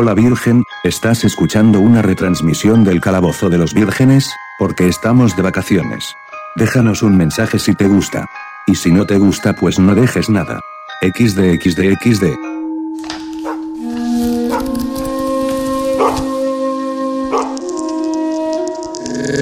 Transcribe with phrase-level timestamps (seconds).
[0.00, 4.30] Hola Virgen, ¿estás escuchando una retransmisión del Calabozo de los Vírgenes?
[4.56, 6.14] Porque estamos de vacaciones.
[6.54, 8.30] Déjanos un mensaje si te gusta.
[8.68, 10.60] Y si no te gusta, pues no dejes nada.
[11.02, 12.24] XD XD XD.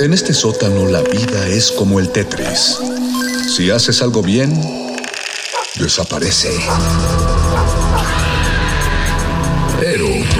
[0.05, 2.79] En este sótano la vida es como el Tetris.
[3.55, 4.59] Si haces algo bien,
[5.79, 6.49] desaparece.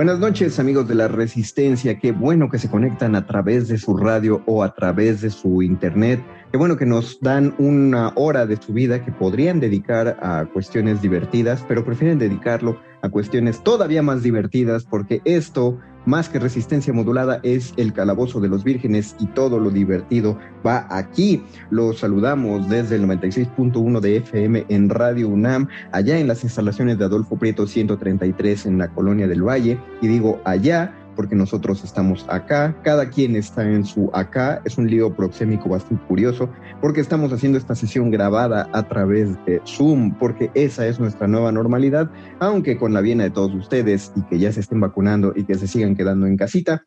[0.00, 3.98] Buenas noches amigos de la Resistencia, qué bueno que se conectan a través de su
[3.98, 8.56] radio o a través de su internet, qué bueno que nos dan una hora de
[8.56, 14.22] su vida que podrían dedicar a cuestiones divertidas, pero prefieren dedicarlo a cuestiones todavía más
[14.22, 19.58] divertidas porque esto, más que resistencia modulada, es el calabozo de los vírgenes y todo
[19.58, 21.42] lo divertido va aquí.
[21.70, 27.04] Los saludamos desde el 96.1 de FM en Radio UNAM, allá en las instalaciones de
[27.04, 29.78] Adolfo Prieto 133 en la Colonia del Valle.
[30.00, 34.88] Y digo allá porque nosotros estamos acá, cada quien está en su acá, es un
[34.88, 36.48] lío proxémico bastante curioso,
[36.80, 41.52] porque estamos haciendo esta sesión grabada a través de Zoom, porque esa es nuestra nueva
[41.52, 45.44] normalidad, aunque con la viena de todos ustedes y que ya se estén vacunando y
[45.44, 46.86] que se sigan quedando en casita,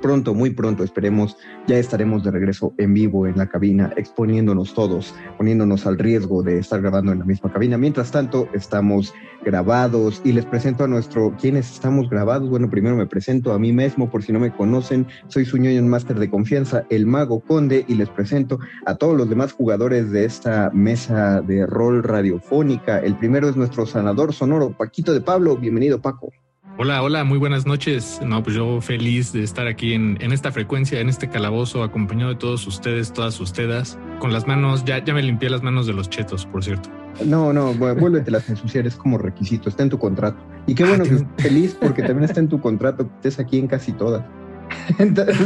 [0.00, 5.14] pronto, muy pronto, esperemos, ya estaremos de regreso en vivo en la cabina, exponiéndonos todos,
[5.38, 7.78] poniéndonos al riesgo de estar grabando en la misma cabina.
[7.78, 12.48] Mientras tanto, estamos grabados y les presento a nuestro, ¿quiénes estamos grabados?
[12.48, 15.82] Bueno, primero me presento a mí mismo, por si no me conocen, soy su ñoño
[15.82, 20.24] máster de confianza, el mago conde, y les presento a todos los demás jugadores de
[20.24, 22.98] esta mesa de rol radiofónica.
[22.98, 25.56] El primero es nuestro sanador sonoro, Paquito de Pablo.
[25.56, 26.32] Bienvenido, Paco.
[26.78, 28.20] Hola, hola, muy buenas noches.
[28.24, 32.30] No, pues yo feliz de estar aquí en, en, esta frecuencia, en este calabozo, acompañado
[32.30, 35.92] de todos ustedes, todas ustedes, con las manos, ya, ya me limpié las manos de
[35.92, 36.88] los chetos, por cierto.
[37.24, 40.38] No, no, vuélvete las ensuciar, es como requisito, está en tu contrato.
[40.66, 43.58] Y qué bueno que estés feliz porque también está en tu contrato que estés aquí
[43.58, 44.24] en casi todas.
[44.98, 45.36] Entonces,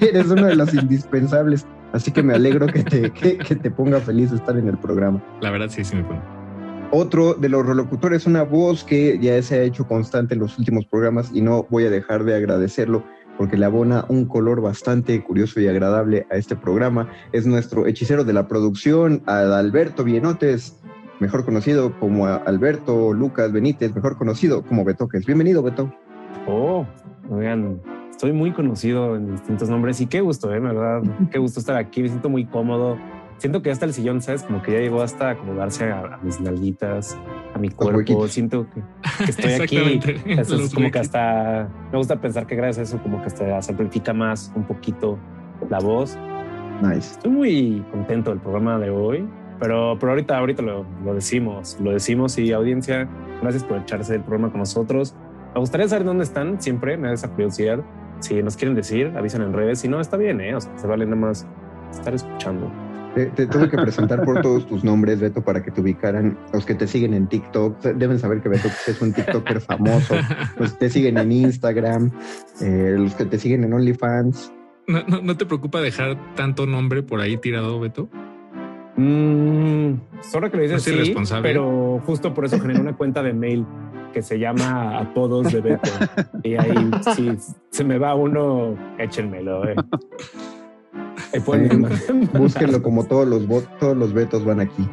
[0.00, 1.66] eres uno de los indispensables.
[1.92, 4.78] Así que me alegro que te, que, que te ponga feliz de estar en el
[4.78, 5.20] programa.
[5.40, 6.20] La verdad, sí, sí me pone.
[6.92, 10.86] Otro de los relocutores, una voz que ya se ha hecho constante en los últimos
[10.86, 13.04] programas y no voy a dejar de agradecerlo
[13.38, 17.08] porque le abona un color bastante curioso y agradable a este programa.
[17.30, 20.80] Es nuestro hechicero de la producción, Alberto Bienotes,
[21.20, 25.24] mejor conocido como Alberto Lucas Benítez, mejor conocido como Betoques.
[25.24, 25.94] Bienvenido, Beto.
[26.48, 26.84] Oh,
[27.30, 27.80] oigan,
[28.10, 30.58] estoy muy conocido en distintos nombres y qué gusto, ¿eh?
[30.58, 32.98] verdad, qué gusto estar aquí, me siento muy cómodo
[33.40, 34.42] siento que hasta el sillón, ¿sabes?
[34.42, 37.18] Como que ya llegó hasta acomodarse a, a mis nalguitas,
[37.54, 38.28] a mi cuerpo.
[38.28, 38.82] Siento que,
[39.24, 40.00] que estoy aquí.
[40.26, 43.60] Eso es como que hasta me gusta pensar que gracias a eso, como que hasta
[43.62, 45.18] se amplifica más un poquito
[45.70, 46.16] la voz.
[46.82, 47.12] Nice.
[47.12, 49.26] Estoy muy contento del programa de hoy,
[49.58, 53.08] pero, pero ahorita, ahorita lo, lo decimos, lo decimos y audiencia,
[53.40, 55.14] gracias por echarse el programa con nosotros.
[55.54, 57.80] Me gustaría saber dónde están, siempre me da esa curiosidad.
[58.20, 59.80] Si nos quieren decir, avisan en redes.
[59.80, 60.54] Si no, está bien, ¿eh?
[60.54, 61.46] O sea, se vale nada más
[61.90, 62.70] estar escuchando.
[63.14, 66.38] Te, te, tuve que presentar por todos tus nombres, Beto, para que te ubicaran.
[66.52, 70.14] Los que te siguen en TikTok deben saber que Beto es un TikToker famoso.
[70.58, 72.12] Los que te siguen en Instagram,
[72.60, 74.52] eh, los que te siguen en OnlyFans.
[74.86, 78.08] ¿No, no, ¿No te preocupa dejar tanto nombre por ahí tirado, Beto?
[78.96, 81.48] Mm, solo que lo dices ¿No es sí, irresponsable?
[81.48, 83.64] pero justo por eso generé una cuenta de mail
[84.12, 85.90] que se llama Apodos de Beto.
[86.42, 87.36] y ahí, si
[87.70, 89.68] se me va uno, échenmelo.
[89.68, 89.76] Eh.
[91.32, 91.86] Ahí pueden
[92.32, 93.46] Búsquenlo como todos los
[93.78, 94.88] todos los vetos van aquí.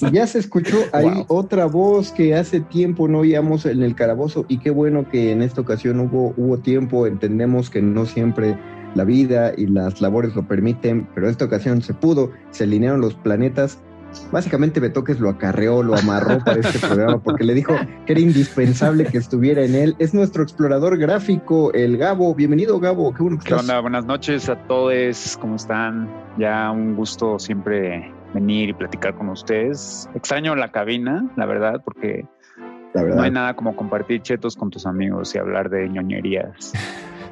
[0.00, 1.24] Y ya se escuchó ahí Wow.
[1.28, 5.42] otra voz que hace tiempo no oíamos en el calabozo y qué bueno que en
[5.42, 8.58] esta ocasión hubo, hubo tiempo, entendemos que no siempre
[8.94, 13.00] la vida y las labores lo permiten, pero en esta ocasión se pudo, se alinearon
[13.00, 13.78] los planetas.
[14.32, 17.74] Básicamente Betoques lo acarreó, lo amarró para este programa porque le dijo
[18.06, 19.96] que era indispensable que estuviera en él.
[19.98, 22.34] Es nuestro explorador gráfico, el Gabo.
[22.34, 23.12] Bienvenido, Gabo.
[23.14, 23.62] Qué bueno que ¿Qué estás.
[23.62, 23.80] onda?
[23.80, 25.36] Buenas noches a todos.
[25.40, 26.08] ¿Cómo están?
[26.38, 30.08] Ya un gusto siempre venir y platicar con ustedes.
[30.14, 32.26] Extraño la cabina, la verdad, porque
[32.92, 36.72] La no hay nada como compartir chetos con tus amigos y hablar de ñoñerías.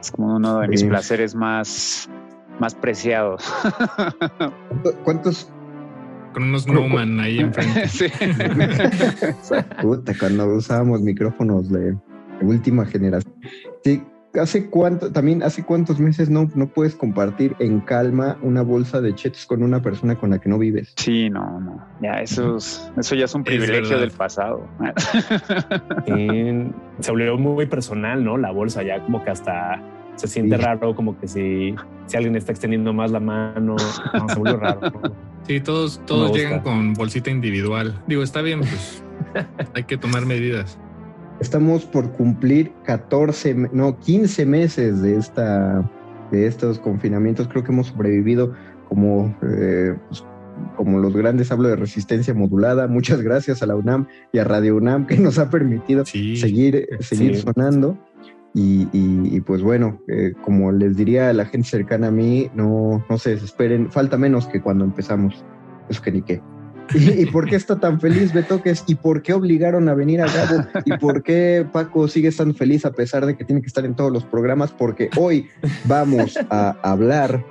[0.00, 0.86] Es como uno de mis Sí.
[0.88, 2.08] placeres más,
[2.58, 3.44] más preciados.
[5.04, 5.48] ¿Cuántos
[6.32, 7.88] Con unos Snowman ahí enfrente.
[7.88, 8.06] sí.
[9.80, 11.94] Puta, cuando usábamos micrófonos de,
[12.42, 13.34] última generación.
[13.84, 14.02] Sí,
[14.40, 19.14] ¿hace cuánto, también hace cuántos meses no, no puedes compartir en calma una bolsa de
[19.14, 20.92] chetos con una persona con la que no vives?
[20.96, 21.86] Sí, no, no.
[22.00, 24.66] Ya, eso, es- eso ya es un privilegio del pasado.
[27.00, 28.36] Se volvió muy personal, ¿no?
[28.38, 29.80] La bolsa ya como que hasta
[30.16, 30.62] se siente Sí.
[30.62, 31.74] raro, como que si,
[32.06, 34.80] si alguien está extendiendo más la mano, no, se volvió raro.
[34.90, 35.12] ¿no?
[35.46, 38.00] Sí, todos, todos llegan con bolsita individual.
[38.06, 39.02] Digo, está bien, pues
[39.74, 40.78] hay que tomar medidas.
[41.40, 45.90] Estamos por cumplir 14, me- no, 15 meses de, esta,
[46.30, 47.48] de estos confinamientos.
[47.48, 48.54] Creo que hemos sobrevivido
[48.88, 50.24] como, eh, pues,
[50.76, 51.50] como los grandes.
[51.50, 52.86] Hablo de resistencia modulada.
[52.86, 56.36] Muchas gracias a la UNAM y a Radio UNAM que nos ha permitido Sí.
[56.36, 57.42] seguir, seguir Sí.
[57.42, 57.98] sonando.
[58.54, 62.50] Y, y- y, pues bueno, eh, como les diría a la gente cercana a mí,
[62.54, 65.44] no, no se desesperen, falta menos que cuando empezamos.
[65.88, 66.42] Eso que ni qué.
[66.94, 68.84] ¿Y, por qué está tan feliz Betoques?
[68.86, 70.64] ¿Y por qué obligaron a venir a Gabo?
[70.84, 73.94] ¿Y por qué Paco sigue estando feliz a pesar de que tiene que estar en
[73.94, 74.72] todos los programas?
[74.72, 75.48] Porque hoy
[75.84, 77.42] vamos a hablar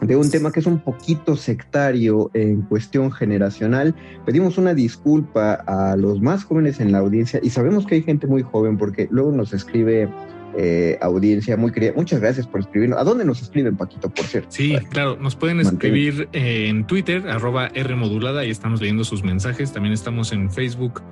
[0.00, 3.94] de un tema que es un poquito sectario en cuestión generacional.
[4.26, 8.26] Pedimos una disculpa a los más jóvenes en la audiencia y sabemos que hay gente
[8.26, 10.08] muy joven porque luego nos escribe
[10.56, 11.92] eh, audiencia muy querida.
[11.96, 12.98] Muchas gracias por escribirnos.
[12.98, 14.48] ¿A dónde nos escriben, Paquito, por cierto?
[14.50, 19.72] Sí, claro, nos pueden escribir en Twitter, arroba Rmodulada, y estamos leyendo sus mensajes.
[19.72, 21.02] También estamos en Facebook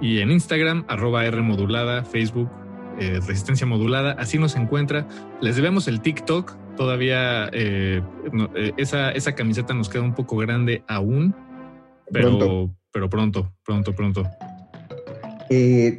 [0.00, 2.50] y en Instagram, arroba Rmodulada, Facebook,
[2.98, 5.06] eh, Resistencia Modulada, así nos encuentra.
[5.40, 8.02] Les debemos el TikTok, todavía eh,
[8.32, 11.34] no, eh, esa, esa camiseta nos queda un poco grande aún,
[12.12, 12.74] pero Pronto.
[12.92, 14.22] pero pronto, pronto, pronto.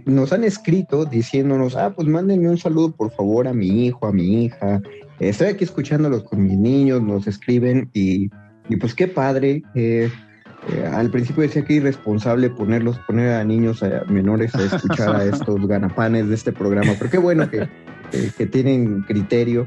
[0.06, 4.12] Nos han escrito diciéndonos, ah, pues mándenme un saludo por favor a mi hijo, a
[4.12, 4.82] mi hija.
[5.20, 8.32] Estoy aquí escuchándolos con mis niños, nos escriben y,
[8.68, 9.62] y pues qué padre.
[10.70, 15.16] Eh, eh, al principio decía que irresponsable ponerlos, poner a niños a menores a escuchar
[15.16, 17.68] a estos ganapanes de este programa, pero qué bueno que,
[18.12, 19.66] que- que tienen criterio.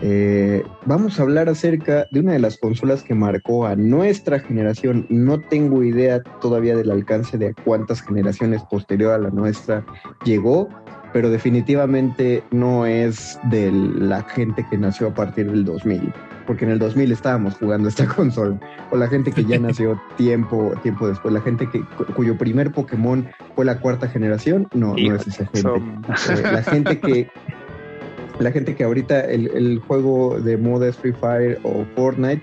[0.00, 5.06] Eh, vamos a hablar acerca de una de las consolas que marcó a nuestra generación.
[5.08, 9.86] No tengo idea todavía del alcance de a cuántas generaciones posterior a la nuestra
[10.24, 10.68] llegó,
[11.12, 16.12] pero definitivamente no es de la gente que nació a partir del 2000,
[16.46, 18.58] porque en el 2000 estábamos jugando esta consola,
[18.90, 22.72] o la gente que ya nació tiempo, tiempo después, la gente que, cu- cuyo primer
[22.72, 25.60] Pokémon fue la cuarta generación, no, no es esa gente.
[25.60, 27.28] Son- Eh, la gente que
[28.40, 32.42] la gente que ahorita el, el juego de moda es Free Fire o Fortnite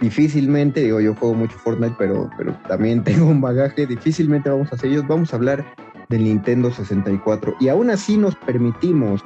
[0.00, 4.76] difícilmente digo yo juego mucho Fortnite pero pero también tengo un bagaje difícilmente vamos a
[4.76, 5.64] hacer ellos vamos a hablar
[6.08, 9.22] del Nintendo 64 y aún así nos permitimos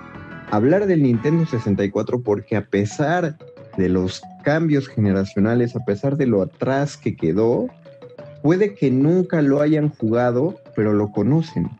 [0.50, 3.38] hablar del Nintendo 64 porque a pesar
[3.76, 7.68] de los cambios generacionales a pesar de lo atrás que quedó
[8.42, 11.70] puede que nunca lo hayan jugado pero lo conocen.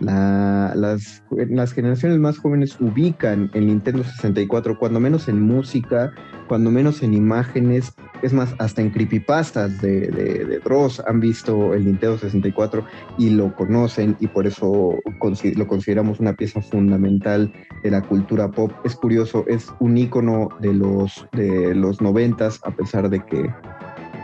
[0.00, 6.12] La- las, las generaciones más jóvenes ubican el Nintendo 64, cuando menos en música,
[6.50, 11.74] cuando menos en imágenes, es más, hasta en creepypastas de, de, de Dross han visto
[11.74, 12.84] el Nintendo 64
[13.18, 14.96] y lo conocen y por eso
[15.54, 17.52] lo consideramos una pieza fundamental
[17.84, 18.72] de la cultura pop.
[18.82, 23.42] Es curioso, es un icono de los, de los 90 a pesar de que...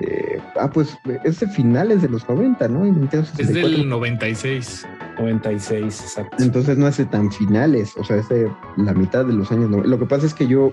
[0.01, 2.85] eh, ah, pues es de finales de los 90, ¿no?
[2.85, 3.71] Nintendo Es 64.
[3.71, 4.85] del 96.
[5.19, 6.43] 96, exacto.
[6.43, 9.71] Entonces no hace tan finales, o sea, es de la mitad de los años.
[9.87, 10.73] Lo que pasa es que yo,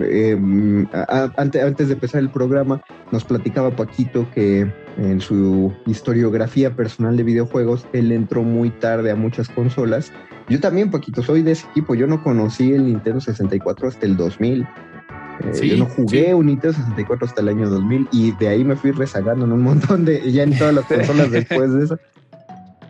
[0.00, 0.38] eh,
[0.92, 7.16] a- ante- antes de empezar el programa, nos platicaba Paquito que en su historiografía personal
[7.16, 10.12] de videojuegos, él entró muy tarde a muchas consolas.
[10.48, 11.94] Yo también, Paquito, soy de ese equipo.
[11.94, 14.66] Yo no conocí el Nintendo 64 hasta el 2000.
[15.54, 18.76] Eh, yo no jugué un Nintendo 64 hasta el año 2000 y de ahí me
[18.76, 21.98] fui rezagando en un montón de, ya en todas las consolas después de eso.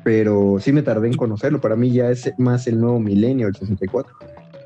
[0.05, 1.61] Pero sí me tardé en conocerlo.
[1.61, 4.13] Para mí ya es más el nuevo milenio, el 64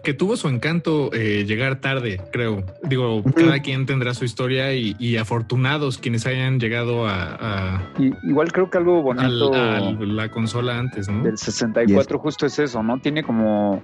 [0.07, 2.63] que tuvo su encanto eh, llegar tarde, creo.
[2.85, 7.83] Digo, cada quien tendrá su historia y, afortunados quienes hayan llegado a...
[7.99, 9.53] igual creo que algo bonito...
[9.53, 11.25] A, la consola antes, ¿no?
[11.25, 13.01] Del 64 justo es eso, ¿no?
[13.01, 13.83] Tiene como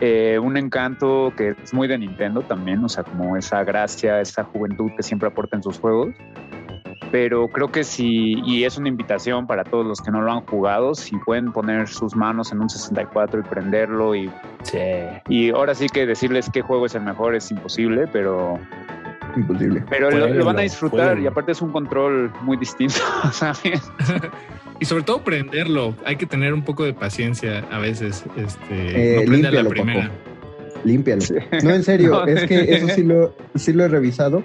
[0.00, 4.44] eh, un encanto que es muy de Nintendo también, o sea, como esa gracia, esa
[4.44, 6.14] juventud que siempre aporta en sus juegos
[7.10, 10.40] pero creo que sí, y es una invitación para todos los que no lo han
[10.42, 14.30] jugado, si pueden poner sus manos en un 64 y prenderlo y,
[15.28, 18.58] y ahora sí que decirles qué juego es el mejor es imposible, pero...
[19.36, 19.84] Imposible.
[19.90, 23.00] Pero lo, van a disfrutar y aparte es un control muy distinto,
[24.80, 29.26] y sobre todo prenderlo, hay que tener un poco de paciencia a veces, este, eh,
[29.26, 30.10] no la primera.
[30.84, 31.22] Límpialo.
[31.62, 34.44] No, en serio, es que eso sí lo, sí lo he revisado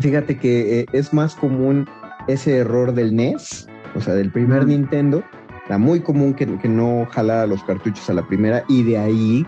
[0.00, 1.88] Fíjate que eh, es más común
[2.28, 5.22] ese error del NES, o sea, del primer Nintendo.
[5.66, 9.46] Era muy común que, no jalara los cartuchos a la primera y de ahí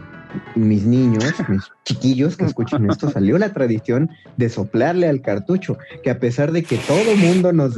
[0.55, 6.11] mis niños, mis chiquillos que escuchan esto, salió la tradición de soplarle al cartucho, que
[6.11, 7.75] a pesar de que todo mundo nos...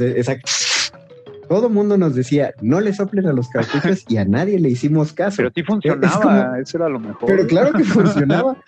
[1.47, 5.13] todo mundo nos decía, no le soplen a los cartuchos y a nadie le hicimos
[5.13, 5.37] caso.
[5.37, 7.27] Pero sí funcionaba, eso era lo mejor.
[7.27, 8.57] Pero claro que funcionaba.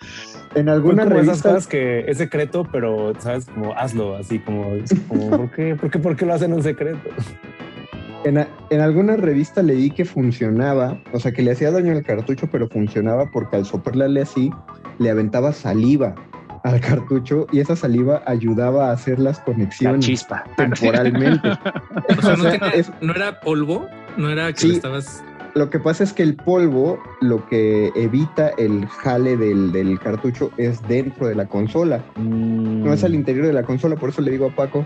[0.54, 4.62] En algunas revistas que es secreto, pero sabes, como hazlo, así como,
[5.08, 5.74] ¿por, qué?
[5.74, 5.98] ¿por, qué?
[5.98, 7.10] ¿por qué lo hacen un secreto?
[8.24, 12.48] En, en, alguna revista leí que funcionaba, o sea, que le hacía daño al cartucho,
[12.50, 14.50] pero funcionaba porque al soplarle así,
[14.98, 16.14] le aventaba saliva
[16.64, 20.44] al cartucho y esa saliva ayudaba a hacer las conexiones chispa.
[20.56, 21.48] temporalmente.
[22.18, 22.36] o sea,
[23.00, 25.22] no, era polvo, no era que estabas
[25.54, 30.82] lo que pasa es que el polvo lo que evita el jale del, cartucho es
[30.88, 32.04] dentro de la consola.
[32.16, 33.14] No es al mm.
[33.14, 34.84] interior de la consola, por eso le digo a Paco,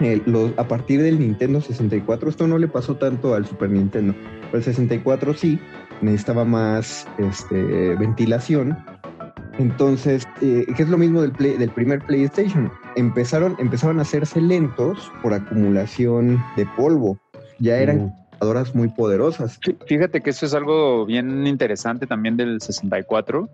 [0.00, 0.22] eh,
[0.56, 4.14] a partir del Nintendo 64, esto no le pasó tanto al Super Nintendo,
[4.46, 5.58] pero el 64 sí,
[6.00, 8.78] necesitaba más este, ventilación.
[9.58, 15.10] Entonces, eh, que es lo mismo del, del primer PlayStation, empezaron, empezaron a hacerse lentos
[15.22, 17.18] por acumulación de polvo.
[17.58, 18.25] Ya eran mm
[18.74, 19.58] muy poderosas.
[19.86, 23.48] Fíjate que eso es algo bien interesante también del 64.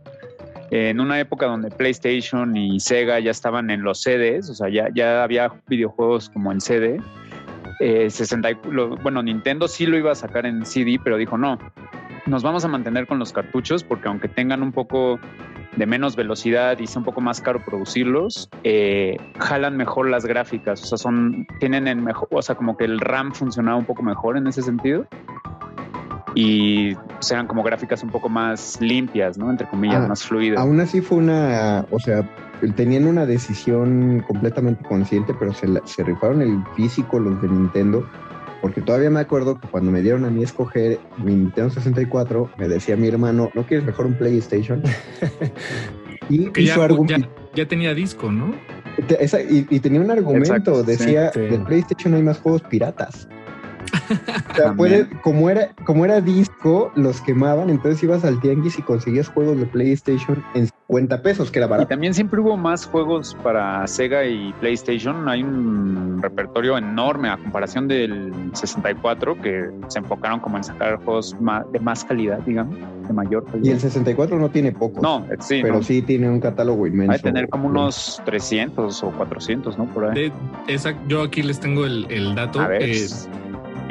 [0.70, 5.22] En una época donde PlayStation y Sega ya estaban en los CDs, o sea, ya,
[5.22, 7.00] había videojuegos como en CD.
[7.78, 8.56] 60, eh,
[9.02, 11.58] bueno, Nintendo sí lo iba a sacar en CD, pero dijo no,
[12.26, 15.18] nos vamos a mantener con los cartuchos porque aunque tengan un poco
[15.76, 20.82] de menos velocidad y sea un poco más caro producirlos, eh, jalan mejor las gráficas,
[20.82, 24.02] o sea, son, tienen el mejor, o sea, como que el RAM funcionaba un poco
[24.02, 25.06] mejor en ese sentido.
[26.34, 29.50] Y pues, eran como gráficas un poco más limpias, ¿no?
[29.50, 30.58] Entre comillas, ah, más fluidas.
[30.58, 32.26] Aún así fue una, o sea,
[32.74, 38.06] tenían una decisión completamente consciente, pero se, se rifaron el físico los de Nintendo
[38.62, 42.68] porque todavía me acuerdo que cuando me dieron a mí escoger mi Nintendo 64, me
[42.68, 44.82] decía mi hermano, ¿no quieres mejor un PlayStation?
[46.30, 46.88] y ya,
[47.54, 48.54] ya, tenía disco, ¿no?
[49.50, 53.28] y, tenía un argumento, decía, del PlayStation hay más juegos piratas.
[54.12, 58.82] O sea, puede, como era, como era disco, los quemaban, entonces ibas al tianguis y
[58.82, 61.86] conseguías juegos de PlayStation en 50 pesos, que era barato.
[61.86, 65.26] Y también siempre hubo más juegos para Sega y PlayStation.
[65.28, 71.34] Hay un repertorio enorme a comparación del 64 que se enfocaron como en sacar juegos
[71.72, 72.76] de más calidad, digamos,
[73.06, 73.64] de mayor calidad.
[73.64, 75.02] Y el 64 no tiene pocos.
[75.02, 75.60] No, sí.
[75.62, 77.12] Pero sí tiene un catálogo inmenso.
[77.12, 79.86] Hay tener como unos 300 o 400, ¿no?
[79.86, 80.32] Por ahí.
[81.08, 82.60] yo aquí les tengo el, dato.
[82.60, 82.82] A ver.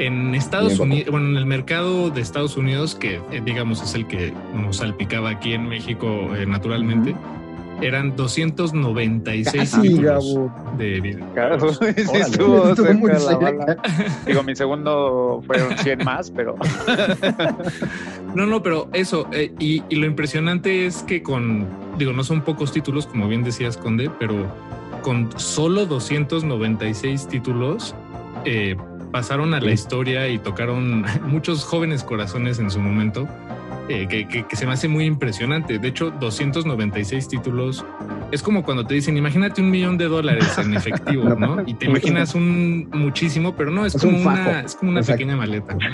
[0.02, 4.08] En Estados Unidos, bueno, en el mercado de Estados Unidos, que eh, digamos es el
[4.08, 7.14] que nos salpicaba aquí en México eh, naturalmente,
[7.80, 10.38] eran 296 títulos
[10.76, 11.32] de video.
[11.34, 13.76] Claro, sí estuvo cerca
[14.26, 16.56] Digo, mi segundo fueron 100 más, pero...
[18.34, 22.42] no, no, pero eso, eh, y, y, lo impresionante es que con, digo, no son
[22.42, 24.46] pocos títulos, como bien decías, Conde, pero
[25.02, 27.94] con solo 296 títulos,
[28.44, 28.76] eh,
[29.12, 33.28] pasaron a la historia y tocaron muchos jóvenes corazones en su momento,
[33.88, 35.78] eh, que, se me hace muy impresionante.
[35.78, 37.84] De hecho, 296 títulos
[38.30, 41.62] es como cuando te dicen, imagínate un millón de dólares en efectivo, ¿no?
[41.66, 45.76] Y te imaginas un muchísimo, pero no, es, como, una, es como una pequeña maleta.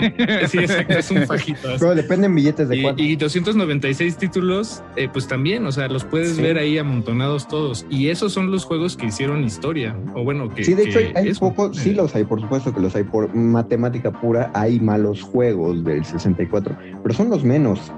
[0.47, 1.69] Sí, exacto, es un fajito.
[1.79, 6.39] Pero dependen billetes de y, Y 296 títulos, eh, pues también, o sea, los puedes
[6.39, 7.85] ver ahí amontonados todos.
[7.89, 9.95] Y esos son los juegos que hicieron historia.
[10.15, 10.63] O bueno, que.
[10.63, 13.03] Sí, de hecho, hay, pocos, sí los hay, por supuesto que los hay.
[13.03, 17.88] Por matemática pura, hay malos juegos del 64, pero son los menos.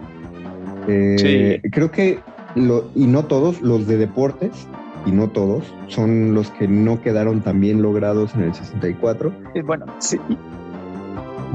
[0.88, 2.20] Eh, creo que,
[2.56, 4.68] lo, y no todos, los de deportes,
[5.06, 9.34] y no todos, son los que no quedaron tan bien logrados en el 64.
[9.56, 10.20] Y bueno, sí.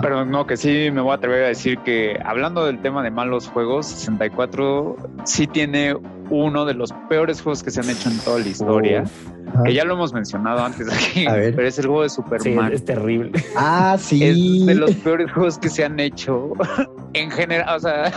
[0.02, 3.10] Pero no, que sí me voy a atrever a decir que hablando del tema de
[3.10, 5.96] malos juegos, 64 sí tiene
[6.28, 9.04] uno de los peores juegos que se han hecho en toda la historia.
[9.48, 9.62] Ajá.
[9.64, 11.54] Que ya lo hemos mencionado antes aquí, A ver.
[11.54, 12.72] pero es el juego de Sí, Superman.
[12.72, 13.32] es terrible.
[13.56, 14.22] Ah, sí.
[14.24, 16.52] es de los peores juegos que se han hecho
[17.14, 18.12] en general, o sea,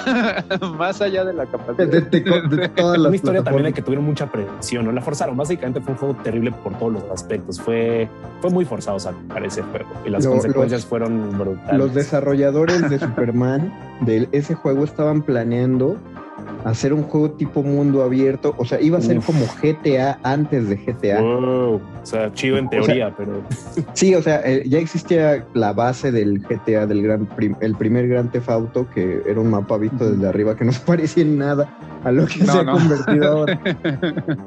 [0.77, 1.87] más allá de la capacidad.
[1.87, 2.21] de, de-
[2.57, 4.91] de todas las Una historia también de que tuvieron mucha presión, ¿no?
[4.91, 5.37] La forzaron.
[5.37, 7.59] Básicamente fue un juego terrible por todos los aspectos.
[7.61, 8.07] Fue,
[8.41, 11.77] fue muy forzado o sea, para ese juego y las Lo- consecuencias los- fueron brutales.
[11.77, 13.71] Los desarrolladores de Superman
[14.01, 15.97] de ese juego estaban planeando
[16.65, 18.53] hacer un juego tipo mundo abierto.
[18.57, 19.25] O sea, iba a ser Uf.
[19.27, 21.21] como GTA antes de GTA.
[21.21, 21.75] Wow.
[21.75, 23.41] O sea, chido en O sea, teoría, pero
[23.93, 28.07] Sí, o sea, eh, ya existía la base del GTA, del gran prim- el primer
[28.07, 31.37] Gran Theft Auto, que era un mapa visto desde arriba que no se parecía en
[31.37, 31.69] nada
[32.03, 33.59] a lo que No, se ha convertido ahora.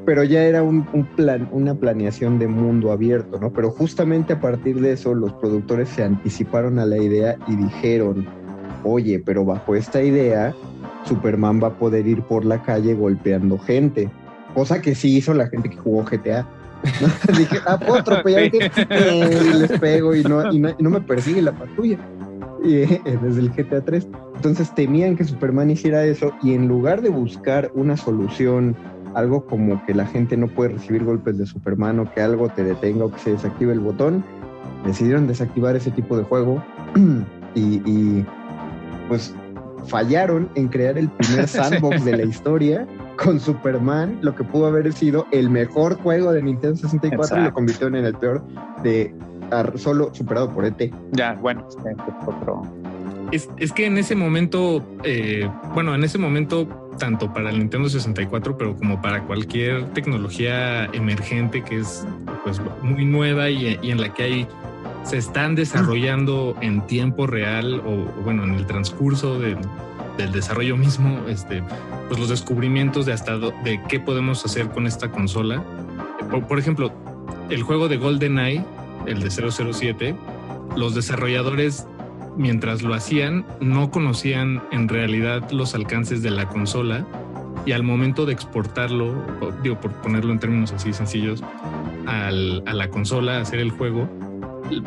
[0.06, 3.52] Pero ya era un, un plan, una planeación de mundo abierto, ¿no?
[3.52, 8.26] Pero justamente a partir de eso, los productores se anticiparon a la idea y dijeron,
[8.84, 10.54] oye, pero bajo esta idea,
[11.04, 14.10] Superman va a poder ir por la calle golpeando gente.
[14.54, 16.46] Cosa que sí hizo la gente que jugó GTA.
[17.38, 18.70] Dije, ah, puedo atropellar gente?
[18.88, 21.98] Y les pego y no, y no, y no me persigue la patrulla.
[22.64, 24.08] Y, eh, desde el GTA 3.
[24.36, 28.76] Entonces temían que Superman hiciera eso y en lugar de buscar una solución,
[29.14, 32.64] algo como que la gente no puede recibir golpes de Superman o que algo te
[32.64, 34.24] detenga o que se desactive el botón,
[34.84, 36.62] decidieron desactivar ese tipo de juego
[37.54, 38.26] y, y,
[39.08, 39.34] pues
[39.86, 42.86] fallaron en crear el primer sandbox de la historia
[43.16, 47.52] con Superman, lo que pudo haber sido el mejor juego de Nintendo 64 y lo
[47.52, 48.42] convirtieron en el peor
[48.82, 49.14] de
[49.76, 50.92] solo superado por ET.
[51.12, 51.96] Ya, bueno, este es
[52.26, 52.62] otro.
[53.32, 56.66] Es, es que en ese momento, eh, bueno, en ese momento,
[56.98, 62.06] tanto para el Nintendo 64, pero como para cualquier tecnología emergente que es
[62.44, 64.48] pues muy nueva y, y en la que hay
[65.04, 69.58] se están desarrollando en tiempo real o, bueno, en el transcurso del,
[70.16, 71.62] del desarrollo mismo, este,
[72.08, 75.62] pues los descubrimientos de hasta de qué podemos hacer con esta consola.
[76.30, 76.92] Por, por ejemplo,
[77.50, 78.64] el juego de GoldenEye,
[79.06, 80.14] el de 007,
[80.76, 81.86] los desarrolladores
[82.36, 87.04] mientras lo hacían no conocían en realidad los alcances de la consola
[87.66, 89.14] y al momento de exportarlo,
[89.62, 91.42] digo por ponerlo en términos así sencillos,
[92.06, 94.08] al- a la consola, hacer el juego,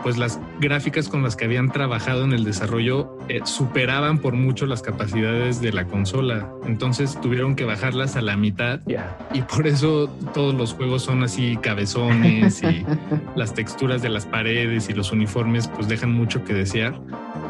[0.03, 4.65] pues las gráficas con las que habían trabajado en el desarrollo eh, superaban por mucho
[4.65, 6.49] las capacidades de la consola.
[6.65, 8.79] Entonces tuvieron que bajarlas a la mitad
[9.33, 12.85] y por eso todos los juegos son así cabezones y
[13.35, 16.99] las texturas de las paredes y los uniformes pues dejan mucho que desear.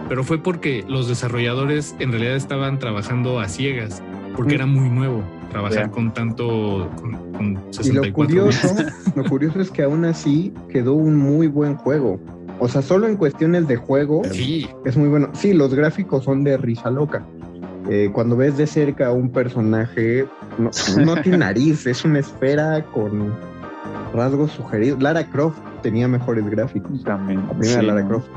[0.10, 4.04] Pero fue porque los desarrolladores en realidad estaban trabajando a ciegas,
[4.36, 8.76] porque era muy nuevo trabajar con tanto, con, con Y lo 64 curioso,
[9.16, 12.20] lo curioso es que aún así quedó un muy buen juego.
[12.60, 15.30] O sea, solo en cuestiones de juego Sí, es muy bueno.
[15.34, 17.26] Sí, los gráficos son de risa loca.
[17.90, 20.26] Eh, cuando ves de cerca a un personaje,
[20.58, 20.72] no,
[21.04, 23.34] no tiene nariz, es una esfera con
[24.14, 25.02] rasgos sugeridos.
[25.02, 27.04] Lara Croft tenía mejores gráficos.
[27.04, 27.44] También.
[27.62, 28.08] Sí, Lara.
[28.08, 28.28] Croft.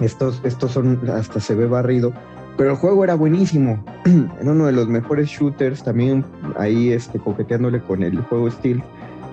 [0.00, 2.12] Estos, estos son, hasta se ve barrido.
[2.56, 3.82] Pero el juego era buenísimo.
[4.40, 6.24] era uno de los mejores shooters, también
[6.58, 8.82] ahí este, coqueteándole con el juego Steel.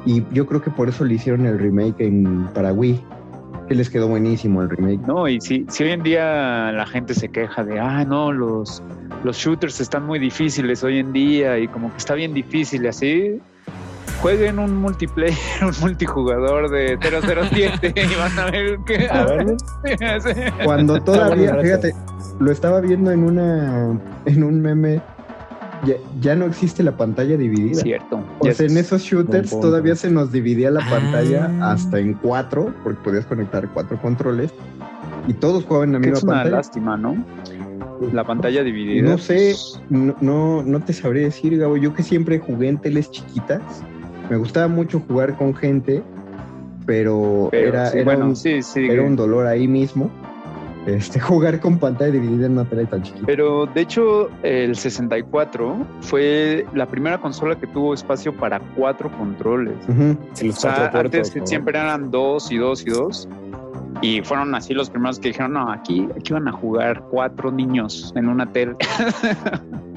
[0.06, 3.00] Y yo creo que por eso le hicieron el remake en para Wii.
[3.68, 5.00] Que les quedó buenísimo el remake.
[5.08, 8.84] No, y si, si hoy en día la gente se queja de, ah, no, los,
[9.24, 12.88] los shooters están muy difíciles hoy en día y como que está bien difícil y
[12.88, 13.42] así,
[14.24, 19.08] jueguen un multiplayer, un multijugador de 007 y van a ver que...
[19.08, 19.56] A ver,
[20.66, 21.94] Cuando todavía, fíjate,
[22.40, 25.02] lo estaba viendo en una en un meme.
[25.86, 27.82] Ya, ya no existe la pantalla dividida.
[27.82, 28.22] Cierto.
[28.40, 30.90] O sea, en es- esos shooters todavía se nos dividía la Ah.
[30.90, 34.54] pantalla hasta en cuatro, porque podías conectar cuatro controles.
[35.28, 36.56] Y todos jugaban en la misma es una pantalla.
[36.56, 37.18] lástima, ¿no?
[38.14, 39.10] La pantalla dividida.
[39.10, 41.76] No sé, pues, no, no, no te sabré decir, Gabo.
[41.76, 43.62] Yo que siempre jugué en teles chiquitas,
[44.34, 46.02] me gustaba mucho jugar con gente,
[46.88, 48.90] pero, pero era, sí, era, bueno, un, sí, sí.
[48.90, 50.10] era un dolor ahí mismo.
[50.88, 53.28] Este, jugar con pantalla dividida en una tele tan chiquita.
[53.28, 59.76] Pero de hecho, el 64 fue la primera consola que tuvo espacio para cuatro controles.
[59.88, 60.18] Ujú.
[60.34, 63.30] si los O sea, cuatro antes siempre eran dos y dos y dos.
[64.02, 68.12] Y fueron así los primeros que dijeron, no, aquí, aquí van a jugar cuatro niños
[68.16, 68.74] en una tele.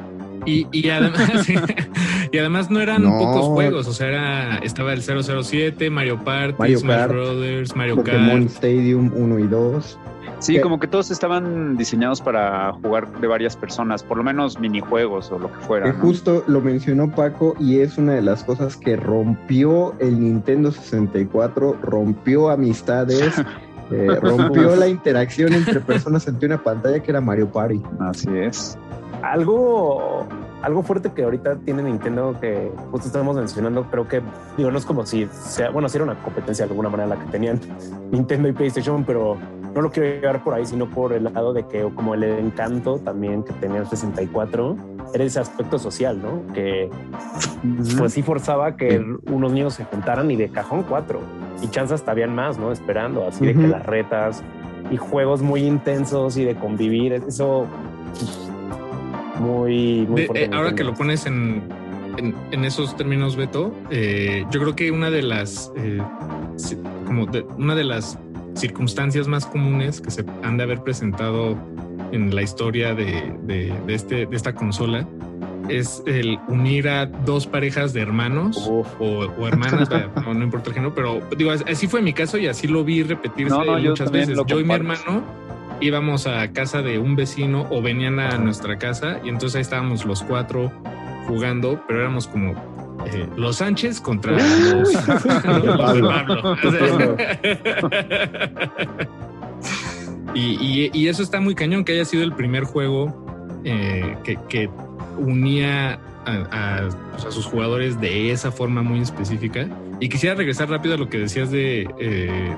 [0.47, 1.49] Y, y además,
[2.33, 3.19] y además no eran No.
[3.19, 7.97] pocos juegos, o sea, era, estaba el 007, Mario Party, Mario Smash Kart, Brothers, Mario
[7.97, 8.51] Pokémon Kart.
[8.51, 9.99] Stadium 1 y 2.
[10.39, 15.33] Sí, como que todos estaban diseñados para jugar de varias personas, por lo menos minijuegos
[15.33, 15.87] o lo que fuera.
[15.87, 20.71] Que justo lo mencionó Paco y es una de las cosas que rompió el Nintendo
[20.73, 23.33] 64, rompió amistades,
[23.91, 27.81] eh, rompió la interacción entre personas ante una pantalla que era Mario Party.
[28.01, 28.77] Así es.
[29.23, 30.27] Algo,
[30.63, 34.23] algo fuerte que ahorita tiene Nintendo que justo estamos mencionando, creo que,
[34.57, 37.17] digo, no es como si sea, bueno, si era una competencia de alguna manera la
[37.17, 37.61] que tenían
[38.11, 39.37] Nintendo y PlayStation, pero
[39.75, 42.99] no lo quiero llevar por ahí, sino por el lado de que como el encanto
[42.99, 44.77] también que tenía el 64
[45.13, 46.53] era ese aspecto social, ¿no?
[46.55, 46.91] Que
[47.99, 51.21] pues sí forzaba que unos niños se juntaran y de cajón cuatro
[51.63, 52.73] y chances hasta habían más, ¿no?
[52.73, 54.43] Esperando, así de que las retas
[54.91, 57.67] y juegos muy intensos y de convivir, eso
[59.41, 61.63] muy, muy De- fuerte eh, ahora que lo pones en,
[62.17, 66.01] en, en esos términos, Beto, eh, yo creo que una de las eh,
[67.07, 68.19] como de- una de las
[68.55, 71.57] circunstancias más comunes que se han de haber presentado
[72.13, 75.07] en la historia de, de- de este, de esta consola
[75.69, 79.89] es el unir a dos parejas de hermanos o, o hermanas,
[80.25, 83.03] no, no importa el género, pero digo, así fue mi caso y así lo vi
[83.03, 84.39] repetirse No, no, muchas veces.
[84.47, 85.25] Yo y mi hermano
[85.81, 90.05] íbamos a casa de un vecino o venían a nuestra casa y entonces ahí estábamos
[90.05, 90.73] los cuatro
[91.27, 92.53] jugando, pero éramos como
[93.07, 94.43] eh, los Sánchez contra los,
[95.09, 96.57] los de Pablo.
[100.35, 103.25] Y, y- y eso está muy cañón que haya sido el primer juego
[103.65, 104.69] eh, que, que
[105.17, 106.33] unía a,
[106.83, 109.67] a, pues, a sus jugadores de esa forma muy específica.
[109.99, 112.55] Y quisiera regresar rápido a lo que decías de eh,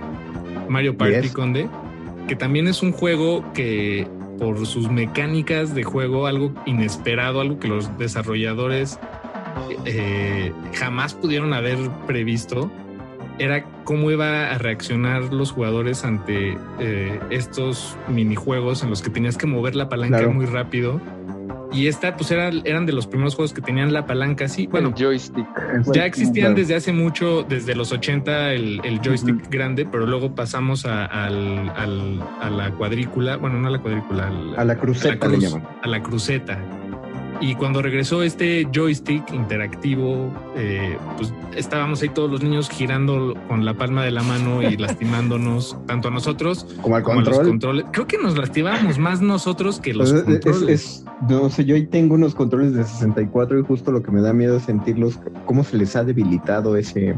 [0.68, 1.32] Mario Party Yes.
[1.32, 1.68] Conde,
[2.28, 4.06] que también es un juego que
[4.38, 9.00] por sus mecánicas de juego, algo inesperado, algo que los desarrolladores
[9.84, 12.70] eh, jamás pudieron haber previsto,
[13.38, 19.36] era cómo iba a reaccionar los jugadores ante eh, estos minijuegos en los que tenías
[19.36, 20.32] que mover la palanca Claro.
[20.32, 21.00] muy rápido.
[21.72, 24.66] Y esta, pues era, eran de los primeros juegos que tenían la palanca así.
[24.66, 25.46] Bueno, el joystick.
[25.92, 30.86] ya existían desde hace mucho, desde los 80, el, el joystick grande, pero luego pasamos
[30.86, 35.26] a, al- al- a la cuadrícula, bueno, no a la cuadrícula, al- A la cruceta
[35.26, 35.68] a la le llaman.
[35.82, 36.58] a la cruceta.
[37.40, 43.64] Y cuando regresó este joystick interactivo, eh, pues estábamos ahí todos los niños girando con
[43.64, 47.28] la palma de la mano y lastimándonos, tanto a nosotros Como al como a los
[47.30, 47.48] control.
[47.50, 47.84] controles.
[47.92, 50.80] Creo que nos lastimábamos más nosotros que los Pues, es- es- controles.
[50.80, 54.20] es- no sé, yo ahí tengo unos controles de 64 y justo lo que me
[54.20, 57.14] da miedo es sentirlos, cómo se les ha debilitado ese,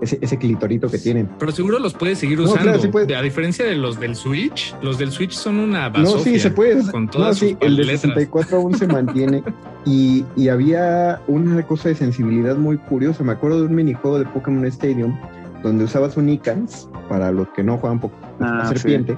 [0.00, 1.28] ese, ese clitorito que tienen.
[1.38, 2.62] Pero seguro los puedes seguir No, usando.
[2.62, 3.08] claro, sí puedes.
[3.08, 6.32] De- A diferencia de los del Switch, los del Switch son una No, basofia.
[6.34, 6.90] sí, se puede.
[6.90, 8.00] Con no, todas sí, sus el de letras.
[8.02, 9.42] 64 aún se mantiene.
[9.84, 13.24] Y, y había una cosa de sensibilidad muy curiosa.
[13.24, 15.16] Me acuerdo de un minijuego de Pokémon Stadium
[15.62, 18.74] donde usabas un Icans, para los que no juegan Pokémon, Ah, sí.
[18.74, 19.16] serpiente,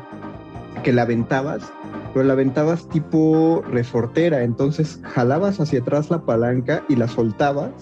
[0.85, 1.73] que la aventabas,
[2.15, 4.45] pero la aventabas tipo resortera.
[4.45, 7.73] Entonces jalabas hacia atrás la palanca y la soltabas.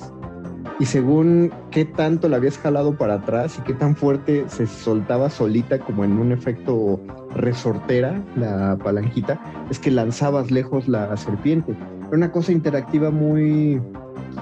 [0.81, 5.29] Y según qué tanto la habías jalado para atrás y qué tan fuerte se soltaba
[5.29, 7.01] solita, como en un efecto
[7.35, 11.73] resortera, la palanquita, es que lanzabas lejos la serpiente.
[12.07, 13.81] Era una cosa interactiva muy,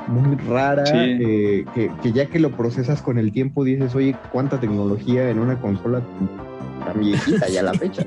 [0.08, 0.92] muy rara, Sí.
[0.94, 5.38] eh, que, que ya que lo procesas con el tiempo dices, oye, cuánta tecnología en
[5.38, 6.02] una consola
[6.84, 8.04] tan viejita ya a la fecha.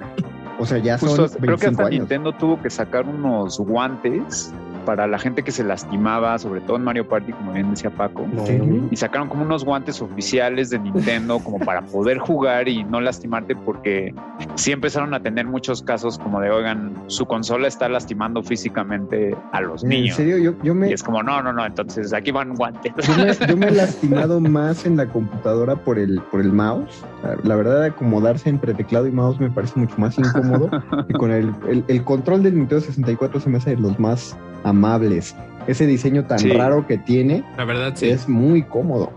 [0.59, 1.99] O sea, ya son Justo, creo que 25 hasta años.
[2.01, 4.53] Nintendo tuvo que sacar unos guantes
[4.89, 8.25] para la gente que se lastimaba, sobre todo en Mario Party, como bien decía Paco.
[8.47, 8.59] Sí.
[8.89, 13.55] Y sacaron como unos guantes oficiales de Nintendo como para poder jugar y no lastimarte
[13.55, 14.15] porque
[14.55, 19.61] sí empezaron a tener muchos casos como de, oigan, su consola está lastimando físicamente a
[19.61, 20.15] los En niños.
[20.15, 22.91] serio, yo, yo me, Y es como, no, no, no, entonces aquí van guantes.
[23.05, 27.05] Yo me, yo me he lastimado más en la computadora por el, por el mouse.
[27.23, 30.67] La- La verdad, acomodarse entre teclado y mouse me parece mucho más incómodo.
[31.07, 34.35] y con el, el, el control del Nintendo 64 se me hace de los más
[34.63, 35.35] amables.
[35.67, 36.49] Ese diseño tan Sí.
[36.51, 38.09] raro que tiene La verdad, sí.
[38.09, 39.11] es muy cómodo.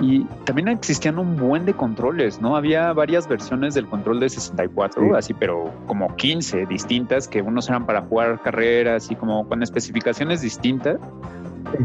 [0.00, 2.54] Y también existían un buen de controles, ¿no?
[2.56, 5.08] Había varias versiones del control de 64, Sí.
[5.16, 10.42] así, pero como 15 distintas, que unos eran para jugar carreras y como con especificaciones
[10.42, 10.98] distintas.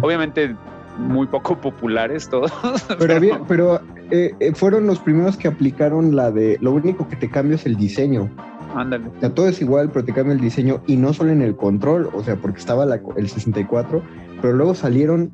[0.02, 0.56] Obviamente
[0.98, 2.52] muy poco populares todos.
[3.00, 3.80] Pero, había- pero
[4.12, 7.66] eh, eh, fueron los primeros que aplicaron la de lo único que te cambia es
[7.66, 8.30] el diseño.
[8.76, 9.08] Ándale.
[9.08, 11.56] O sea, todo es igual, pero te cambia el diseño y no solo en el
[11.56, 14.02] control, o sea, porque estaba la- el 64,
[14.42, 15.32] pero luego salieron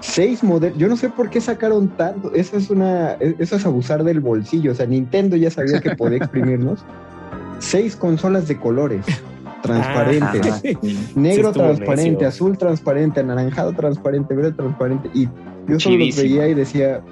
[0.00, 0.78] seis modelos.
[0.78, 2.32] Yo no sé por qué sacaron tanto.
[2.34, 4.72] Eso es una, eso es abusar del bolsillo.
[4.72, 6.84] O sea, Nintendo ya sabía que podía exprimirnos.
[7.58, 9.04] Seis consolas de colores
[9.62, 10.46] transparentes.
[10.46, 10.60] Ajá.
[11.14, 12.28] Negro transparente, necio.
[12.28, 15.10] azul transparente, anaranjado transparente, verde transparente.
[15.14, 15.28] Y
[15.68, 17.02] yo solo los veía y decía,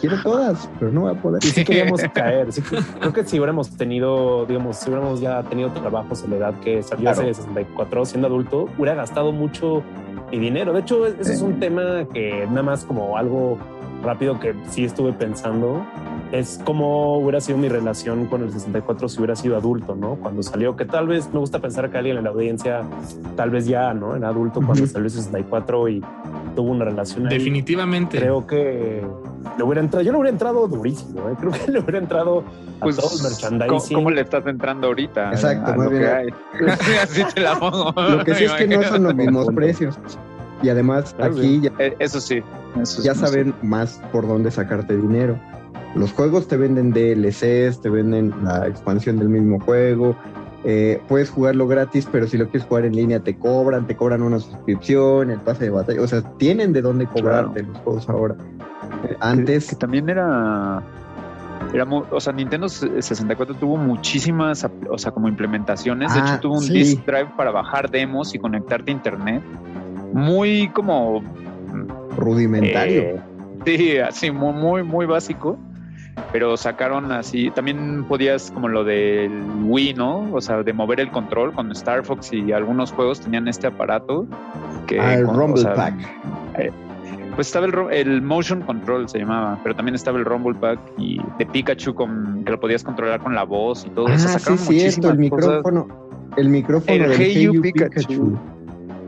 [0.00, 1.44] quiero todas, pero no voy a poder.
[1.44, 2.52] Y sí queríamos caer.
[2.52, 6.54] Sí, creo que si hubiéramos tenido, digamos, si hubiéramos ya tenido trabajos en la edad
[6.60, 7.20] que salió Claro.
[7.22, 9.82] hace 64 siendo adulto, hubiera gastado mucho
[10.30, 10.72] mi dinero.
[10.72, 13.58] De hecho, ese es un tema que nada más como algo
[14.02, 15.84] rápido que sí estuve pensando.
[16.32, 20.16] Es como hubiera sido mi relación con el 64 si hubiera sido adulto, ¿no?
[20.16, 22.82] Cuando salió, que tal vez me gusta pensar que alguien en la audiencia
[23.36, 24.14] tal vez ya, ¿no?
[24.14, 24.86] Era adulto cuando Ujú.
[24.92, 26.02] salió el 64 y
[26.54, 27.38] tuvo una relación ahí.
[27.38, 28.18] Definitivamente.
[28.18, 29.02] Creo que
[29.56, 31.34] le hubiera entrado, yo le hubiera entrado durísimo, ¿eh?
[31.40, 32.40] creo que le hubiera entrado
[32.80, 33.94] a Pues, todo el ¿cómo, merchandising.
[33.96, 35.30] cómo le estás entrando ahorita?
[35.30, 36.10] Exacto, a más lo que bien.
[36.10, 36.28] hay?
[37.02, 37.92] Así te la pongo.
[37.96, 39.98] Lo que sí es que no son los mismos precios.
[40.62, 42.42] Y además Claro, aquí ya, Eh, Eso sí.
[42.80, 45.38] Eso ya sí, saben más por dónde sacarte dinero.
[45.94, 50.16] Los juegos te venden DLCs, te venden la expansión del mismo juego.
[50.64, 54.22] eh, puedes jugarlo gratis, pero si lo quieres jugar en línea te cobran, te cobran
[54.22, 56.02] una suscripción, el pase de batalla.
[56.02, 58.34] O sea, tienen de dónde cobrarte los juegos ahora.
[59.08, 60.82] Eh, antes, que también era.
[61.72, 66.12] Era o sea, Nintendo 64 tuvo muchísimas, o sea, como implementaciones.
[66.12, 66.72] de Ah, hecho, tuvo un sí.
[66.72, 69.42] disk drive para bajar demos y conectarte a internet.
[70.12, 71.22] Muy como.
[72.16, 73.00] rudimentario.
[73.02, 73.20] eh,
[73.64, 75.58] sí, así, muy, muy, muy básico.
[76.32, 77.48] Pero sacaron así.
[77.52, 79.30] También podías, como lo del
[79.64, 80.28] Wii, ¿no?
[80.32, 84.26] O sea, de mover el control con Star Fox y algunos juegos tenían este aparato.
[84.88, 85.94] Que, Ah, el con- o Rumble sea, Pack.
[87.36, 91.46] pues estaba el, Motion Control, se llamaba, pero también estaba el Rumble Pack y de
[91.46, 94.26] Pikachu con, que lo podías controlar con la voz y todo Ah, eso.
[94.28, 95.86] sí, Sacaron cierto, el micrófono.
[96.36, 98.36] El micrófono El del Hey You Pikachu.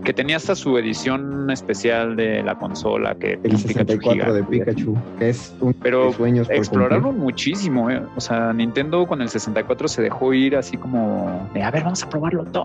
[0.04, 4.40] Que tenía hasta su edición especial de la consola, que El tenía un 64 de
[4.40, 4.70] gigante y así.
[4.72, 8.02] Pikachu, que es un Pero de sueños por Exploraron muchísimo, ¿eh?
[8.16, 12.02] O sea, Nintendo con el 64 se dejó ir así como de, a ver, vamos
[12.02, 12.64] a probarlo todo.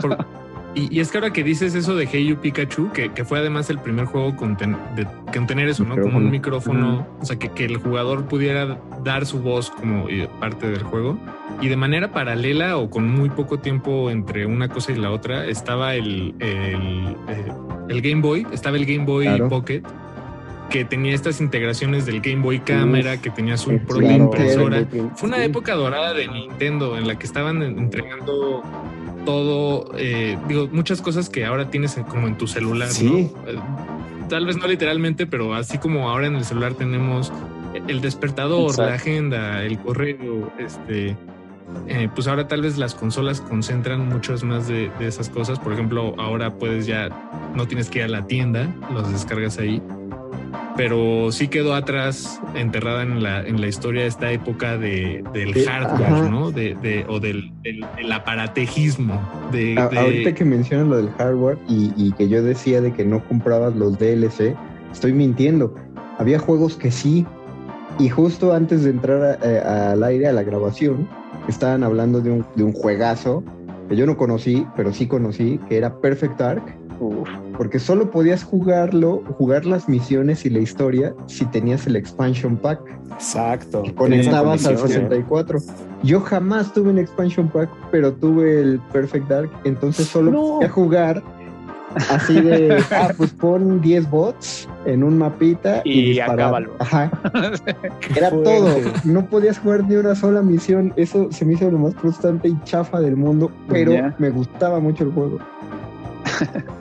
[0.00, 0.18] Por-
[0.74, 3.38] y, y es que ahora que dices eso de Hey You Pikachu, que, que fue
[3.38, 5.96] además el primer juego con, ten- de, con tener eso, ¿no?
[6.00, 10.28] Como un micrófono, o sea, que, que el jugador pudiera dar su voz como eh,
[10.38, 11.18] parte del juego.
[11.60, 15.44] Y de manera paralela o con muy poco tiempo entre una cosa y la otra,
[15.46, 17.52] estaba el, el, eh,
[17.88, 19.48] el Game Boy, estaba el Game Boy Claro.
[19.48, 19.82] Pocket,
[20.70, 24.24] que tenía estas integraciones del Game Boy Cámara, que tenía su propia claro.
[24.24, 24.84] impresora.
[25.16, 28.62] Fue una época dorada de Nintendo en la que estaban en- entregando
[29.24, 33.04] todo, eh, digo, muchas cosas que ahora tienes en- como en tu celular, Sí.
[33.04, 33.18] ¿no?
[33.50, 33.58] Eh,
[34.28, 37.32] Tal vez no literalmente, pero así como ahora en el celular tenemos
[37.88, 38.88] el despertador, Exacto.
[38.90, 41.16] la agenda, el correo, este,
[41.88, 45.58] eh, pues ahora tal vez las consolas concentran muchas más de, de esas cosas.
[45.58, 47.08] Por ejemplo, ahora puedes ya,
[47.56, 49.82] no tienes que ir a la tienda, los descargas ahí.
[50.76, 55.64] Pero sí quedó atrás, enterrada en la, en la historia, esta época de, del Sí,
[55.64, 56.28] hardware, ajá.
[56.28, 56.50] ¿no?
[56.52, 59.20] De, de- o del, del, del aparatejismo.
[59.52, 62.92] De, A- de- Ahorita que mencionas lo del hardware y, y que yo decía de
[62.92, 64.54] que no comprabas los DLC,
[64.92, 65.74] estoy mintiendo.
[66.18, 67.26] Había juegos que sí.
[67.98, 71.08] Y justo antes de entrar a- eh, al aire, a la grabación,
[71.48, 73.42] estaban hablando de un, de un juegazo
[73.88, 76.62] que yo no conocí, pero sí conocí, que era Perfect Dark.
[77.60, 82.80] Porque solo podías jugarlo, jugar las misiones y la historia si tenías el expansion pack.
[83.12, 83.82] Exacto.
[83.82, 85.10] que conectabas al Tenía condiciones.
[85.10, 85.58] 64.
[86.02, 90.40] Yo jamás tuve un expansion pack, pero tuve el Perfect Dark, entonces solo No.
[90.54, 91.22] podía jugar
[92.08, 96.72] así de, ah, pues pon 10 bots en un mapita y, Y acábalo.
[96.78, 97.10] Ajá,
[98.16, 98.42] era fuerte.
[98.42, 98.74] todo.
[99.04, 100.94] No podías jugar ni una sola misión.
[100.96, 105.04] Eso se me hizo lo más frustrante y chafa del mundo, pero me gustaba mucho
[105.04, 105.38] el juego.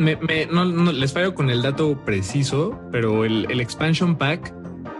[0.00, 4.52] me- me- no, no, les fallo con el dato preciso, pero el, el expansion pack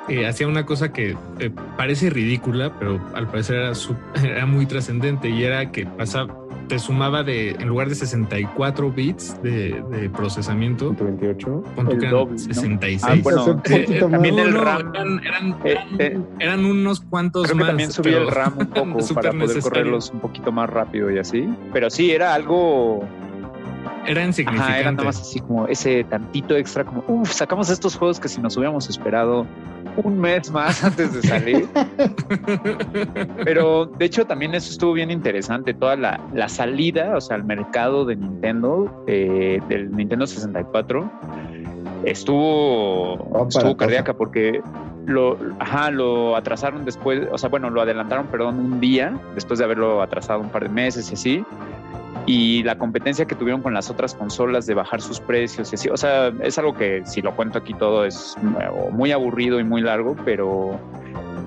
[0.09, 4.67] eh, hacía una cosa que eh, parece ridícula, pero al parecer era, su- era muy
[4.67, 6.37] trascendente y era que pasaba,
[6.69, 11.65] te sumaba de, en lugar de 64 bits de, de procesamiento, 128.
[11.75, 12.39] pon tú El que eran doble, ¿no?
[12.39, 13.03] 66.
[13.05, 14.93] Ah, bueno, Eh, también el no, no, RAM.
[14.95, 17.69] Eran, eran, Eh, eh, eran unos cuantos Creo que más.
[17.69, 19.63] también subía el RAM un poco para poder necesario.
[19.63, 21.49] correrlos un poquito más rápido y así.
[21.73, 23.01] Pero sí, era algo
[24.07, 24.81] Era Ajá, insignificante.
[24.81, 28.41] era nada más así como ese tantito extra, como, uff, sacamos estos juegos que si
[28.41, 29.47] nos hubiéramos esperado
[29.97, 31.69] un mes más antes de salir.
[33.45, 37.45] Pero de hecho también eso estuvo bien interesante, toda la, la salida, o sea, el
[37.45, 41.11] mercado de Nintendo, eh, del Nintendo 64,
[42.05, 43.77] estuvo, para estuvo cosa.
[43.77, 44.63] cardíaca porque
[45.07, 49.65] lo, ajá, lo atrasaron después, o sea, bueno, lo adelantaron, perdón, un día, después de
[49.65, 51.45] haberlo atrasado un par de meses y así
[52.27, 55.89] y la competencia que tuvieron con las otras consolas de bajar sus precios y así.
[55.89, 58.37] O sea, es algo que si lo cuento aquí todo es
[58.93, 60.79] muy aburrido y muy largo, pero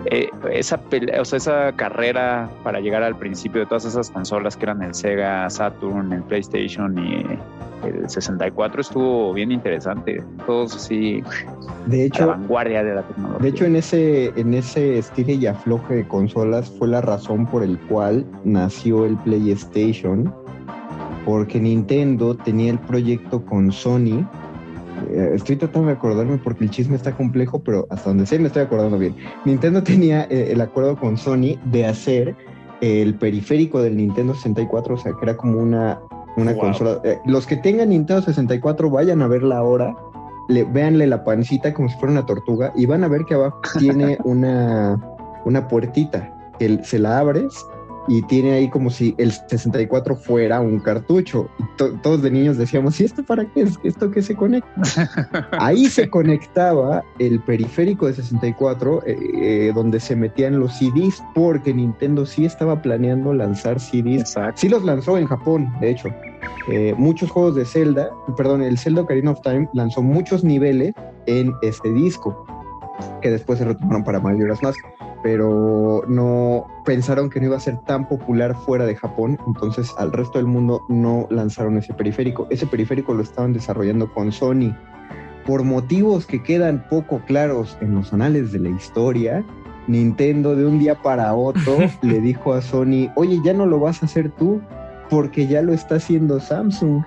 [0.06, 0.82] eh, esa,
[1.20, 4.94] o sea, esa carrera para llegar al principio de todas esas consolas que eran el
[4.94, 7.26] Sega Saturn, el PlayStation y
[7.88, 10.24] el 64 estuvo bien interesante.
[10.46, 11.24] Todos así
[11.86, 13.40] de hecho, la vanguardia de la tecnología.
[13.42, 17.64] De hecho, en ese, en ese estilo y afloje de consolas fue la razón por
[17.64, 20.34] el cual nació el PlayStation,
[21.26, 24.26] porque Nintendo tenía el proyecto con Sony
[25.10, 28.47] eh, estoy tratando de acordarme porque el chisme está complejo, pero hasta donde sé me
[28.47, 29.15] estoy acordando bien.
[29.45, 32.36] Nintendo tenía eh, el acuerdo con Sony de hacer
[32.82, 35.99] el periférico del Nintendo 64, o sea, que era como una,
[36.36, 36.99] una consola.
[37.04, 39.95] Eh, los que tengan Nintendo 64 vayan a verla ahora,
[40.49, 43.62] le, véanle la pancita como si fuera una tortuga y van a ver que abajo
[43.80, 44.99] tiene una,
[45.45, 47.65] una puertita que se la abres
[48.08, 51.50] y tiene ahí como si el 64 fuera un cartucho.
[51.60, 51.63] Y
[52.02, 53.80] todos de niños decíamos, ¿y esto para qué es?
[53.84, 55.50] ¿Esto qué se conecta?
[55.60, 61.74] ahí se conectaba el periférico de 64 eh, eh, donde se metían los CDs porque
[61.74, 64.22] Nintendo sí estaba planeando lanzar CDs.
[64.22, 64.62] Exacto.
[64.62, 66.10] Sí los lanzó en Japón, de hecho.
[66.70, 70.94] Eh, muchos juegos de Zelda, perdón, el Zelda Ocarina of Time lanzó muchos niveles
[71.26, 72.46] en este disco
[73.21, 74.79] que después se retomaron para Majora's Mask
[75.23, 80.12] pero no pensaron que no iba a ser tan popular fuera de Japón, entonces al
[80.12, 82.45] resto del mundo no lanzaron ese periférico.
[82.51, 84.75] Ese periférico lo estaban desarrollando con Sony.
[85.47, 89.43] Por motivos que quedan poco claros en los anales de la historia,
[89.88, 94.03] Nintendo de un día para otro le dijo a Sony, oye, ya no lo vas
[94.03, 94.62] a hacer tú
[95.10, 97.01] porque ya lo está haciendo Samsung.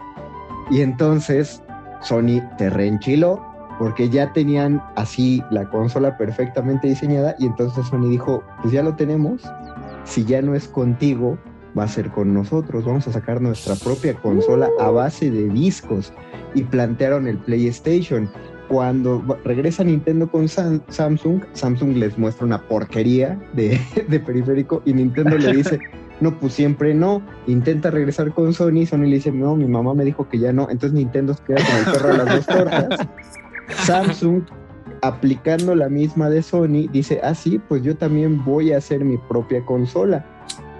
[0.70, 1.62] Y entonces
[2.00, 3.44] Sony te reenchiló
[3.78, 8.94] porque ya tenían así la consola perfectamente diseñada y entonces Sony dijo, pues ya lo
[8.94, 9.42] tenemos,
[10.04, 11.38] si ya no es contigo,
[11.78, 16.12] va a ser con nosotros, vamos a sacar nuestra propia consola a base de discos
[16.54, 18.30] y plantearon el PlayStation.
[18.68, 25.38] Cuando regresa Nintendo con Samsung, Samsung les muestra una porquería de, de periférico y Nintendo
[25.38, 25.78] le dice,
[26.20, 27.22] no, pues siempre no.
[27.46, 30.62] Intenta regresar con Sony, Sony le dice, no, mi mamá me dijo que ya no.
[30.62, 33.08] Entonces Nintendo queda con el perro de las dos tortas
[33.68, 34.42] Samsung,
[35.02, 39.18] aplicando la misma de Sony, dice, ah, sí, pues yo también voy a hacer mi
[39.18, 40.24] propia consola.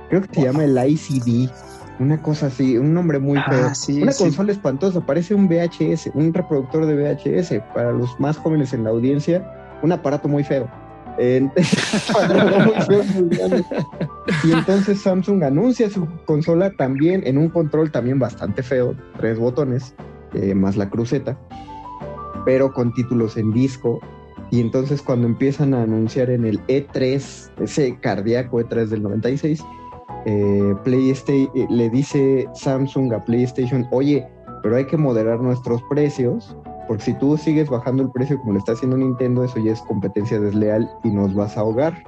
[0.09, 1.51] Creo que se llama el ICD,
[1.99, 4.03] una cosa así, un nombre muy ah, feo.
[4.03, 7.61] una consola espantosa, parece un VHS, un reproductor de VHS.
[7.75, 9.45] Para los más jóvenes en la audiencia,
[9.83, 10.71] un aparato muy feo.
[14.45, 19.95] y entonces Samsung anuncia su consola también en un control también bastante feo, tres botones,
[20.35, 21.39] eh, más la cruceta
[22.47, 24.01] pero con títulos en disco.
[24.51, 29.63] Y entonces cuando empiezan a anunciar en el E3, ese cardíaco E3 del 96,
[30.25, 34.25] eh, PlayStation, eh, le dice Samsung a PlayStation, oye,
[34.63, 36.57] pero hay que moderar nuestros precios,
[36.87, 39.83] porque si tú sigues bajando el precio como le está haciendo Nintendo, eso ya es
[39.83, 42.01] competencia desleal y nos vas a ahogar.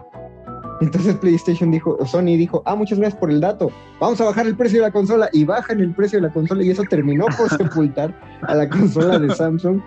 [0.81, 4.57] Entonces PlayStation dijo, Sony dijo, ah, muchas gracias por el dato, vamos a bajar el
[4.57, 7.51] precio de la consola y bajan el precio de la consola y eso terminó por
[7.57, 9.81] sepultar a la consola de Samsung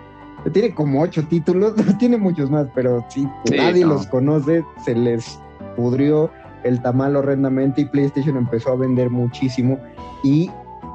[0.50, 5.38] tiene como ocho títulos, tiene muchos más, pero sí, nadie los conoce, se les
[5.76, 6.30] pudrió
[6.64, 9.78] el tamal horrendamente y PlayStation empezó a vender muchísimo.
[10.22, 10.50] Y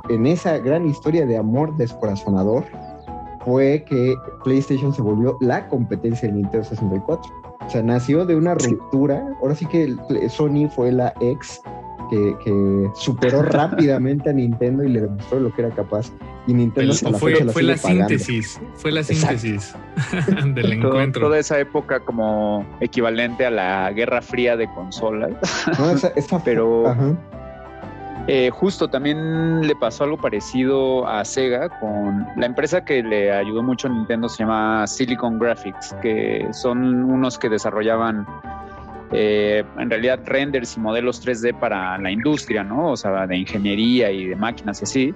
[0.09, 2.65] en esa gran historia de amor descorazonador
[3.45, 7.31] fue que PlayStation se volvió la competencia del Nintendo 64.
[7.65, 9.25] O sea, nació de una ruptura.
[9.41, 9.95] Ahora sí que
[10.29, 11.61] Sony fue la ex
[12.09, 16.11] que, superó rápidamente a Nintendo y le demostró lo que era capaz.
[16.47, 19.75] Y Nintendo fue, la, fue la síntesis, fue la síntesis
[20.55, 21.27] del encuentro.
[21.27, 25.33] Toda esa época como equivalente a la Guerra Fría de consolas.
[26.45, 26.95] Pero
[28.29, 33.63] eh, justo también le pasó algo parecido a Sega con la empresa que le ayudó
[33.63, 38.27] mucho a Nintendo se llama Silicon Graphics, que son unos que desarrollaban
[39.11, 42.91] eh, en realidad renders y modelos 3D para la industria, ¿no?
[42.91, 45.15] O sea, de ingeniería y de máquinas y así.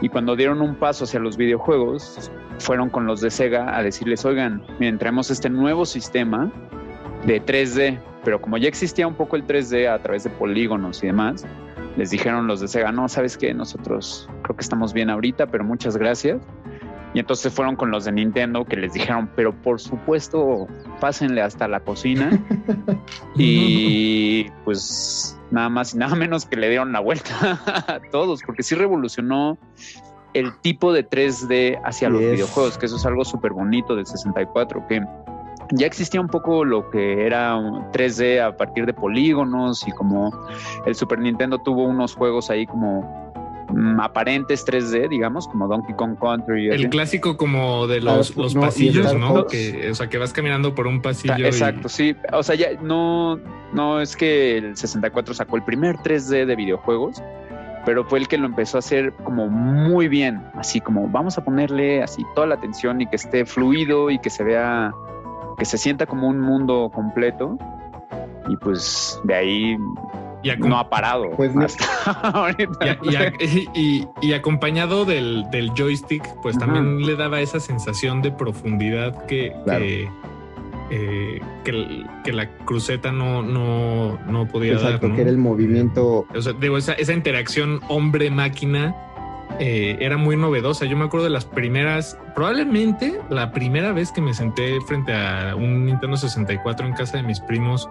[0.00, 4.24] Y cuando dieron un paso hacia los videojuegos, fueron con los de Sega a decirles,
[4.24, 6.50] oigan, miren, traemos este nuevo sistema
[7.26, 11.08] de 3D, pero como ya existía un poco el 3D a través de polígonos y
[11.08, 11.46] demás,
[11.96, 15.64] les dijeron los de Sega, no, sabes qué, nosotros creo que estamos bien ahorita, pero
[15.64, 16.40] muchas gracias.
[17.12, 20.68] Y entonces fueron con los de Nintendo que les dijeron, pero por supuesto,
[21.00, 22.30] pásenle hasta la cocina.
[23.36, 28.62] y pues nada más y nada menos que le dieron la vuelta a todos, porque
[28.62, 29.58] sí revolucionó
[30.34, 34.86] el tipo de 3D hacia los videojuegos, que eso es algo súper bonito del 64,
[34.86, 35.02] que
[35.72, 40.32] ya existía un poco lo que era 3D a partir de polígonos y como
[40.86, 43.29] el Super Nintendo tuvo unos juegos ahí como
[43.72, 46.68] mm, aparentes 3D, digamos, como Donkey Kong Country.
[46.68, 46.88] El así.
[46.88, 49.46] clásico como de los, Claro, los no, y pasillos, ¿no?
[49.46, 51.34] Que, o sea, que vas caminando por un pasillo.
[51.38, 52.14] y- Exacto, sí.
[52.32, 53.38] O sea, ya no,
[53.72, 57.22] no es que el 64 sacó el primer 3D de videojuegos,
[57.86, 61.44] pero fue el que lo empezó a hacer como muy bien, así como vamos a
[61.44, 64.92] ponerle así toda la atención y que esté fluido y que se vea,
[65.58, 67.56] que se sienta como un mundo completo.
[68.48, 69.76] Y pues de ahí
[70.42, 71.84] y no ha parado Pues no- hasta
[72.32, 72.98] ahorita.
[73.02, 76.66] y, y- y- y acompañado del, del joystick, pues Ajá.
[76.66, 79.80] también le daba esa sensación de profundidad que, Claro.
[79.84, 80.08] que,
[80.92, 85.10] eh, que que la cruceta no, no, no podía Exacto, dar.
[85.10, 85.14] ¿no?
[85.16, 86.26] que era el movimiento.
[86.34, 88.94] O sea, digo, esa, esa interacción hombre-máquina
[89.58, 90.86] eh, era muy novedosa.
[90.86, 95.54] Yo me acuerdo de las primeras, probablemente la primera vez que me senté frente a
[95.54, 97.88] un Nintendo 64 en casa de mis primos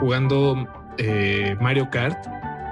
[0.00, 0.66] jugando
[0.98, 2.18] eh, Mario Kart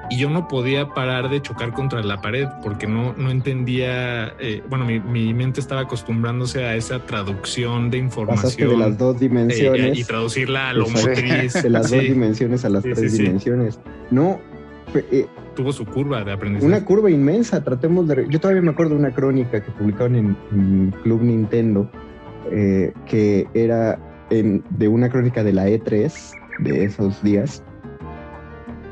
[0.08, 4.62] y yo no podía parar de chocar contra la pared porque no, no entendía, eh,
[4.68, 9.16] bueno, mi, mi mente estaba acostumbrándose a esa traducción de Pasaste información de las dos
[9.16, 9.98] eh, dimensiones.
[9.98, 11.60] y traducirla a lo motriz.
[11.60, 13.80] de las dos Sí, dimensiones a las Sí, tres sí, dimensiones.
[14.12, 14.38] No,
[14.94, 16.66] eh, tuvo su curva de aprendizaje.
[16.72, 17.64] una curva inmensa.
[17.64, 18.26] Tratemos de.
[18.30, 21.90] Yo todavía me acuerdo de una crónica que publicaron en, en Club Nintendo,
[23.06, 23.98] que era
[24.30, 26.12] en- de una crónica de la E3
[26.60, 27.62] de esos días,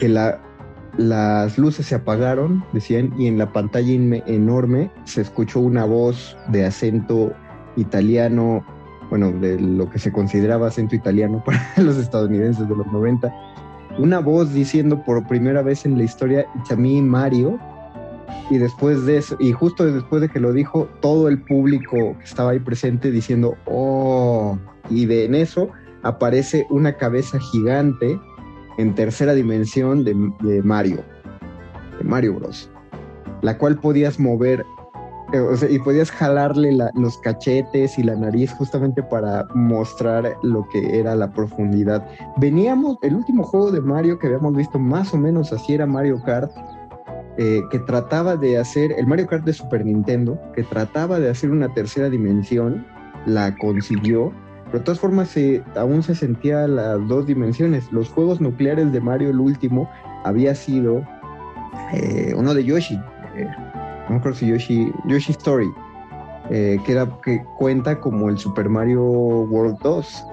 [0.08, 3.92] las luces se apagaron, decían, y en la pantalla
[4.26, 7.32] enorme se escuchó una voz de acento
[7.76, 8.64] italiano,
[9.10, 13.32] bueno, de lo que se consideraba acento italiano para los estadounidenses de los 90,
[13.98, 16.46] una voz diciendo por primera vez en la historia,
[16.76, 17.58] me, Mario,
[18.50, 22.24] y después de eso, y justo después de que lo dijo, todo el público que
[22.24, 24.58] estaba ahí presente diciendo, oh,
[24.90, 25.70] y de en eso
[26.02, 28.18] aparece una cabeza gigante
[28.78, 30.98] en tercera dimensión de, de Mario,
[31.98, 32.70] de Mario Bros,
[33.42, 34.64] la cual podías mover,
[35.32, 40.98] eh, y podías jalarle la- los cachetes y la nariz justamente para mostrar lo que
[40.98, 42.06] era la profundidad.
[42.36, 46.22] Veníamos, el último juego de Mario que habíamos visto más o menos así era Mario
[46.24, 46.50] Kart,
[47.36, 51.50] eh, que trataba de hacer, el Mario Kart de Super Nintendo, que trataba de hacer
[51.50, 52.86] una tercera dimensión,
[53.26, 54.32] la consiguió,
[54.74, 57.92] pero de todas formas se- aún se sentía las dos dimensiones.
[57.92, 59.88] Los juegos nucleares de Mario, el último,
[60.24, 61.00] había sido
[61.92, 63.00] eh, uno de Yoshi,
[63.36, 63.46] eh,
[64.08, 65.72] no acuerdo si Yoshi, Yoshi Story,
[66.50, 70.24] eh, que, era, que cuenta como el Super Mario World 2.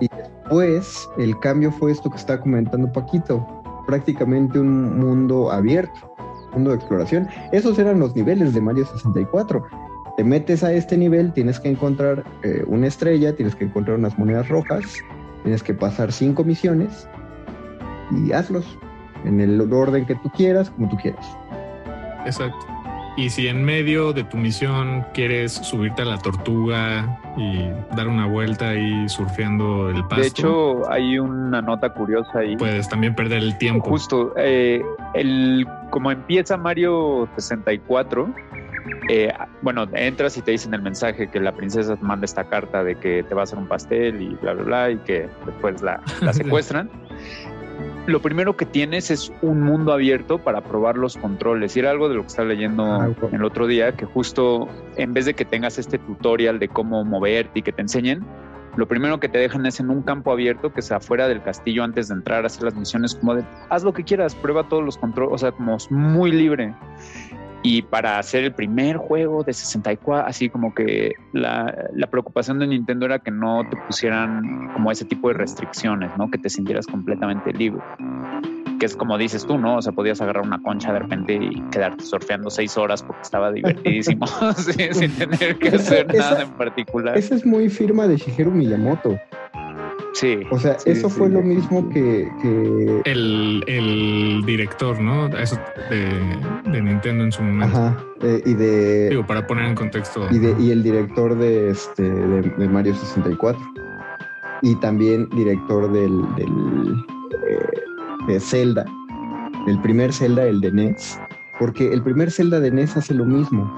[0.00, 3.46] Y después el cambio fue esto que está comentando Paquito,
[3.86, 6.12] prácticamente un mundo abierto,
[6.54, 7.28] mundo de exploración.
[7.52, 9.62] Esos eran los niveles de Mario 64.
[10.16, 14.16] Te metes a este nivel, tienes que encontrar eh, una estrella, tienes que encontrar unas
[14.16, 14.84] monedas rojas,
[15.42, 17.08] tienes que pasar cinco misiones
[18.12, 18.78] y hazlos
[19.24, 21.26] en el orden que tú quieras, como tú quieras.
[22.26, 22.64] Exacto.
[23.16, 28.26] Y si en medio de tu misión quieres subirte a la tortuga y dar una
[28.26, 32.56] vuelta ahí surfeando el pasto, De hecho, hay una nota curiosa ahí.
[32.56, 33.88] puedes también perder el tiempo.
[33.88, 34.82] Justo, eh,
[35.14, 38.34] el, como empieza Mario 64,
[39.08, 39.32] eh,
[39.62, 42.96] bueno, entras y te dicen el mensaje que la princesa te manda esta carta de
[42.96, 46.00] que te va a hacer un pastel y bla, bla, bla, y que después la,
[46.20, 46.90] la secuestran.
[48.06, 51.74] Lo primero que tienes es un mundo abierto para probar los controles.
[51.74, 55.14] Y era algo de lo que estaba leyendo Ah, el otro día, que justo en
[55.14, 58.22] vez de que tengas este tutorial de cómo moverte y que te enseñen,
[58.76, 61.84] lo primero que te dejan es en un campo abierto que es afuera del castillo
[61.84, 64.84] antes de entrar a hacer las misiones, como de haz lo que quieras, prueba todos
[64.84, 66.74] los controles, o sea, como es muy libre.
[67.66, 72.66] Y para hacer el primer juego de 64, así como que la, la preocupación de
[72.66, 74.42] Nintendo era que no te pusieran
[74.74, 76.30] como ese tipo de restricciones, ¿no?
[76.30, 77.80] Que te sintieras completamente libre.
[78.78, 79.76] Que es como dices tú, ¿no?
[79.76, 83.50] O sea, podías agarrar una concha de repente y quedarte surfeando seis horas porque estaba
[83.50, 84.26] divertidísimo,
[84.58, 87.16] sí, sin tener que hacer esa- nada en particular.
[87.16, 89.18] Esa es muy firma de Shigeru Miyamoto.
[90.14, 90.38] Sí.
[90.50, 91.16] O sea, Sí, eso sí.
[91.18, 95.26] fue lo mismo que, que El, el director, ¿no?
[95.36, 95.58] Eso
[95.90, 97.76] de, de Nintendo en su momento.
[97.76, 100.26] ajá, eh, y de Digo, para poner en contexto.
[100.30, 103.60] y, de, y el director de, este, de, de Mario 64.
[104.62, 107.04] Y también director del, del
[107.50, 107.80] eh,
[108.28, 108.84] de Zelda.
[109.66, 111.18] El primer Zelda, el de NES.
[111.58, 113.70] Porque el primer Zelda de NES hace lo mismo.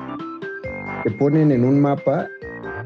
[1.03, 2.29] Te ponen en un mapa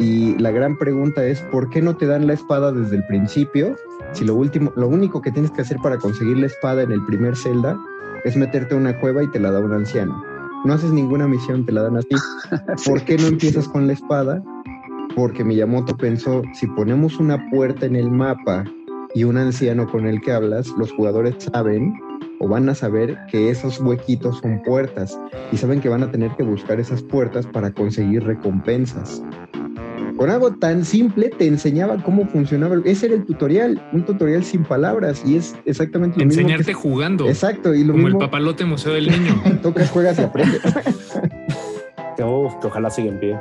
[0.00, 3.76] y la gran pregunta es ¿por qué no te dan la espada desde el principio?
[4.12, 7.04] Si lo último, lo único que tienes que hacer para conseguir la espada en el
[7.04, 7.78] primer Zelda
[8.24, 10.24] es meterte a una cueva y te la da un anciano.
[10.64, 12.08] No haces ninguna misión, te la dan así.
[12.86, 14.42] ¿Por qué no empiezas con la espada?
[15.14, 18.64] Porque Miyamoto pensó, si ponemos una puerta en el mapa
[19.14, 21.92] y un anciano con el que hablas, los jugadores saben
[22.38, 25.18] o van a saber que esos huequitos son puertas
[25.52, 29.22] y saben que van a tener que buscar esas puertas para conseguir recompensas.
[30.20, 32.76] Con algo tan simple te enseñaba cómo funcionaba.
[32.84, 36.66] Ese era el tutorial, un tutorial sin palabras y es exactamente lo Enseñarte mismo.
[36.82, 37.26] que- jugando.
[37.26, 38.20] Exacto, y lo como mismo.
[38.20, 39.42] el papalote museo del niño.
[39.62, 40.60] Tocas, juegas y aprendes.
[42.22, 43.38] Uf, que ojalá siga en pie.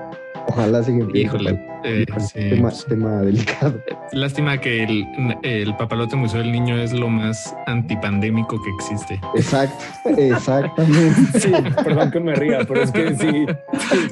[0.49, 1.21] Ojalá siga en pie.
[1.21, 3.79] Híjole, eh, sí, tema, tema delicado.
[4.11, 5.05] lástima que el,
[5.43, 9.21] el papalote museo del niño es lo más antipandémico que existe.
[9.35, 9.83] Exacto,
[10.17, 11.39] exactamente.
[11.39, 11.51] Sí,
[11.83, 13.45] perdón que me ría, pero es que sí.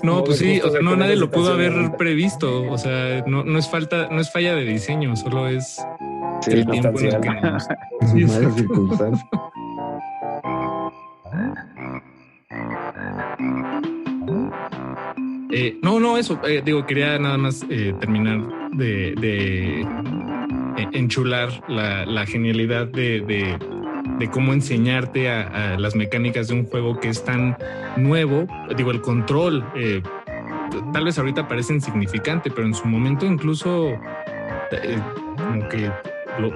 [0.04, 2.70] No, pues sí, o sea, no nadie lo pudo haber previsto.
[2.70, 5.84] O sea, no, no es falta, no es falla de diseño, solo es
[6.42, 7.68] Sí, el tiempo en el que nos-
[8.12, 8.26] sí.
[15.52, 16.40] Eh, no, no, eso.
[16.46, 18.40] eh, digo, quería nada más eh, terminar
[18.74, 23.58] de, de, eh, enchular la, la genialidad de, de-
[24.18, 27.56] de cómo enseñarte a, a las mecánicas de un juego que es tan
[27.98, 28.48] nuevo.
[28.76, 29.64] Digo, el control,
[30.92, 33.92] tal vez ahorita parece insignificante, pero en su momento incluso
[35.38, 35.92] como que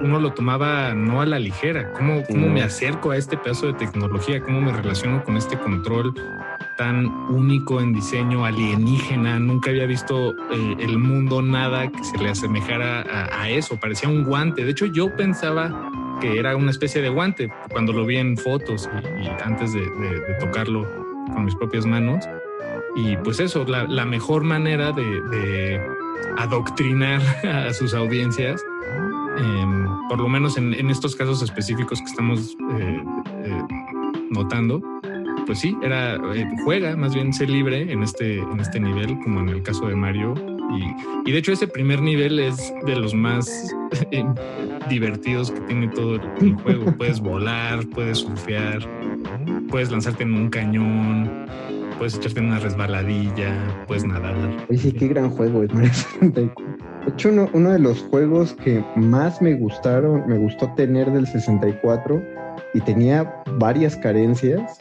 [0.02, 1.92] uno lo tomaba no a la ligera.
[1.92, 4.42] ¿Cómo, cómo me acerco a este pedazo de tecnología?
[4.42, 6.14] ¿Cómo me relaciono con este control?
[6.82, 9.38] Tan único en diseño, alienígena.
[9.38, 13.04] Nunca había visto eh, el mundo nada que se le asemejara
[13.40, 13.78] a, eso.
[13.78, 14.64] Parecía un guante.
[14.64, 18.90] De hecho, yo pensaba que era una especie de guante cuando lo vi en fotos
[19.22, 19.84] y, antes de,
[20.40, 20.84] tocarlo
[21.32, 22.24] con mis propias manos.
[22.96, 25.80] Y pues eso, la, mejor manera de,
[26.36, 28.60] adoctrinar a sus audiencias,
[29.38, 33.04] em, por lo menos en, en estos casos específicos que estamos eh,
[33.44, 33.62] eh,
[34.30, 34.82] notando,
[35.46, 39.40] pues sí, era eh, juega, más bien sé libre en este, en este nivel, como
[39.40, 40.34] en el caso de Mario.
[40.76, 43.74] Y, y de hecho, ese primer nivel es de los más
[44.10, 44.24] eh,
[44.88, 46.92] divertidos que tiene todo el, el juego.
[46.96, 48.80] Puedes volar, puedes surfear,
[49.68, 51.46] puedes lanzarte en un cañón,
[51.98, 54.34] puedes echarte en una resbaladilla, puedes nadar.
[54.68, 56.64] Oye, sí, qué gran juego es Mario 64.
[57.04, 61.26] De hecho, uno, uno de los juegos que más me gustaron, me gustó tener del
[61.26, 62.22] 64
[62.74, 64.78] y tenía varias carencias,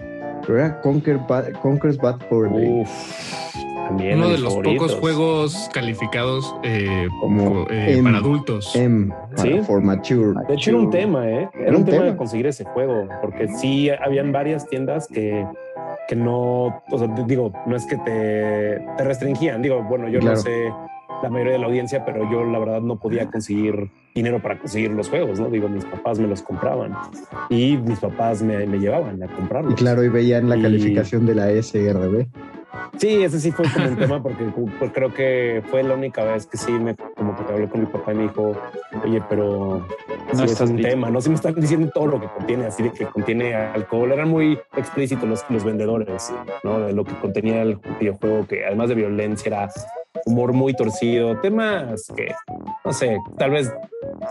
[0.51, 2.81] pero era Conquer Bad, Conker's Bad Fur Day.
[2.81, 2.89] Uf,
[3.87, 4.87] también Uno de los favoritos.
[4.87, 8.03] pocos juegos calificados eh, Como eh, M.
[8.03, 8.75] para adultos.
[8.75, 9.59] M, para ¿Sí?
[9.61, 10.33] for mature.
[10.47, 11.49] De hecho, era un tema, ¿eh?
[11.53, 12.11] Era, Era un un tema, tema.
[12.11, 15.45] de conseguir ese juego, porque sí habían varias tiendas que,
[16.09, 19.61] que no, o sea, digo, no es que te, te restringían.
[19.61, 20.35] Digo, bueno, yo Claro.
[20.35, 20.71] no sé
[21.21, 24.91] la mayoría de la audiencia, pero yo la verdad no podía conseguir dinero para conseguir
[24.91, 25.49] los juegos, ¿no?
[25.49, 26.95] Digo, mis papás me los compraban
[27.49, 29.73] y mis papás me, me llevaban a comprarlos.
[29.73, 32.27] Y claro, y veían la Y- calificación de la SRB.
[32.97, 34.45] Sí, ese sí fue como un tema porque
[34.79, 37.85] pues, creo que fue la única vez que sí me como que hablé con mi
[37.85, 38.53] papá y me dijo,
[39.03, 39.85] oye, pero
[40.33, 40.89] No sí es un listo".
[40.89, 44.11] tema, no si me están diciendo todo lo que contiene, así de que contiene alcohol,
[44.11, 46.79] eran muy explícitos los, los vendedores, ¿no?
[46.81, 49.69] De lo que contenía el videojuego, que además de violencia era
[50.25, 52.33] humor muy torcido, temas que,
[52.85, 53.71] no sé, tal vez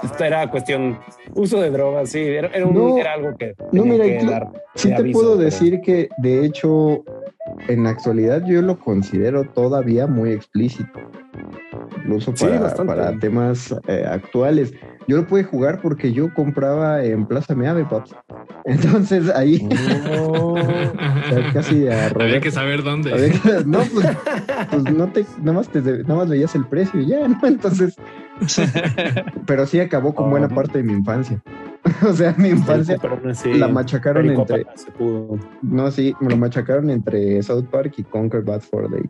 [0.03, 0.99] esta era cuestión
[1.35, 4.51] uso de drogas, sí, era, era un- No, era algo que no, mira, que dar
[4.75, 7.03] Sí te aviso, puedo pero- decir que, de hecho,
[7.69, 11.01] en la actualidad yo lo considero todavía muy explícito.
[11.99, 14.73] Incluso para, para temas eh, actuales.
[15.07, 18.15] Yo lo pude jugar porque yo compraba en Plaza Meave, paps.
[18.65, 19.69] Entonces ahí
[20.19, 20.55] Oh.
[20.55, 23.33] o sea, casi a Había que saber dónde.
[23.67, 24.07] No, pues,
[24.71, 27.39] pues no te, nada más te, nada más veías el precio y ya, ¿no?
[27.43, 27.97] Entonces,
[29.47, 30.55] pero sí acabó con buena Oh.
[30.55, 31.43] parte de mi infancia.
[32.07, 32.99] o sea, mi infancia
[33.55, 35.39] la machacaron entre, se pudo.
[35.63, 39.03] no, sí, me lo machacaron entre South Park y Conquer Bad for Day.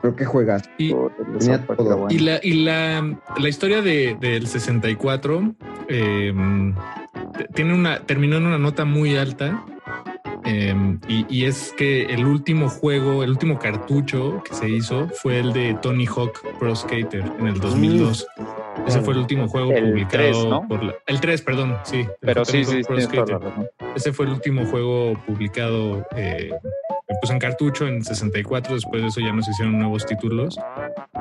[0.00, 0.62] Creo que juegas.
[0.78, 0.94] Y,
[1.38, 2.06] Tenía todo.
[2.10, 5.54] Y la, y la, la historia de, del 64
[5.88, 6.32] eh,
[7.38, 9.64] t- tiene una, terminó en una nota muy alta.
[10.44, 10.74] eh,
[11.08, 15.52] y, y es que el último juego, el último cartucho que se hizo fue el
[15.52, 18.26] de Tony Hawk Pro Skater en el 2002.
[18.86, 20.68] Ese fue el último juego El publicado 3, ¿no?
[20.68, 22.06] por la- el 3, perdón, sí.
[22.20, 22.82] Pero sí, sí.
[23.94, 26.50] Ese fue el último juego publicado eh,
[27.20, 28.74] pues en cartucho en 64.
[28.74, 30.58] Después de eso ya no se hicieron nuevos títulos.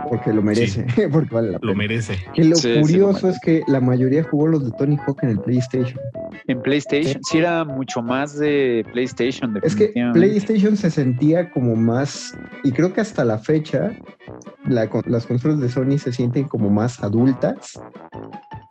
[0.09, 1.73] Porque lo merece, porque vale la Lo pena.
[1.75, 2.17] merece.
[2.33, 5.23] Que lo Sí, sí, lo curioso es que la mayoría jugó los de Tony Hawk
[5.23, 5.99] en el PlayStation.
[6.47, 9.59] En PlayStation, sí era mucho más de PlayStation.
[9.63, 9.93] Es que.
[10.13, 13.91] PlayStation se sentía como más, y creo que hasta la fecha,
[14.67, 17.79] la las consolas de Sony se sienten como más adultas.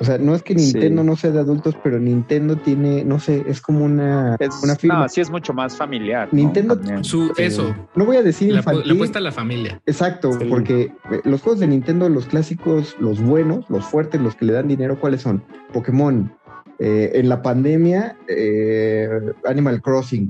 [0.01, 0.73] O sea, no es que Sí.
[0.73, 4.75] Nintendo no sea de adultos, pero Nintendo tiene, no sé, es como una, Es- una
[4.77, 5.01] firma.
[5.01, 6.29] no, sí es mucho más familiar.
[6.33, 6.79] Nintendo-.
[7.05, 8.93] Su, eso, No voy a decir le infantil.
[8.93, 9.81] apuesta a la familia.
[9.87, 10.47] Exacto, Sí.
[10.49, 14.53] porque eh, los juegos de Nintendo, los clásicos, los buenos, los fuertes, los que le
[14.55, 15.43] dan dinero, ¿cuáles son?
[15.73, 16.33] Pokémon,
[16.81, 19.09] Eh, en la pandemia, eh,
[19.47, 20.29] Animal Crossing.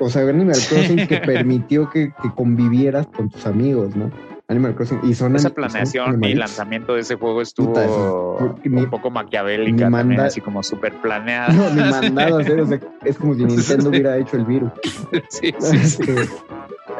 [0.00, 4.10] O sea, Animal Crossing que permitió que, que convivieras con tus amigos, ¿no?
[4.48, 5.00] Animal Crossing.
[5.04, 6.38] Y son Esa son planeación y animalitos.
[6.40, 10.92] lanzamiento de ese juego estuvo eso un poco maquiavélica, ni también, manda- así como súper
[11.00, 11.52] planeada.
[11.52, 14.70] No, ni mandado a hacer, o sea, es como si Nintendo hubiera hecho el virus.
[15.28, 16.02] sí, sí, sí.
[16.02, 16.28] Este,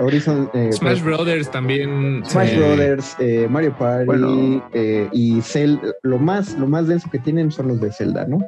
[0.01, 2.23] Horizon, eh, Smash pues, Brothers también.
[2.25, 4.65] Smash eh, Brothers, eh, Mario Party Bueno.
[4.73, 8.39] eh, y Zelda, lo más, lo más denso que tienen son los de Zelda, ¿no?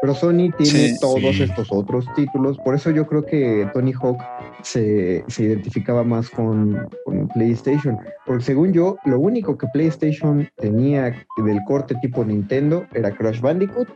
[0.00, 1.42] Pero Sony tiene Sí, todos sí.
[1.42, 4.18] estos otros títulos, por eso yo creo que Tony Hawk
[4.62, 11.14] se, se identificaba más con, con PlayStation, porque según yo, lo único que PlayStation tenía
[11.36, 13.88] del corte tipo Nintendo era Crash Bandicoot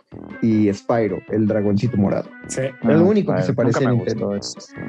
[0.42, 2.28] y Spyro, el dragoncito morado.
[2.46, 2.62] Sí.
[2.82, 4.40] Era lo único que Ay, se parecía nunca a Nintendo.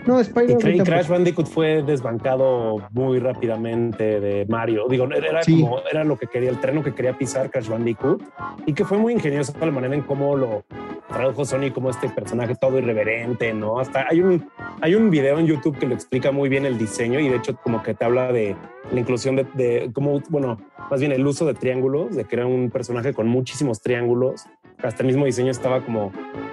[0.05, 4.85] No, Spyro Y Crash pues, Bandicoot fue desbancado muy rápidamente de Mario.
[4.89, 5.61] Digo, era Sí.
[5.61, 8.21] como era lo que quería, el terreno que quería pisar Crash Bandicoot
[8.65, 10.65] y que fue muy ingenioso la manera en cómo lo
[11.13, 13.79] tradujo Sony como este personaje todo irreverente, ¿no?
[13.79, 14.49] Hasta hay un
[14.81, 17.55] hay un video en YouTube que lo explica muy bien el diseño y de hecho
[17.55, 18.55] como que te habla de
[18.91, 20.59] la inclusión de, de cómo, bueno,
[20.89, 24.45] más bien el uso de triángulos, de que era un personaje con muchísimos triángulos.
[24.83, 26.11] Hasta el mismo diseño estaba como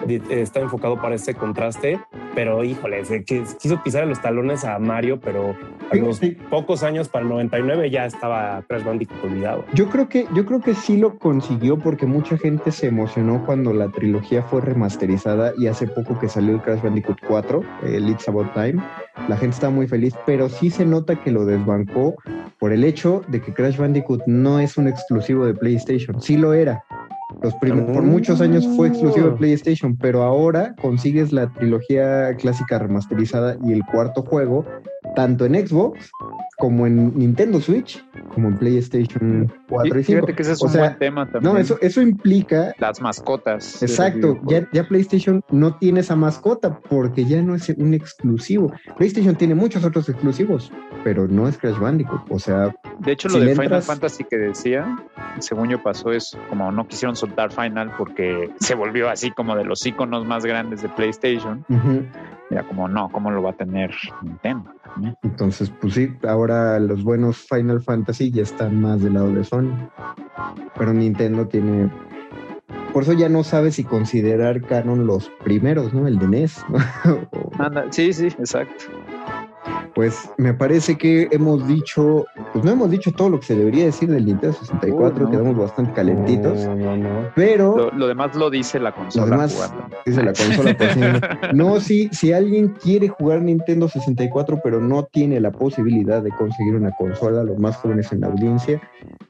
[0.09, 2.01] eh, está enfocado para ese contraste,
[2.35, 5.55] pero híjole, se quiso pisar los talones a Mario, pero
[5.91, 6.37] a los Sí.
[6.49, 9.65] pocos años para el 99 ya estaba Crash Bandicoot olvidado.
[9.75, 13.73] Yo creo que yo creo que sí lo consiguió porque mucha gente se emocionó cuando
[13.73, 18.29] la trilogía fue remasterizada y hace poco que salió el Crash Bandicoot 4, el It's
[18.29, 18.83] About Time.
[19.29, 22.15] La gente está muy feliz, pero sí se nota que lo desbancó
[22.59, 26.21] por el hecho de que Crash Bandicoot no es un exclusivo de PlayStation.
[26.23, 26.85] Sí lo era.
[27.43, 32.79] Los prim- por muchos años fue exclusivo de PlayStation, pero ahora consigues la trilogía clásica
[32.79, 34.65] remasterizada y el cuarto juego
[35.15, 36.11] tanto en Xbox
[36.59, 40.19] como en Nintendo Switch como en PlayStation 4 y 5.
[40.21, 41.55] Fíjate que ese es O un sea, buen tema también.
[41.55, 43.83] No, eso, eso implica, Las mascotas.
[43.83, 48.73] exacto, ya, PlayStation no tiene esa mascota porque ya no es un exclusivo.
[48.99, 50.71] PlayStation tiene muchos otros exclusivos,
[51.03, 52.23] pero no es Crash Bandicoot.
[52.29, 54.97] O sea, De hecho, si lo de Final Fantasy que decía,
[55.39, 59.65] según yo pasó es como no quisieron soltar Final porque se volvió así como de
[59.65, 61.65] los iconos más grandes de PlayStation.
[62.51, 63.93] Era como, no, ¿cómo lo va a tener
[64.23, 64.71] Nintendo?
[65.23, 69.73] Entonces, pues sí, ahora los buenos Final Fantasy ya están más del lado de Sony.
[70.77, 71.91] Pero Nintendo tiene...
[72.93, 76.09] Por eso ya no sabe si considerar canon los primeros, ¿no?
[76.09, 76.65] El de NES.
[76.69, 76.79] ¿no?
[77.91, 78.87] Sí, sí, exacto.
[79.95, 83.85] Pues me parece que hemos dicho, pues no hemos dicho todo lo que se debería
[83.85, 85.31] decir del Nintendo 64, Uy, no.
[85.31, 87.29] quedamos bastante calentitos, No, no, no.
[87.35, 89.27] pero Lo, lo demás lo dice la consola.
[89.27, 89.97] Lo demás jugando.
[90.07, 91.39] dice la consola misma.
[91.55, 96.77] No, si, si alguien quiere jugar Nintendo 64 pero no tiene la posibilidad de conseguir
[96.77, 98.81] una consola, los más jóvenes en la audiencia,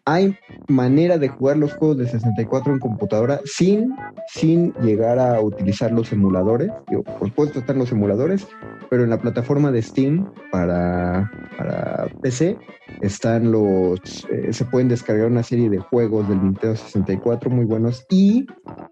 [0.04, 0.36] hay
[0.68, 3.94] manera de jugar los juegos de 64 en computadora sin,
[4.28, 6.70] sin llegar a utilizar los emuladores.
[6.88, 8.46] Digo, por supuesto están los emuladores,
[8.88, 10.19] pero en la plataforma de Steam
[10.50, 12.58] para, para PC
[13.00, 18.06] están los, eh, se pueden descargar una serie de juegos del Nintendo 64 muy buenos
[18.10, 18.46] y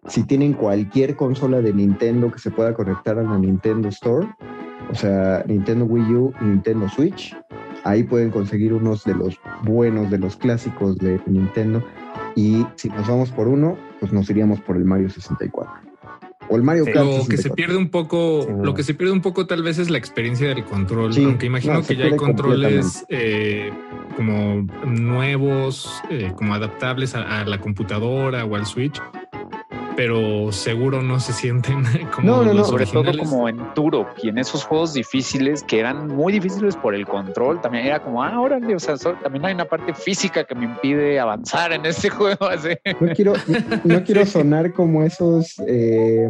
[0.07, 4.27] si tienen cualquier consola de Nintendo que se pueda conectar a la Nintendo Store,
[4.91, 7.37] o sea, Nintendo Wii U Nintendo Switch,
[7.85, 11.85] ahí pueden conseguir unos de los buenos, de los clásicos de Nintendo.
[12.35, 15.88] Y si nos vamos por uno, pues nos iríamos por el Mario 64.
[16.51, 17.55] O el Mario Sí, Kart Lo que se 64.
[17.57, 20.49] pierde un poco, Sí, lo que se pierde un poco tal vez es la experiencia
[20.49, 23.71] del control, Sí, aunque imagino no, que ya hay controles eh,
[24.17, 29.01] como nuevos, eh, como adaptables a, a la computadora o al Switch,
[29.99, 31.83] pero seguro no se sienten
[32.15, 32.59] como No, no, no.
[32.59, 36.77] los Sobre todo como en Turok y en esos juegos difíciles que eran muy difíciles
[36.77, 39.93] por el control, también era como, ah, órale, o sea, so- también hay una parte
[39.93, 42.47] física que me impide avanzar en este juego.
[42.47, 42.69] Así.
[43.01, 43.33] No quiero,
[43.83, 46.29] no quiero sonar como esos, eh,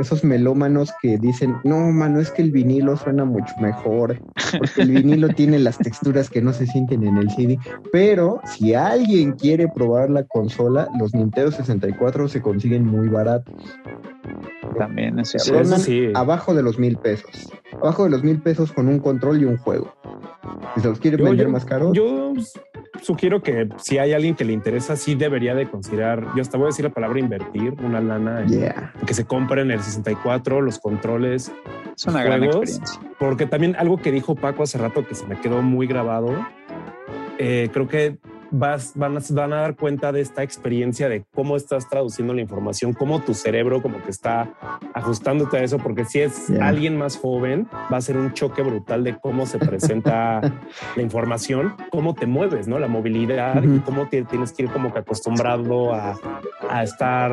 [0.00, 4.18] esos melómanos que dicen, no, mano, es que el vinilo suena mucho mejor,
[4.58, 7.60] porque el vinilo tiene las texturas que no se sienten en el CD.
[7.92, 13.54] Pero si alguien quiere probar la consola, los Nintendo 64 se consiguen muy baratos.
[14.78, 15.52] También eso Sí, sí.
[15.52, 16.08] Rondan eso sí.
[16.14, 17.52] abajo de los mil pesos.
[17.72, 19.94] Abajo de los mil pesos con un control y un juego.
[20.74, 22.32] Si se los quieren Yo- vender yo- más caros, Yo
[23.02, 26.66] sugiero que si hay alguien que le interesa, sí debería de considerar, yo hasta voy
[26.66, 28.92] a decir la palabra invertir, una lana en yeah.
[29.06, 31.52] que se compren el 64, los controles,
[31.96, 32.56] Es una gran juegos.
[32.70, 33.00] experiencia.
[33.18, 36.30] porque también algo que dijo Paco hace rato que se me quedó muy grabado,
[37.38, 38.16] eh, creo que
[38.56, 42.40] vas, van, a, van a dar cuenta de esta experiencia de cómo estás traduciendo la
[42.40, 44.54] información, cómo tu cerebro como que está
[44.94, 46.66] ajustándote a eso, porque si es Ya.
[46.68, 50.40] alguien más joven, va a ser un choque brutal de cómo se presenta
[50.96, 52.78] la información, cómo te mueves, ¿no?
[52.78, 53.82] La movilidad y Ujú.
[53.84, 56.16] cómo te, tienes que ir como que acostumbrado a,
[56.68, 57.32] a estar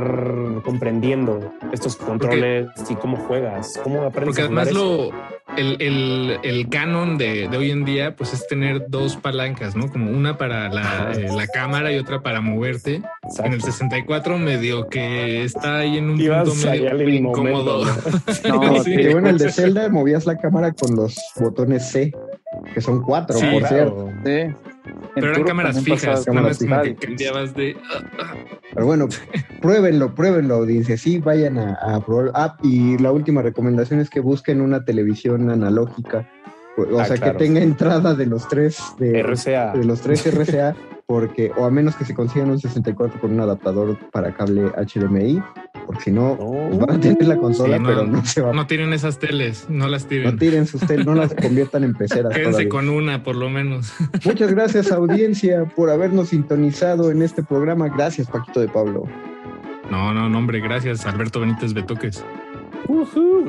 [0.63, 5.13] comprendiendo estos controles y cómo juegas, cómo aprendes Porque a jugar además eso.
[5.13, 9.75] lo, el, el, el canon de, de hoy en día, pues es tener dos palancas,
[9.75, 9.89] ¿no?
[9.91, 13.01] Como una para la, eh, la cámara y otra para moverte.
[13.23, 13.43] Exacto.
[13.45, 17.85] En el 64 medio que está ahí en un Ibas punto medio incómodo.
[17.85, 17.91] ¿no?
[18.83, 19.07] Sí.
[19.11, 22.13] bueno, el de Zelda movías la cámara con los botones C,
[22.73, 24.09] que son cuatro, Sí, por Claro.
[24.23, 24.55] cierto.
[24.55, 24.70] Sí.
[25.13, 27.75] En Pero eran cámaras fijas, cámaras que cambiabas de...
[28.73, 29.07] Pero bueno,
[29.61, 30.97] pruébenlo, pruébenlo, audiencia.
[30.97, 32.31] Sí, vayan a, a probar.
[32.33, 36.29] Ah, y la última recomendación es que busquen una televisión analógica.
[36.77, 37.33] O Ah, sea, claro.
[37.37, 39.73] que tenga entrada de los tres de, RCA.
[39.73, 40.73] de los tres RCA,
[41.11, 45.43] porque, o a menos que se consigan un 64 con un adaptador para cable HDMI,
[45.85, 46.69] porque si no, No.
[46.69, 49.19] pues van a tener la consola, Sí, no, pero no se va No tienen esas
[49.19, 50.39] teles, no las No tiren.
[50.39, 52.31] tiren sus tel, no las conviertan en peceras.
[52.33, 52.69] Quédense todavía.
[52.69, 53.91] con una, por lo menos.
[54.25, 57.89] Muchas gracias, audiencia, por habernos sintonizado en este programa.
[57.89, 59.03] Gracias, Paquito de Pablo.
[59.91, 62.23] No, no, no, hombre, gracias, Alberto Benítez Betoques.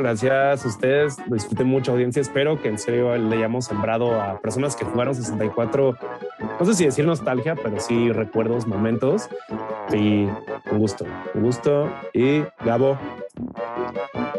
[0.03, 4.41] Gracias a ustedes, lo disfruté mucho audiencia, espero que en serio le hayamos sembrado a
[4.41, 5.97] personas que jugaron 64,
[6.59, 9.29] no sé si decir nostalgia, pero sí recuerdos, momentos.
[9.93, 10.25] Y
[10.71, 11.89] un gusto, un gusto.
[12.13, 12.99] Y Gabo,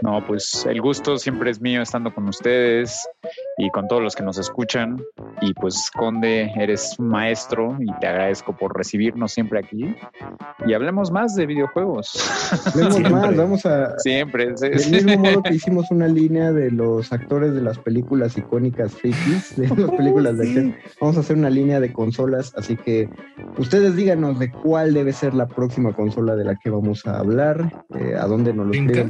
[0.02, 3.08] No, pues el gusto siempre es mío estando con ustedes
[3.58, 5.02] y con todos los que nos escuchan.
[5.42, 9.96] Y pues, Conde, eres un maestro y te agradezco por recibirnos siempre aquí.
[10.66, 12.10] Y hablemos más de videojuegos.
[12.74, 13.10] Siempre.
[13.10, 13.98] más, vamos a.
[14.00, 14.56] siempre.
[14.58, 14.92] sí, Del sí.
[14.92, 19.68] mismo modo que hicimos una línea de los actores de las películas icónicas frikis, de
[19.70, 23.10] las películas de acción, vamos a hacer una línea de consolas, así que
[23.58, 27.84] ustedes díganos de cuál debe ser la próxima consola de la que vamos a hablar,
[27.96, 29.10] eh, a dónde nos lo escriben.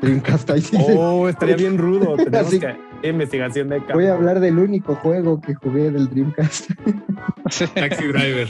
[0.00, 0.76] Dreamcast, ahí sí.
[0.96, 3.94] oh, estaría bien rudo, tenemos Así- que investigación de campo.
[3.94, 6.70] Voy a hablar del único juego que jugué del Dreamcast.
[7.74, 8.48] Taxi Driver.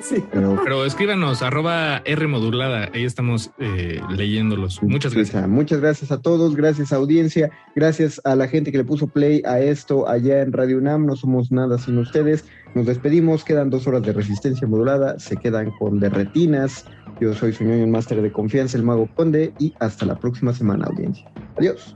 [0.00, 4.82] sí, pero Pero escríbanos, arroba R modulada, ahí estamos eh, leyéndolos.
[4.82, 5.48] Muchas gracias.
[5.48, 9.60] Muchas gracias a todos, gracias audiencia, gracias a la gente que le puso play a
[9.60, 11.06] esto allá en Radio UNAM.
[11.06, 12.44] No somos nada sin ustedes.
[12.74, 16.86] Nos despedimos, quedan dos horas de resistencia modulada, se quedan con derretinas.
[17.20, 20.86] Yo soy su ñoño master de confianza, el mago conde, y hasta la próxima semana,
[20.86, 21.30] audiencia.
[21.56, 21.94] Adiós.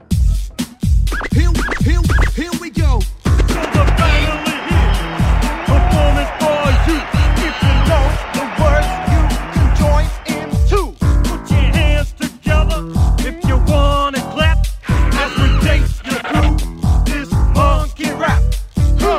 [1.32, 1.50] Here,
[1.84, 2.00] here,
[2.34, 3.00] here we go.
[5.66, 6.98] Performance for you.
[7.46, 8.04] If you know
[8.36, 9.22] the words, you
[9.54, 10.88] can join in too.
[11.28, 12.80] Put your hands together
[13.20, 14.58] if you wanna clap.
[17.04, 18.42] This monkey rap.
[18.96, 19.12] The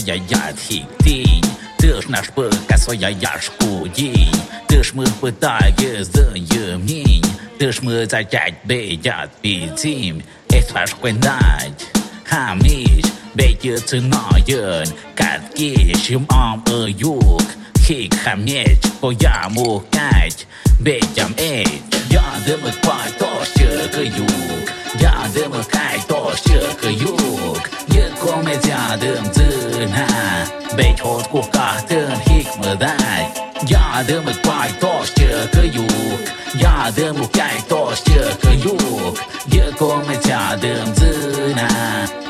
[0.00, 1.44] своя ярхи тінь,
[1.78, 4.32] ти ж наш пика своя яшку їй,
[4.66, 7.24] ти ж ми питає з ємінь,
[7.58, 10.22] ти ж ми за п'ять бідять під сім,
[10.52, 17.42] ех ваш квинать, хаміч, бейті циноєн, катки, чим ом і юг,
[17.80, 20.46] хік хаміч, поя мукать,
[20.80, 21.68] бейтям ейч,
[22.10, 29.24] я димик пай, то ще каюк, я димик кай, то ще каюк, є комедя дим
[29.32, 29.59] дзим,
[29.90, 30.59] high.
[30.70, 33.32] Mzâna Bei hot cu cartân hic mă dai
[33.66, 35.12] Ia de mă pai toți
[35.50, 36.20] că iuc
[36.60, 38.02] Ia de mă cai toți
[38.40, 39.16] că iuc
[39.50, 41.68] E comedia de mzâna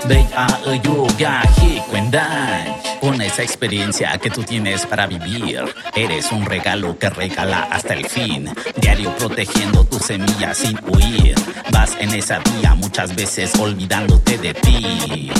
[0.06, 5.64] Bei a iuc ia hic when dai Con esa experiencia que tú tienes para vivir,
[5.94, 8.52] eres un regalo que regala hasta el fin.
[8.76, 11.34] Diario protegiendo tu semilla sin huir.
[11.72, 15.30] Vas en esa vía muchas veces olvidándote de ti.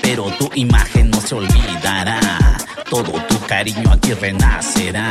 [0.00, 2.25] Pero tu imagen no se olvidará.
[2.90, 5.10] todo tu cariño aquí renacerá.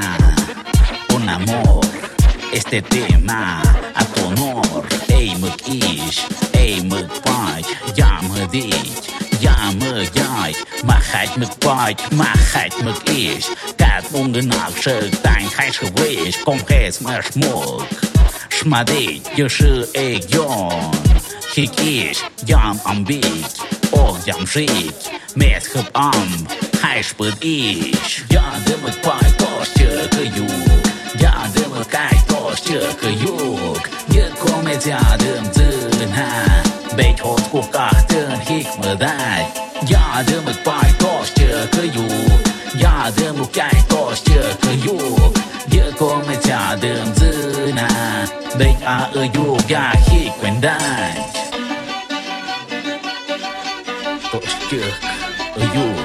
[1.10, 1.86] Con amor,
[2.52, 3.62] este tema
[3.94, 4.86] a tu honor.
[5.08, 9.10] Ey, Mukish, ey, Mukpaj, ya me dich,
[9.40, 10.54] ya me jai,
[10.84, 13.48] Mahat Mukpaj, Mahat Mukish,
[13.78, 17.88] dat ongenaak ze, dein heis gewees, kom heis me schmuck.
[18.50, 20.94] Schmadit, je schu egion,
[21.56, 23.60] hikish, jam ambit,
[23.92, 24.96] och jam schik,
[25.36, 26.65] met hup amb.
[26.86, 30.84] haișpăd aici Iată-mă pai toșcă că iuc
[31.22, 33.84] Iată-mă cai toșcă că iuc
[34.22, 36.30] E comedea dăm zâna
[36.96, 39.44] Beci hot cu cartăn hic mă dai.
[39.88, 42.42] Iată-mă pai toșcă că iuc
[42.82, 45.36] Iată-mă cai toșcă că iuc
[45.70, 47.88] E comedea dăm zâna
[48.58, 51.14] Beci a iuc ea hic quen dai.
[54.32, 54.84] Toșcă
[55.56, 56.05] că iuc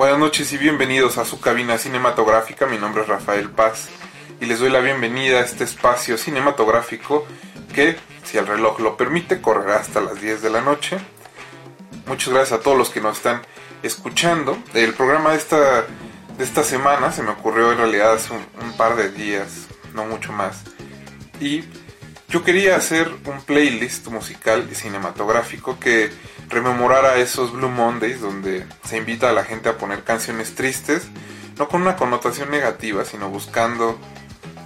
[0.00, 2.64] Buenas noches y bienvenidos a su cabina cinematográfica.
[2.64, 3.90] Mi nombre es Rafael Paz
[4.40, 7.26] y les doy la bienvenida a este espacio cinematográfico
[7.74, 10.96] que, si el reloj lo permite, correrá hasta las 10 de la noche.
[12.06, 13.42] Muchas gracias a todos los que nos están
[13.82, 14.56] escuchando.
[14.72, 18.72] El programa de esta, de esta semana se me ocurrió en realidad hace un, un
[18.78, 20.62] par de días, no mucho más.
[21.40, 21.64] Y
[22.30, 26.10] yo quería hacer un playlist musical y cinematográfico que
[26.50, 31.08] rememorara esos Blue Mondays donde se invita a la gente a poner canciones tristes,
[31.56, 33.98] no con una connotación negativa, sino buscando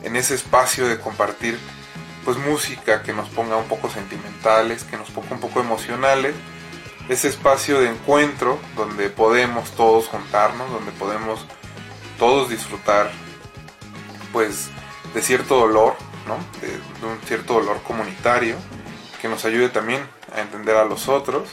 [0.02, 1.58] en ese espacio de compartir
[2.24, 6.34] pues música que nos ponga un poco sentimentales, que nos ponga un poco emocionales,
[7.08, 11.44] ese espacio de encuentro donde podemos todos juntarnos, donde podemos
[12.18, 13.10] todos disfrutar
[14.32, 14.70] pues
[15.12, 16.38] de cierto dolor, ¿no?
[16.60, 18.56] de, de un cierto dolor comunitario
[19.20, 20.02] que nos ayude también
[20.34, 21.48] a entender a los otros.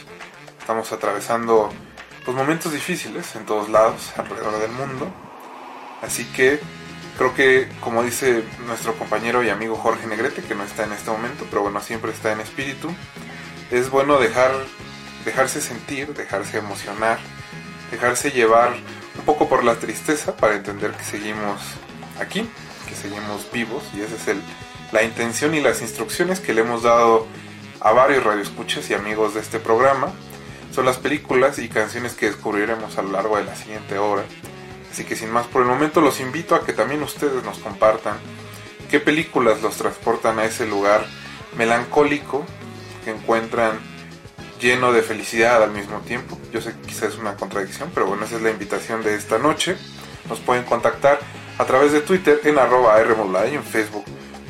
[0.62, 1.70] Estamos atravesando
[2.24, 5.12] pues, momentos difíciles en todos lados alrededor del mundo,
[6.02, 6.60] así que
[7.18, 11.10] creo que como dice nuestro compañero y amigo Jorge Negrete, que no está en este
[11.10, 12.94] momento, pero bueno, siempre está en espíritu,
[13.72, 14.52] es bueno dejar,
[15.24, 17.18] dejarse sentir, dejarse emocionar,
[17.90, 18.72] dejarse llevar
[19.18, 21.60] un poco por la tristeza para entender que seguimos
[22.20, 22.48] aquí,
[22.88, 24.40] que seguimos vivos y esa es el,
[24.92, 27.26] la intención y las instrucciones que le hemos dado
[27.80, 30.12] a varios radioescuchas y amigos de este programa.
[30.72, 34.24] Son las películas y canciones que descubriremos a lo largo de la siguiente hora.
[34.90, 38.16] Así que sin más por el momento los invito a que también ustedes nos compartan
[38.90, 41.04] qué películas los transportan a ese lugar
[41.58, 42.46] melancólico
[43.04, 43.80] que encuentran
[44.60, 46.38] lleno de felicidad al mismo tiempo.
[46.52, 49.36] Yo sé que quizás es una contradicción, pero bueno, esa es la invitación de esta
[49.36, 49.76] noche.
[50.28, 51.18] Nos pueden contactar
[51.58, 54.04] a través de Twitter en arroba Rmodulada y en Facebook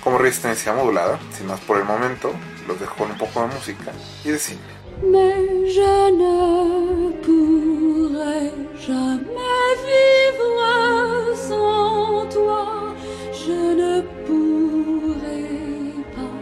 [0.05, 1.19] como Resistencia Modulada.
[1.37, 2.33] Sin más por el momento,
[2.69, 3.91] los dejo con un poco de música
[4.25, 4.82] y de cine.
[5.05, 8.53] Mais je ne pourrai
[8.87, 12.95] jamais vivre sans toi.
[13.33, 13.95] Je ne
[14.25, 15.49] pourrai
[16.15, 16.37] pas,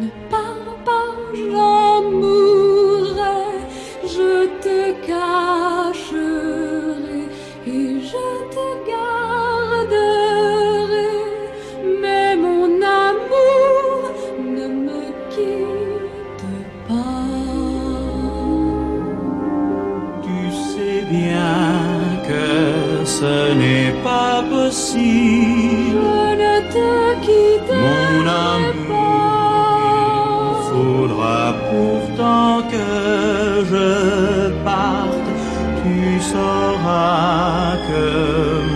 [0.00, 3.48] ne parle pas, j'en mourrai.
[4.04, 6.20] Je te cacherai
[7.66, 8.61] et je te
[23.92, 25.98] n'est pas possible.
[26.02, 26.90] Je ne te
[27.24, 28.26] quitte Mon
[28.56, 29.72] amour,
[30.70, 31.40] faudra
[31.70, 32.88] pourtant que
[33.70, 33.90] je
[34.64, 35.28] parte.
[35.82, 38.06] Tu sauras que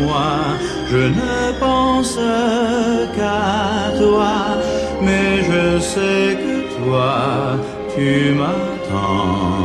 [0.04, 0.32] moi,
[0.90, 2.18] je ne pense
[3.16, 4.36] qu'à toi.
[5.02, 7.14] Mais je sais que toi,
[7.94, 8.08] tu
[8.38, 9.55] m'attendras.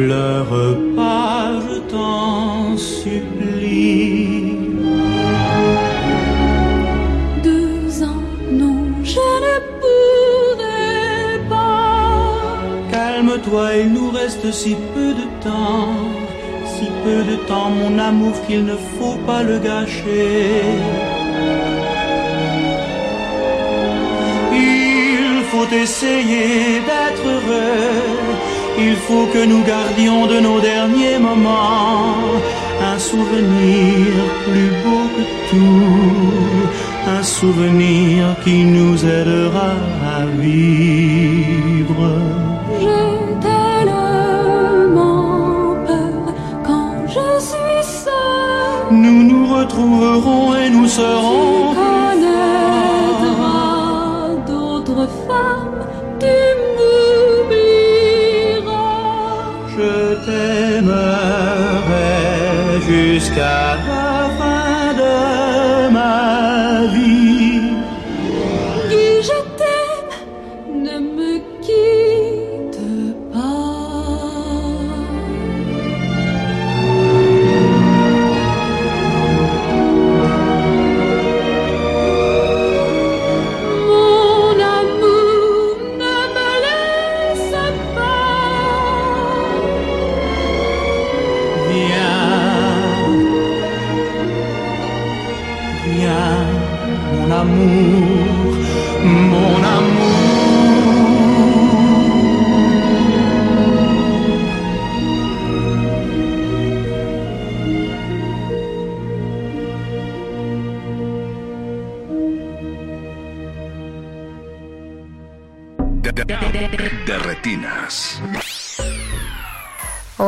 [0.00, 4.56] Pleure pas, je t'en supplie.
[7.48, 8.24] Deux ans,
[8.62, 8.80] non,
[9.14, 12.60] je ne pourrai pas.
[12.92, 15.94] Calme-toi, il nous reste si peu de temps,
[16.74, 20.48] si peu de temps, mon amour, qu'il ne faut pas le gâcher.
[24.52, 28.29] Il faut essayer d'être heureux,
[28.80, 32.16] il faut que nous gardions de nos derniers moments
[32.92, 34.06] un souvenir
[34.44, 36.68] plus beau que tout,
[37.18, 39.72] un souvenir qui nous aidera
[40.16, 42.02] à vivre.
[42.80, 43.12] J'ai
[43.48, 45.28] tellement
[45.86, 46.22] peur
[46.66, 48.92] quand je suis seule.
[49.04, 51.49] Nous nous retrouverons et nous serons
[63.20, 63.69] jusqu'à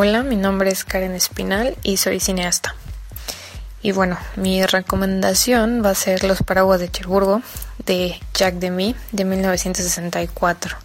[0.05, 2.75] Hola, mi nombre es Karen Espinal y soy cineasta.
[3.83, 7.41] Y bueno, mi recomendación va a ser Los Paraguas de Cherburgo
[7.87, 10.77] de Jack Demy de 1964.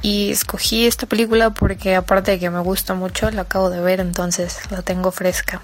[0.00, 3.98] Y escogí esta película porque aparte de que me gusta mucho, la acabo de ver,
[3.98, 5.60] entonces la tengo fresca.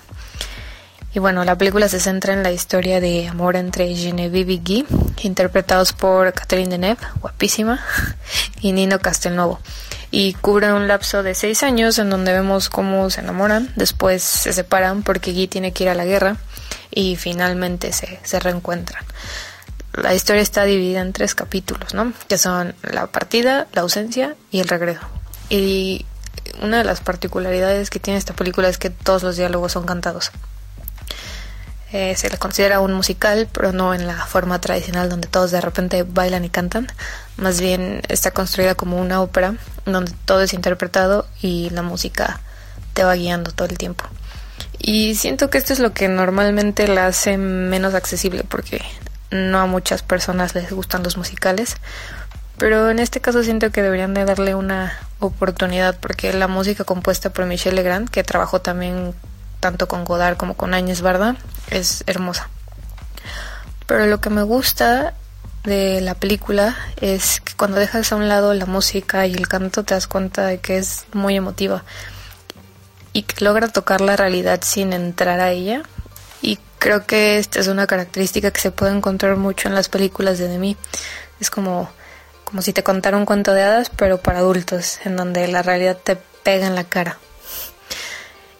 [1.14, 4.86] Y bueno, la película se centra en la historia de amor entre Genevieve y Guy,
[5.22, 7.80] interpretados por Catherine Deneuve, guapísima,
[8.60, 9.60] y Nino Castelnuovo.
[10.12, 14.52] Y cubre un lapso de seis años en donde vemos cómo se enamoran, después se
[14.52, 16.36] separan porque Guy tiene que ir a la guerra
[16.90, 19.02] y finalmente se, se reencuentran.
[19.94, 22.12] La historia está dividida en tres capítulos, ¿no?
[22.28, 25.00] Que son la partida, la ausencia y el regreso.
[25.48, 26.06] Y
[26.60, 30.30] una de las particularidades que tiene esta película es que todos los diálogos son cantados.
[31.92, 35.60] Eh, se le considera un musical, pero no en la forma tradicional donde todos de
[35.60, 36.88] repente bailan y cantan.
[37.36, 42.40] Más bien está construida como una ópera donde todo es interpretado y la música
[42.94, 44.04] te va guiando todo el tiempo.
[44.78, 48.80] Y siento que esto es lo que normalmente la hace menos accesible porque
[49.30, 51.76] no a muchas personas les gustan los musicales.
[52.56, 57.30] Pero en este caso siento que deberían de darle una oportunidad porque la música compuesta
[57.30, 59.14] por Michel Legrand, que trabajó también
[59.62, 61.36] tanto con Godard como con Áñez Barda,
[61.70, 62.48] es hermosa.
[63.86, 65.14] Pero lo que me gusta
[65.62, 69.84] de la película es que cuando dejas a un lado la música y el canto
[69.84, 71.84] te das cuenta de que es muy emotiva
[73.12, 75.82] y que logra tocar la realidad sin entrar a ella.
[76.40, 80.38] Y creo que esta es una característica que se puede encontrar mucho en las películas
[80.38, 80.76] de Demi.
[81.38, 81.88] Es como,
[82.44, 85.98] como si te contara un cuento de hadas, pero para adultos, en donde la realidad
[86.02, 87.18] te pega en la cara.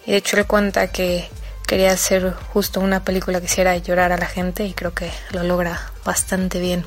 [0.07, 1.29] Y de hecho él cuenta que
[1.67, 5.43] quería hacer justo una película que hiciera llorar a la gente y creo que lo
[5.43, 6.85] logra bastante bien.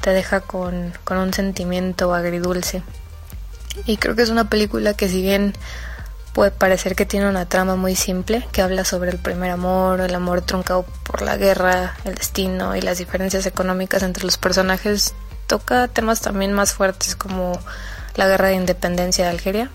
[0.00, 2.82] Te deja con, con un sentimiento agridulce.
[3.84, 5.54] Y creo que es una película que si bien
[6.36, 10.14] puede parecer que tiene una trama muy simple, que habla sobre el primer amor, el
[10.14, 15.14] amor truncado por la guerra, el destino y las diferencias económicas entre los personajes,
[15.46, 17.58] toca temas también más fuertes como
[18.16, 19.70] la guerra de independencia de Algeria.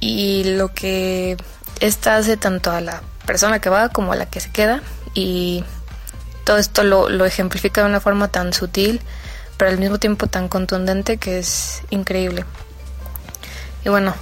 [0.00, 1.36] Y lo que
[1.80, 4.82] esta hace tanto a la persona que va como a la que se queda
[5.14, 5.64] y
[6.44, 9.00] todo esto lo, lo ejemplifica de una forma tan sutil
[9.56, 12.44] pero al mismo tiempo tan contundente que es increíble.
[13.84, 14.14] Y bueno,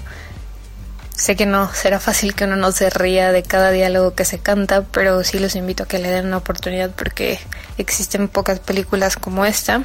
[1.21, 4.39] Sé que no será fácil que uno no se ría de cada diálogo que se
[4.39, 7.39] canta, pero sí los invito a que le den una oportunidad porque
[7.77, 9.83] existen pocas películas como esta.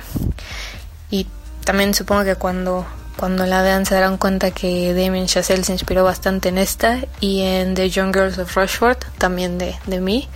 [1.09, 1.27] Y
[1.65, 2.85] también supongo que cuando,
[3.17, 7.41] cuando la vean se darán cuenta que Damien Chazelle se inspiró bastante en esta y
[7.41, 10.27] en The Young Girls of Rushford, también de, de mí,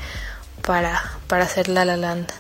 [0.66, 2.32] para, para hacer La La Land.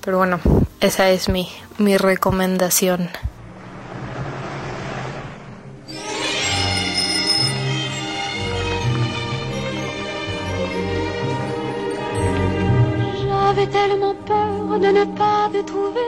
[0.00, 0.40] Pero bueno,
[0.80, 1.48] esa es mi,
[1.78, 3.10] mi recomendación.
[13.20, 16.02] J'avais tellement peur de ne pas te trouver.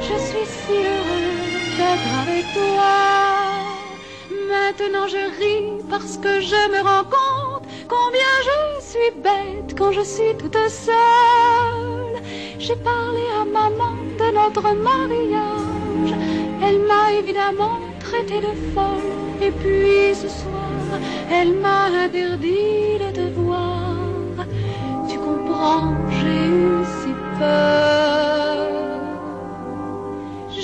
[0.00, 1.35] Je suis si heureuse
[1.80, 2.94] avec toi.
[4.48, 10.02] Maintenant je ris parce que je me rends compte combien je suis bête quand je
[10.02, 12.22] suis toute seule.
[12.58, 16.14] J'ai parlé à maman de notre mariage.
[16.62, 19.12] Elle m'a évidemment traité de folle.
[19.42, 21.00] Et puis ce soir,
[21.30, 24.46] elle m'a interdit de te voir.
[25.08, 28.45] Tu comprends, j'ai eu si peur.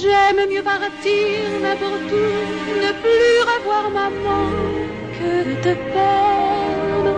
[0.02, 2.26] J'aime mieux partir n'importe où,
[2.84, 4.50] ne plus revoir maman
[5.16, 7.16] que de te perdre.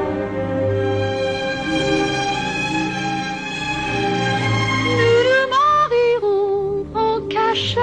[4.98, 7.80] Nous nous marierons en cachette.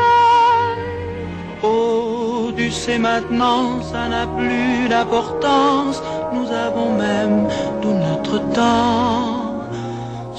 [1.63, 6.03] Oh, tu sais maintenant, ça n'a plus d'importance.
[6.31, 7.47] Nous avons même
[7.81, 9.50] tout notre temps.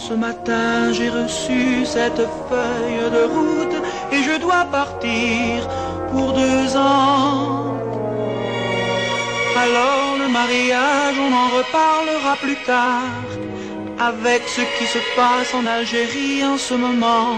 [0.08, 3.76] Ce matin, j'ai reçu cette feuille de route
[4.10, 5.68] et je dois partir
[6.10, 7.76] pour deux ans.
[9.64, 13.28] Alors le mariage, on en reparlera plus tard.
[14.00, 17.36] Avec ce qui se passe en Algérie en ce moment,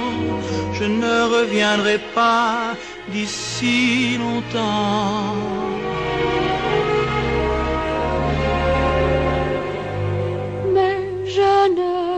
[0.72, 2.72] je ne reviendrai pas
[3.08, 5.34] d'ici longtemps.
[10.72, 10.96] Mais
[11.26, 12.13] je ne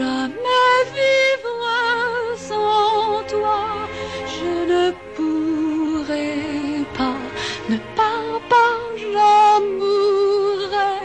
[0.00, 1.64] jamais vivre
[2.48, 3.60] sans toi.
[4.36, 4.84] Je ne
[5.14, 6.34] pourrai
[6.98, 7.20] pas,
[7.70, 10.96] ne pars pas, j'en mourrai.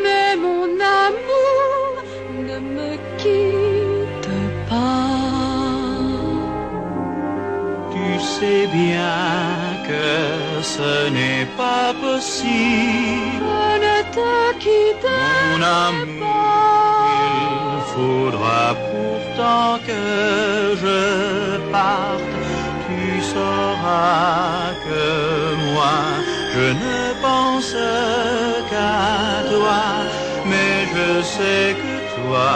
[0.03, 0.69] Mais mon
[1.05, 1.93] amour,
[2.49, 2.91] ne me
[3.23, 4.33] quitte
[4.71, 5.23] pas.
[7.93, 9.19] Tu sais bien
[9.89, 10.05] que
[10.65, 13.45] ce n'est pas possible.
[13.49, 15.11] Je ne te
[15.51, 16.37] Mon amour,
[17.35, 20.03] il faudra pourtant que
[20.83, 21.01] je
[21.71, 22.35] parte.
[22.87, 25.05] Tu sauras que
[25.69, 25.97] moi,
[26.55, 27.77] je ne pense
[28.71, 29.85] qu'à toi.
[30.51, 32.53] Mais je sais que toi,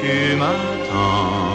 [0.00, 1.53] tu m'attendras.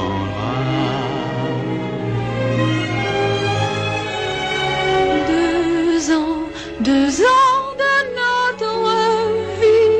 [6.79, 8.75] Deux ans de notre
[9.59, 9.99] vie.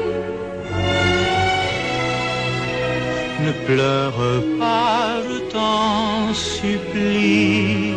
[3.46, 4.22] Ne pleure
[4.60, 7.94] pas, je t'en supplie.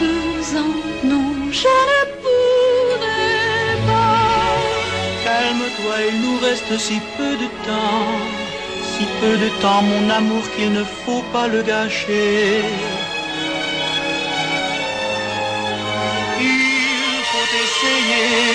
[0.00, 4.36] Deux ans, non, je ne pourrai pas.
[5.24, 8.20] Calme-toi, il nous reste si peu de temps.
[8.92, 12.62] Si peu de temps, mon amour, qu'il ne faut pas le gâcher.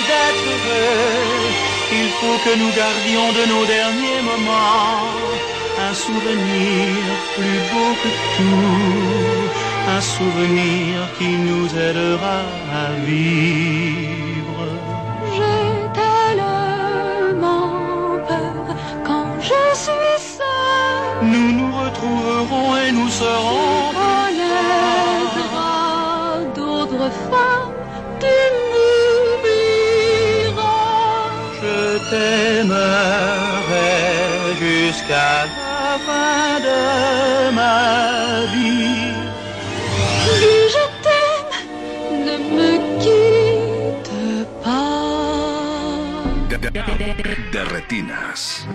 [0.08, 1.52] D'être heureux.
[2.00, 5.42] Il faut que nous gardions de nos derniers moments
[5.88, 7.02] un souvenir
[7.36, 9.32] plus beau que tout.
[9.88, 12.40] un souvenir qui nous aidera
[12.82, 14.62] à vivre.
[15.34, 15.70] J'ai
[16.00, 17.70] tellement
[18.28, 21.26] peur quand je suis seule.
[21.32, 23.81] Nous nous retrouverons et nous serons
[35.12, 39.12] jusqu'à la fin de ma vie.
[40.40, 41.54] Dis je t'aime,
[42.26, 42.70] ne me
[43.02, 44.14] quitte
[44.64, 44.82] pas.
[47.52, 48.66] De retinas.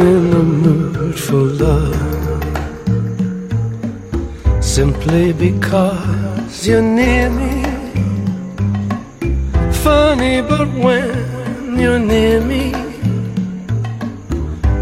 [0.00, 1.94] I'm in the mood for love.
[4.64, 7.64] Simply because you're near me.
[9.84, 12.72] Funny but when you're near me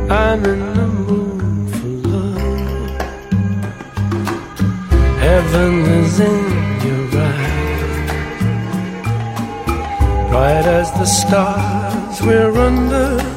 [0.08, 3.00] I'm in the mood for love.
[5.18, 6.44] Heaven is in
[6.86, 8.10] your eyes.
[10.30, 13.27] Bright as the stars we're under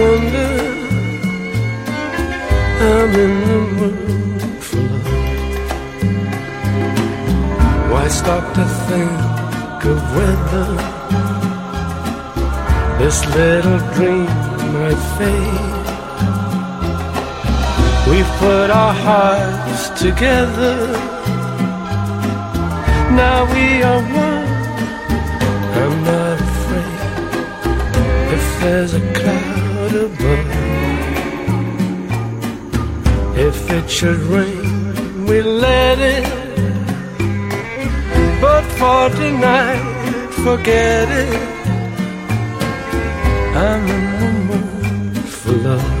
[0.00, 0.52] wonder
[2.88, 5.50] I'm in the mood for love?
[7.90, 10.68] Why stop to think of whether
[13.00, 14.32] this little dream
[14.74, 15.78] might fade?
[18.10, 20.76] We've put our hearts together.
[23.22, 24.48] Now we are one.
[25.80, 27.00] I'm not afraid
[28.36, 29.59] if there's a cloud
[29.92, 30.70] above.
[33.36, 36.24] If it should rain, we let it.
[38.40, 41.50] But for tonight, forget it.
[43.56, 45.99] I'm in the mood for love.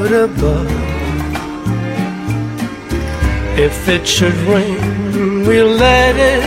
[0.00, 0.70] Cloud above.
[3.58, 6.44] If it should rain, we'll let it.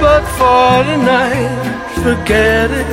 [0.00, 2.91] But for tonight, forget it.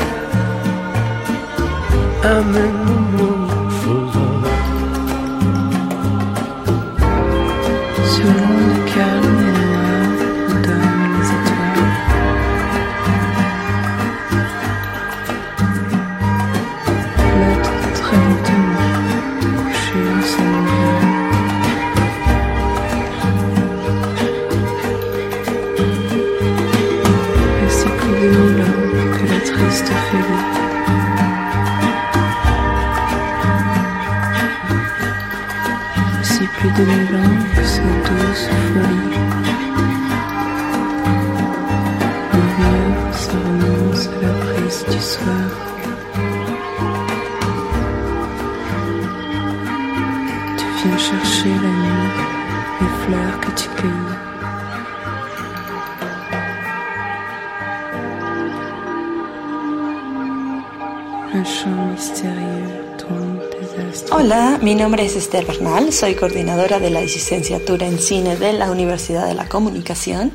[65.40, 70.34] Esther Bernal, soy coordinadora de la licenciatura en cine de la Universidad de la Comunicación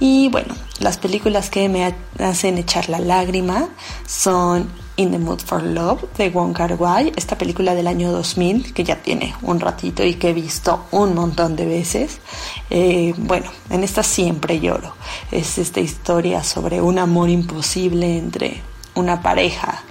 [0.00, 3.68] y bueno, las películas que me ha- hacen echar la lágrima
[4.08, 6.76] son In the Mood for Love de Wong Kar
[7.14, 11.14] esta película del año 2000 que ya tiene un ratito y que he visto un
[11.14, 12.18] montón de veces.
[12.70, 14.94] Eh, bueno, en esta siempre lloro.
[15.30, 18.62] Es esta historia sobre un amor imposible entre
[18.96, 19.84] una pareja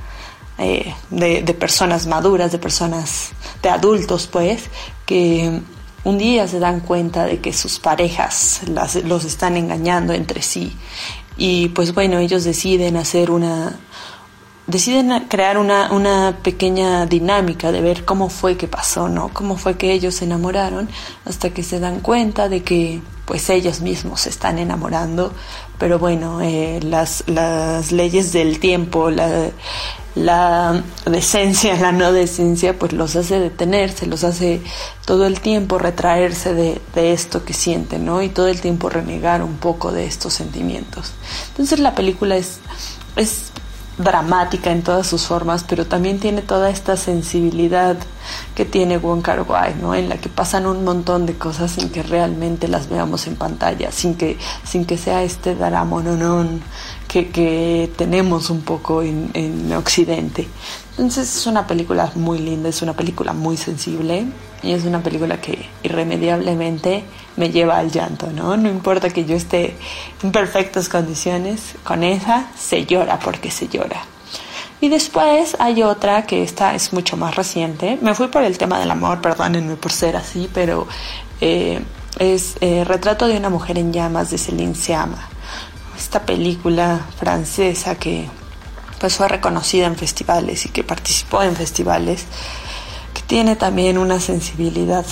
[0.58, 3.30] eh, de personas maduras, de personas,
[3.62, 4.70] de adultos pues,
[5.06, 5.62] que
[6.04, 10.76] un día se dan cuenta de que sus parejas las, los están engañando entre sí.
[11.38, 13.80] Y pues bueno, ellos deciden hacer una,
[14.70, 19.30] deciden crear una, una pequeña dinámica de ver cómo fue que pasó, ¿no?
[19.30, 20.90] Cómo fue que ellos se enamoraron
[21.26, 25.34] hasta que se dan cuenta de que pues ellos mismos se están enamorando,
[25.78, 29.52] pero bueno, eh, las, las leyes del tiempo, la,
[30.16, 34.62] la decencia, la no decencia, pues los hace detenerse, los hace
[35.06, 38.22] todo el tiempo retraerse de, de, esto que sienten, ¿no?
[38.24, 41.14] Y todo el tiempo renegar un poco de estos sentimientos.
[41.50, 42.60] Entonces la película es,
[43.16, 43.52] es
[44.00, 47.98] dramática en todas sus formas, pero también tiene toda esta sensibilidad
[48.56, 49.46] que tiene Wong Kar
[49.82, 49.94] ¿no?
[49.94, 53.92] En la que pasan un montón de cosas sin que realmente las veamos en pantalla,
[53.92, 56.02] sin que, sin que sea este drama
[57.08, 60.48] que, que tenemos un poco en, en Occidente.
[60.92, 64.28] Entonces es una película muy linda, es una película muy sensible
[64.64, 67.04] y es una película que irremediablemente
[67.40, 68.58] me lleva al llanto, ¿no?
[68.58, 69.78] No importa que yo esté
[70.22, 74.04] en perfectas condiciones, con esa se llora porque se llora.
[74.82, 77.98] Y después hay otra que esta es mucho más reciente.
[78.02, 80.86] Me fui por el tema del amor, perdónenme por ser así, pero
[81.40, 81.82] eh,
[82.18, 85.30] es eh, Retrato de una mujer en llamas de Céline Sciamma.
[85.98, 88.28] Esta película francesa que
[89.00, 92.26] pues fue reconocida en festivales y que participó en festivales,
[93.14, 95.06] que tiene también una sensibilidad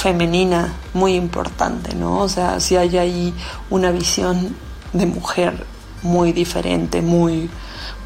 [0.00, 2.20] femenina muy importante, ¿no?
[2.20, 3.34] O sea, si hay ahí
[3.68, 4.56] una visión
[4.94, 5.66] de mujer
[6.02, 7.50] muy diferente, muy,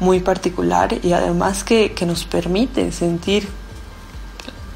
[0.01, 3.47] muy particular y además que, que nos permite sentir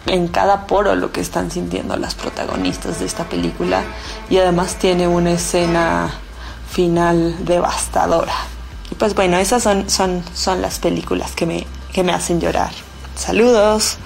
[0.06, 3.84] en cada poro lo que están sintiendo las protagonistas de esta película
[4.30, 6.10] y además tiene una escena
[6.72, 8.34] final devastadora.
[8.91, 12.72] Y pues bueno, esas son, son, son las películas que me, que me hacen llorar.
[13.16, 13.98] Saludos.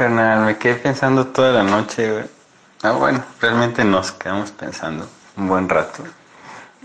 [0.00, 0.46] Carnal.
[0.46, 2.24] Me quedé pensando toda la noche, güey.
[2.82, 5.06] Ah, bueno, realmente nos quedamos pensando
[5.36, 6.02] un buen rato.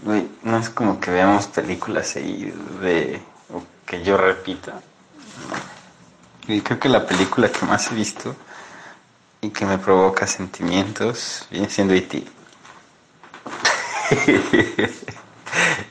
[0.04, 3.22] Güey, no es como que veamos películas seguidas de...
[3.54, 4.74] o que yo repita.
[6.48, 8.36] Y creo que la película que más he visto
[9.40, 12.18] y que me provoca sentimientos viene siendo E.T.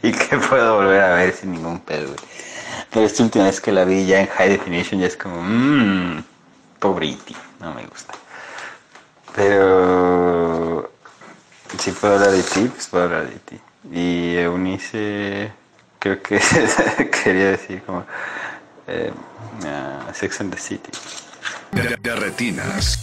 [0.02, 2.18] y que puedo volver a ver sin ningún pedo, güey.
[2.90, 6.22] Pero esta última vez que la vi ya en high definition ya es como, mmm,
[6.84, 8.12] pobre E.T., no me gusta.
[9.34, 10.90] Pero
[11.78, 13.58] si puedo hablar de ti, pues puedo hablar de ti.
[13.90, 15.50] Y Eunice,
[15.98, 16.38] creo que
[17.24, 18.04] quería decir como
[18.86, 19.10] eh,
[19.64, 20.90] ah, Sex and the City.
[21.72, 22.98] De, de retinas.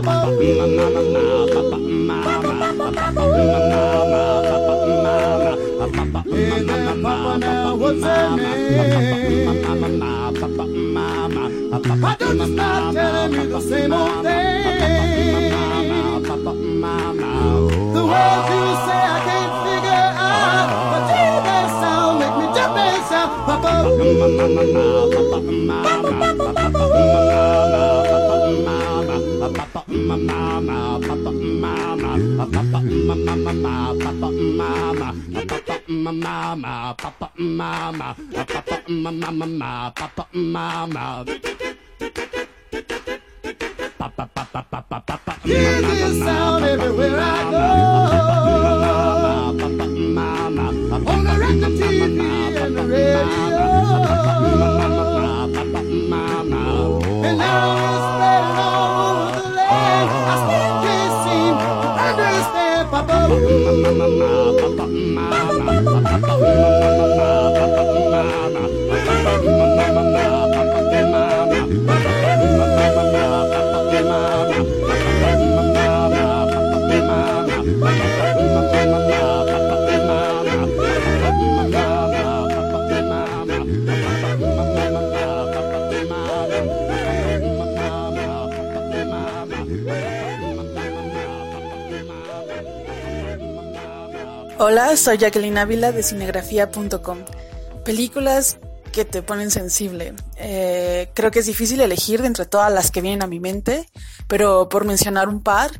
[0.00, 0.06] Hey
[6.64, 9.62] there, Papa, now what's that name?
[12.00, 13.58] Why don't you stop telling the
[18.10, 23.00] words you say I can't figure out, but gee, they sound make me jump and
[23.04, 23.30] shout,
[29.90, 32.80] mama, papa, mama, papa, mama,
[33.34, 41.24] papa, mama, papa, mama, papa, mama, papa, mama, papa, mama.
[43.98, 45.32] Papa, papa, papa, papa.
[45.42, 47.58] Hear this sound everywhere I go.
[51.10, 52.00] On the record, TV,
[52.56, 53.24] and the radio.
[94.62, 97.24] Hola, soy Jacqueline Ávila de cinegrafía.com.
[97.82, 98.58] Películas
[98.92, 100.12] que te ponen sensible.
[100.36, 103.88] Eh, creo que es difícil elegir de entre todas las que vienen a mi mente,
[104.28, 105.70] pero por mencionar un par,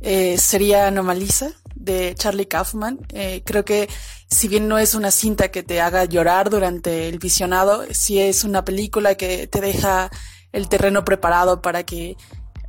[0.00, 3.00] eh, sería Anomalisa de Charlie Kaufman.
[3.08, 3.88] Eh, creo que
[4.28, 8.44] si bien no es una cinta que te haga llorar durante el visionado, sí es
[8.44, 10.08] una película que te deja
[10.52, 12.16] el terreno preparado para que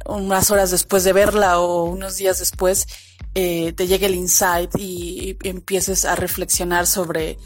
[0.05, 2.87] unas horas después de verla o unos días después
[3.33, 7.37] eh, te llegue el insight y, empieces a reflexionar sobre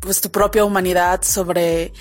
[0.00, 1.92] pues tu propia humanidad, sobre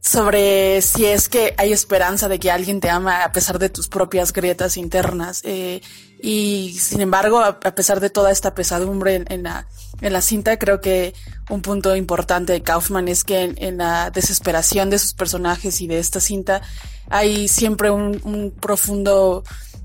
[0.00, 3.88] sobre si es que hay esperanza de que alguien te ama a pesar de tus
[3.88, 5.40] propias grietas internas.
[5.44, 5.80] Eh,
[6.20, 9.66] y sin embargo, a, pesar de toda esta pesadumbre en, la,
[10.00, 11.14] en la cinta, creo que
[11.48, 15.98] un punto importante de Kaufman es que en, la desesperación de sus personajes y de
[15.98, 16.60] esta cinta
[17.08, 19.44] hay siempre un, un profundo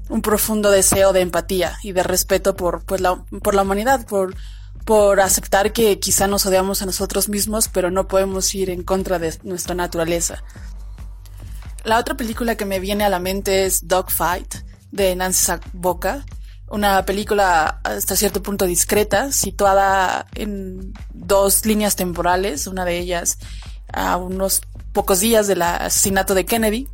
[0.09, 4.35] un profundo deseo de empatía y de respeto por, pues la, por la humanidad, por,
[4.85, 9.17] por aceptar que quizá nos odiamos a nosotros mismos, pero no podemos ir en contra
[9.17, 10.43] de nuestra naturaleza.
[11.83, 14.55] La otra película que me viene a la mente es Dogfight,
[14.93, 16.23] de Nancy Boca,
[16.69, 23.39] una película hasta cierto punto discreta, situada en dos líneas temporales, una de ellas
[23.91, 24.61] a unos
[24.93, 26.87] pocos días del asesinato de Kennedy,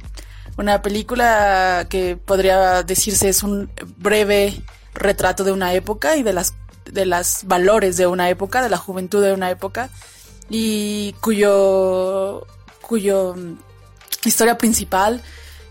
[0.58, 4.62] una película que podría decirse es un breve
[4.94, 6.56] retrato de una época y de las
[6.86, 9.90] de los valores de una época, de la juventud de una época,
[10.50, 12.48] y cuyo,
[12.82, 13.36] cuyo
[14.26, 15.22] historia principal,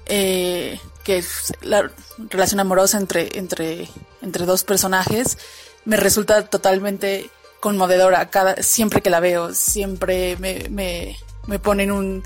[0.06, 1.90] eh, que es la
[2.30, 3.88] relación amorosa entre, entre,
[4.22, 5.38] entre dos personajes,
[5.84, 7.30] me resulta totalmente
[7.60, 8.30] conmovedora.
[8.30, 11.16] Cada, siempre que la veo, siempre me, me,
[11.46, 12.24] me pone en un,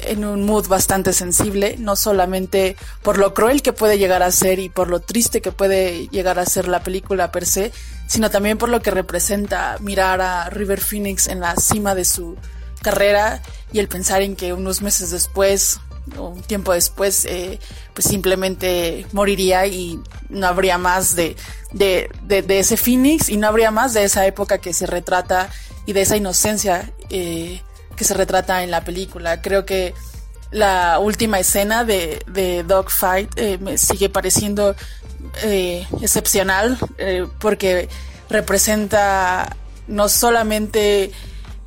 [0.00, 4.58] en un mood bastante sensible, no solamente por lo cruel que puede llegar a ser
[4.58, 7.72] y por lo triste que puede llegar a ser la película per se,
[8.06, 12.36] sino también por lo que representa mirar a River Phoenix en la cima de su
[12.82, 13.42] carrera
[13.72, 15.80] y el pensar en que unos meses después
[16.16, 17.60] o un tiempo después eh,
[17.94, 21.36] pues simplemente moriría y no habría más de,
[21.72, 25.50] de, de, ese Phoenix y no habría más de esa época que se retrata
[25.86, 27.60] y de esa inocencia eh,
[27.96, 29.42] que se retrata en la película.
[29.42, 29.94] Creo que
[30.50, 34.74] la última escena de, de Dogfight eh, me sigue pareciendo
[35.42, 36.78] eh, excepcional
[37.38, 37.88] porque
[38.28, 39.56] representa
[39.86, 41.12] no solamente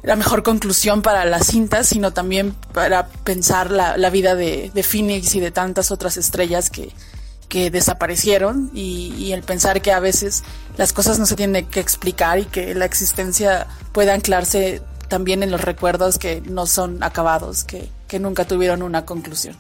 [0.06, 5.34] la mejor conclusión para la cinta, sino también para pensar la, la vida de, Phoenix
[5.36, 6.92] y de tantas otras estrellas que,
[7.50, 10.44] que desaparecieron y, el pensar que a veces
[10.78, 15.50] las cosas no se tienen que explicar y que la existencia puede anclarse también en
[15.52, 19.56] los recuerdos que no son acabados, que, que nunca tuvieron una conclusión.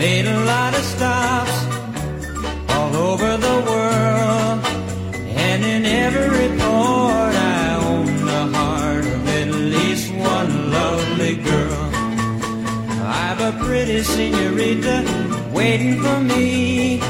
[0.00, 1.56] Made a lot of stops
[2.70, 4.58] all over the world,
[5.46, 11.84] and in every port I own the heart of at least one lovely girl.
[13.24, 14.96] I've a pretty senorita
[15.52, 17.00] waiting for me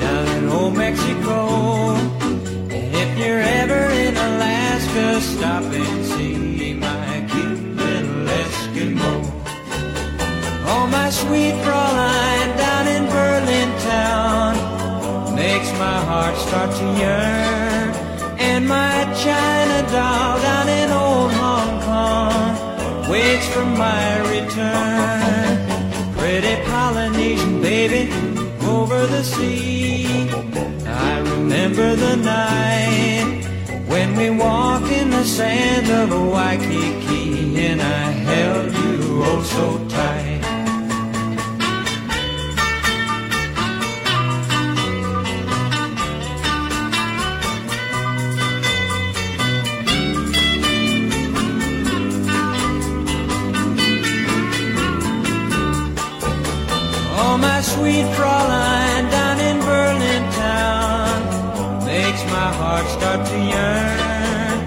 [0.00, 1.36] down in old Mexico.
[2.74, 6.11] And if you're ever in Alaska, stop and
[10.92, 14.52] my sweet Fraulein down in Berlin town
[15.34, 17.88] makes my heart start to yearn.
[18.38, 25.52] And my China doll down in old Hong Kong waits for my return.
[26.18, 28.02] Pretty Polynesian baby
[28.76, 30.28] over the sea.
[30.86, 33.46] I remember the night
[33.88, 40.51] when we walked in the sand of Waikiki and I held you oh so tight.
[57.74, 61.18] Sweet Fraulein down in Berlin town
[61.86, 64.58] makes my heart start to yearn.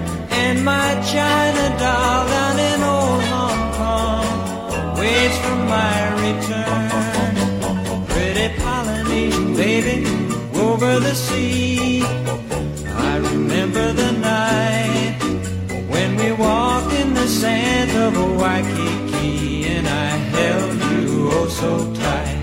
[0.42, 4.26] And my China doll down in old Hong Kong
[4.98, 7.32] waits for my return.
[8.12, 9.98] Pretty Polynesian baby
[10.68, 12.02] over the sea.
[13.10, 15.16] I remember the night
[15.92, 22.35] when we walked in the sand of Waikiki and I held you oh so tight.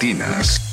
[0.00, 0.69] De,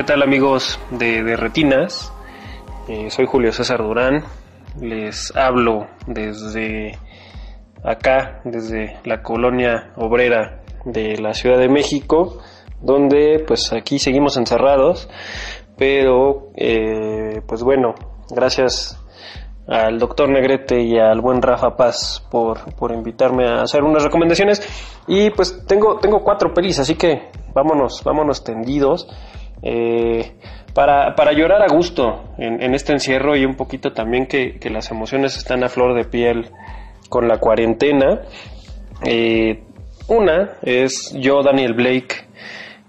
[0.00, 2.10] ¿Qué tal amigos de, Retinas?
[2.88, 4.24] Eh, soy Julio César Durán.
[4.80, 6.98] Les hablo desde
[7.84, 12.38] acá, desde la colonia obrera de la Ciudad de México,
[12.80, 15.06] donde pues aquí seguimos encerrados,
[15.76, 17.94] pero eh, pues bueno,
[18.30, 18.98] gracias
[19.68, 24.66] al doctor Negrete y al buen Rafa Paz por, por invitarme a hacer unas recomendaciones.
[25.06, 29.06] Y pues tengo, tengo cuatro pelis, así que vámonos, vámonos tendidos.
[29.62, 30.32] Eh,
[30.74, 35.36] para, para llorar a gusto en, este encierro y un poquito también que, las emociones
[35.36, 36.46] están a flor de piel
[37.08, 38.20] con la cuarentena.
[39.04, 39.62] Eh,
[40.08, 42.26] una es yo, Daniel Blake,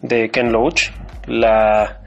[0.02, 0.91] de Ken Loach,
[1.27, 2.02] la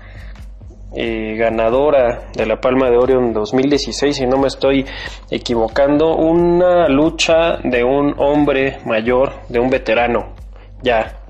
[0.95, 4.85] eh, ganadora de la Palma de Oro en 2016, si no me estoy
[5.31, 10.35] equivocando, una lucha de un hombre mayor, de un veterano
[10.83, 11.21] ya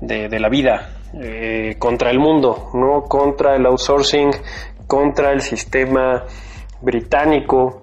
[0.00, 4.30] de la vida, eh, contra el mundo, no contra el outsourcing,
[4.86, 6.24] contra el sistema
[6.80, 7.82] británico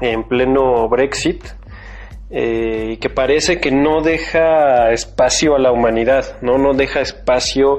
[0.00, 1.44] en pleno Brexit,
[2.30, 7.78] eh, que parece que no deja espacio a la humanidad, no, no deja espacio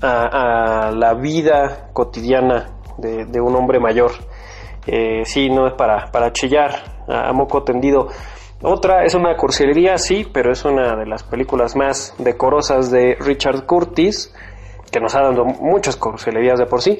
[0.00, 4.12] a, la vida cotidiana de, un hombre mayor.
[4.86, 8.08] Eh, sí, no es para, para chillar a, moco tendido.
[8.62, 13.66] Otra es una cursilería, sí, pero es una de las películas más decorosas de Richard
[13.66, 14.34] Curtis,
[14.90, 16.98] que nos ha dado muchas cursilerías de por sí.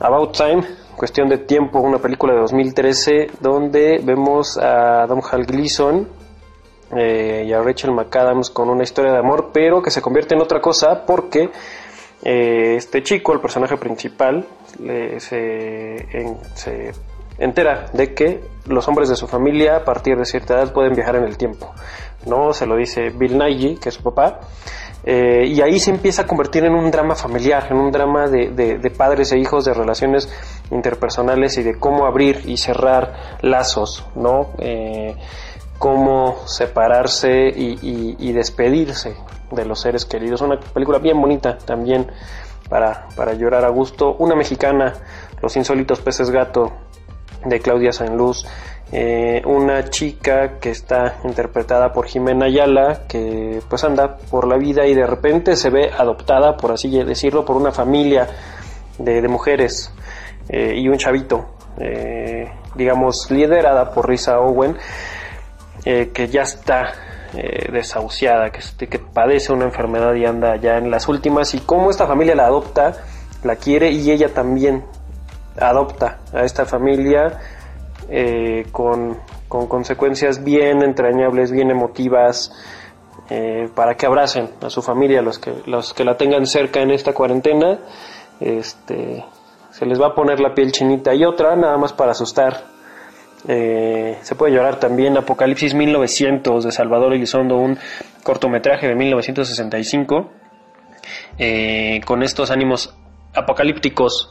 [0.00, 0.64] About Time,
[0.96, 6.08] cuestión de tiempo, una película de 2013 donde vemos a Don Hal Gleason
[6.96, 10.40] eh, y a Rachel McAdams con una historia de amor, pero que se convierte en
[10.40, 11.50] otra cosa porque
[12.22, 14.46] eh, este chico, el personaje principal,
[14.80, 16.06] le, se,
[16.54, 16.92] se,
[17.44, 21.16] entera de que los hombres de su familia a partir de cierta edad pueden viajar
[21.16, 21.72] en el tiempo.
[22.26, 22.52] ¿no?
[22.52, 24.40] Se lo dice Bill Nighy, que es su papá,
[25.04, 28.50] eh, y ahí se empieza a convertir en un drama familiar, en un drama de,
[28.50, 30.32] de, padres e hijos, de relaciones
[30.70, 34.52] interpersonales y de cómo abrir y cerrar lazos, ¿no?
[34.58, 35.14] Eh,
[35.78, 39.14] cómo separarse y, y, y, despedirse
[39.50, 40.40] de los seres queridos.
[40.40, 42.10] Una película bien bonita también
[42.70, 44.16] para, para llorar a gusto.
[44.18, 44.94] Una mexicana,
[45.42, 46.72] Los insólitos peces gato,
[47.44, 48.46] de Claudia Sanluz.
[48.92, 54.86] Eh, una chica que está interpretada por Jimena Ayala, que pues anda por la vida
[54.86, 58.28] y de repente se ve adoptada, por así decirlo, por una familia
[58.98, 59.92] de, mujeres
[60.48, 64.76] eh, y un chavito, eh, digamos, liderada por Risa Owen,
[65.84, 66.92] eh, que ya está
[67.72, 72.06] desahuciada, que, que padece una enfermedad y anda ya en las últimas, y cómo esta
[72.06, 72.92] familia la adopta,
[73.42, 74.84] la quiere y ella también
[75.58, 77.38] adopta a esta familia
[78.08, 79.18] eh, con,
[79.48, 82.52] con, consecuencias bien entrañables, bien emotivas,
[83.30, 86.90] eh, para que abracen a su familia, los que, los que la tengan cerca en
[86.90, 87.78] esta cuarentena.
[88.40, 89.24] Este,
[89.70, 92.64] se les va a poner la piel chinita y otra, nada más para asustar.
[93.48, 97.78] Eh, se puede llorar también Apocalipsis 1900 de Salvador Elizondo, un
[98.22, 100.30] cortometraje de 1965,
[101.38, 102.94] eh, con estos ánimos
[103.34, 104.30] apocalípticos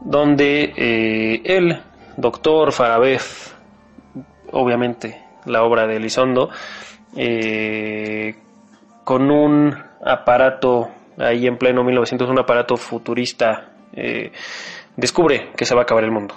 [0.00, 1.80] donde eh, el
[2.16, 3.52] doctor Farabef,
[4.52, 6.50] obviamente la obra de Elizondo,
[7.16, 8.36] eh,
[9.04, 14.32] con un aparato ahí en pleno 1900, un aparato futurista, eh,
[14.96, 16.34] descubre que se va a acabar el mundo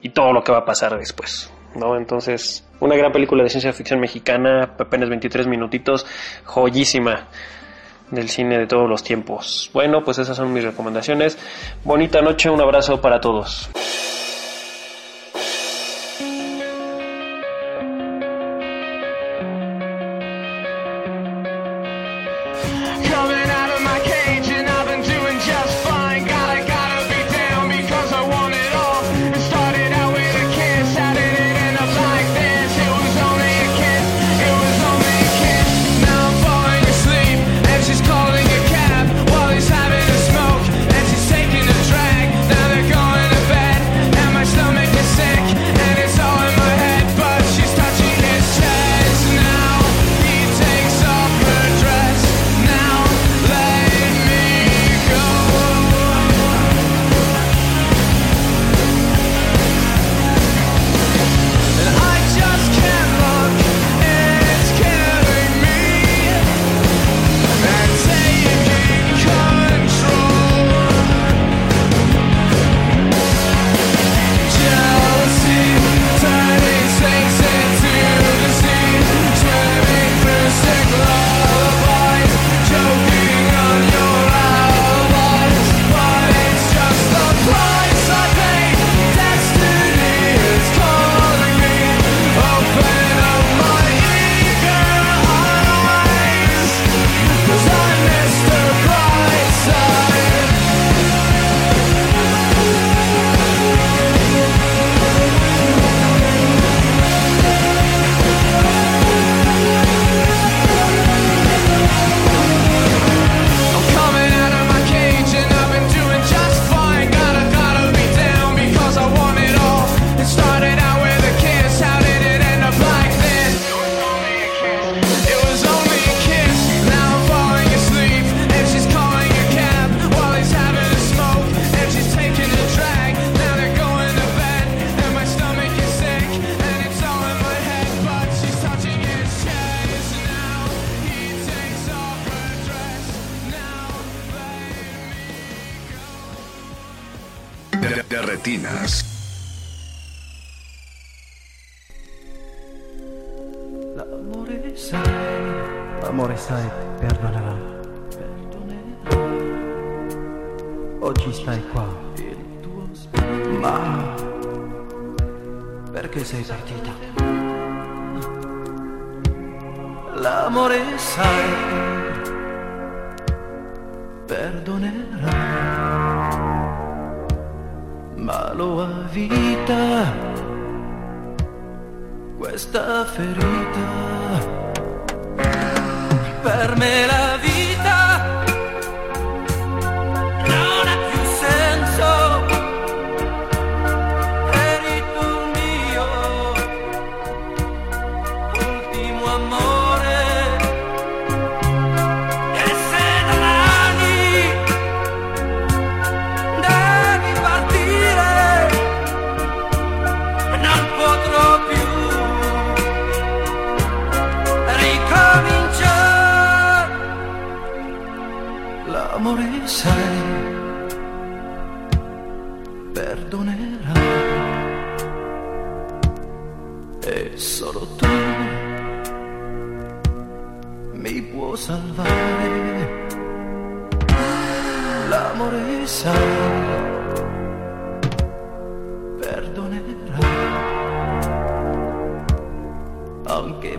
[0.00, 1.52] y todo lo que va a pasar después.
[1.76, 1.96] ¿no?
[1.96, 6.06] Entonces, una gran película de ciencia ficción mexicana, apenas 23 minutitos,
[6.44, 7.28] joyísima
[8.10, 9.70] del cine de todos los tiempos.
[9.72, 11.38] Bueno, pues esas son mis recomendaciones.
[11.84, 13.70] Bonita noche, un abrazo para todos.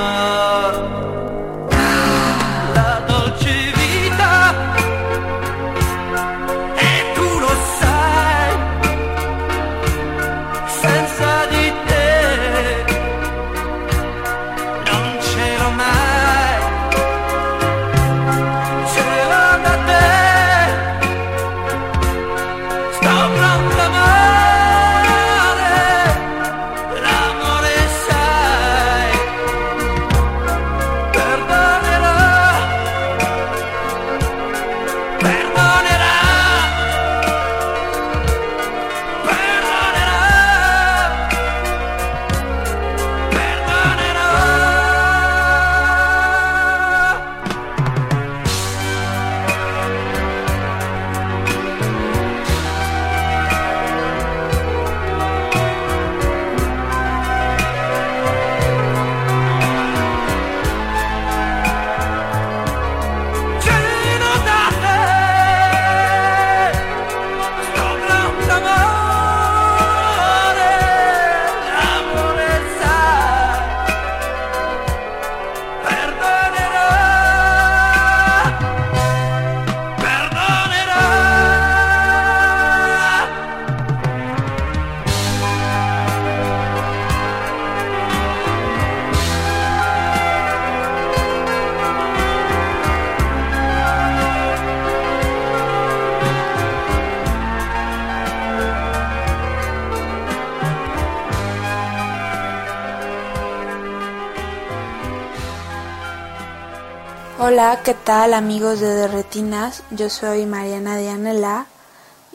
[107.79, 109.83] ¿qué tal amigos de Derretinas?
[109.91, 111.67] Yo soy Mariana Dianela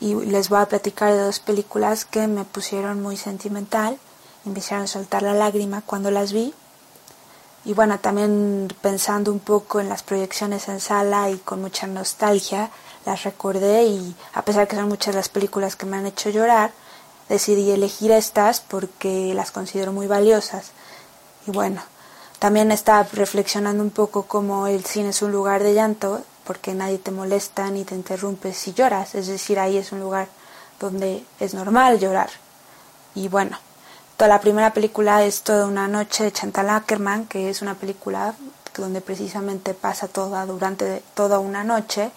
[0.00, 3.98] y les voy a platicar de dos películas que me pusieron muy sentimental
[4.44, 6.54] me hicieron soltar la lágrima cuando las vi.
[7.66, 12.70] Y bueno, también pensando un poco en las proyecciones en sala y con mucha nostalgia,
[13.04, 16.72] las recordé y a pesar que son muchas las películas que me han hecho llorar,
[17.28, 20.70] decidí elegir estas porque las considero muy valiosas.
[21.46, 21.82] Y bueno,
[22.38, 26.98] también estaba reflexionando un poco cómo el cine es un lugar de llanto, porque nadie
[26.98, 30.28] te molesta ni te interrumpe si lloras, es decir, ahí es un lugar
[30.78, 32.30] donde es normal llorar.
[33.14, 33.58] Y bueno,
[34.16, 38.34] toda la primera película es Toda una noche de Chantal Ackerman, que es una película
[38.76, 42.10] donde precisamente pasa toda durante toda una noche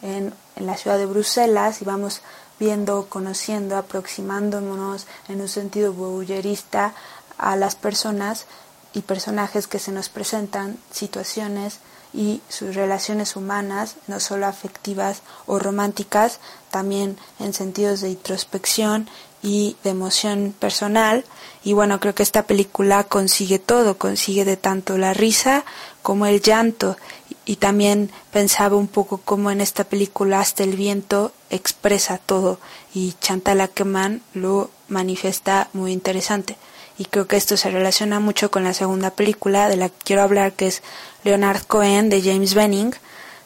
[0.00, 2.22] en, en la ciudad de Bruselas y vamos
[2.58, 6.94] viendo, conociendo, aproximándonos en un sentido voyeurista
[7.36, 8.46] a las personas
[8.94, 11.78] y personajes que se nos presentan, situaciones
[12.12, 16.40] y sus relaciones humanas, no solo afectivas o románticas,
[16.70, 19.08] también en sentidos de introspección
[19.42, 21.24] y de emoción personal.
[21.62, 25.64] Y bueno, creo que esta película consigue todo, consigue de tanto la risa
[26.02, 26.96] como el llanto.
[27.44, 32.58] Y también pensaba un poco cómo en esta película hasta el viento expresa todo
[32.94, 36.56] y Chantal Ackerman lo manifiesta muy interesante
[36.98, 40.22] y creo que esto se relaciona mucho con la segunda película de la que quiero
[40.22, 40.82] hablar que es
[41.24, 42.92] Leonard Cohen de James Benning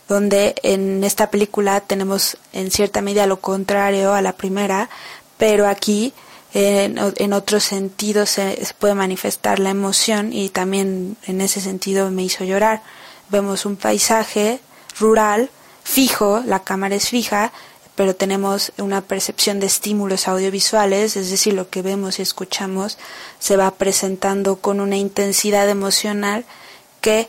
[0.09, 4.91] donde en esta película tenemos en cierta medida lo contrario a la primera,
[5.39, 6.13] pero aquí
[6.53, 12.11] en, en otro sentido se, se puede manifestar la emoción y también en ese sentido
[12.11, 12.83] me hizo llorar.
[13.31, 14.61] Vemos un paisaje
[14.99, 15.51] rural
[15.83, 17.53] fijo, la cámara es fija,
[17.95, 22.99] pero tenemos una percepción de estímulos audiovisuales, es decir, lo que vemos y escuchamos
[23.39, 26.45] se va presentando con una intensidad emocional
[27.01, 27.29] que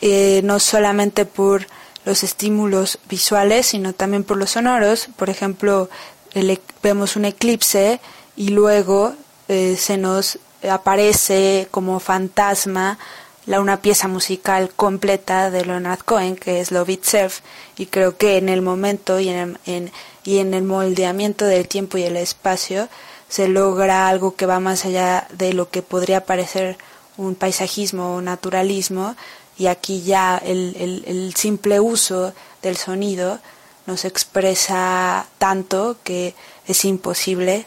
[0.00, 1.66] eh, no solamente por
[2.04, 5.08] los estímulos visuales, sino también por los sonoros.
[5.16, 5.88] Por ejemplo,
[6.34, 8.00] el, vemos un eclipse
[8.36, 9.14] y luego
[9.48, 12.98] eh, se nos aparece como fantasma
[13.46, 17.40] la, una pieza musical completa de Leonard Cohen, que es Love Itself,
[17.76, 19.92] y creo que en el momento y en en,
[20.24, 22.88] y en el moldeamiento del tiempo y el espacio
[23.28, 26.76] se logra algo que va más allá de lo que podría parecer
[27.16, 29.16] un paisajismo o naturalismo,
[29.58, 33.38] y aquí ya el, el, el simple uso del sonido
[33.86, 36.34] nos expresa tanto que
[36.66, 37.66] es imposible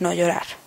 [0.00, 0.57] no llorar.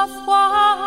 [0.00, 0.79] autrefois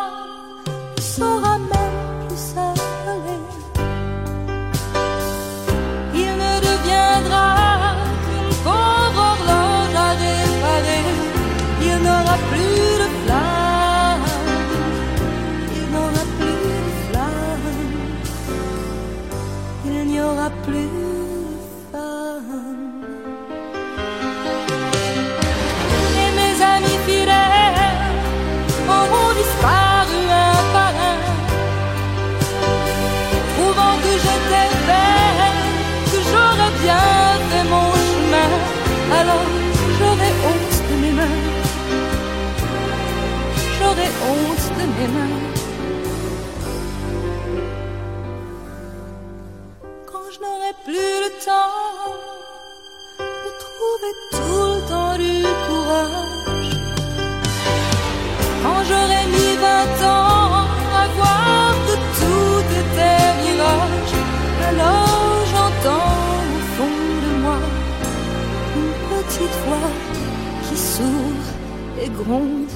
[72.14, 72.69] gronde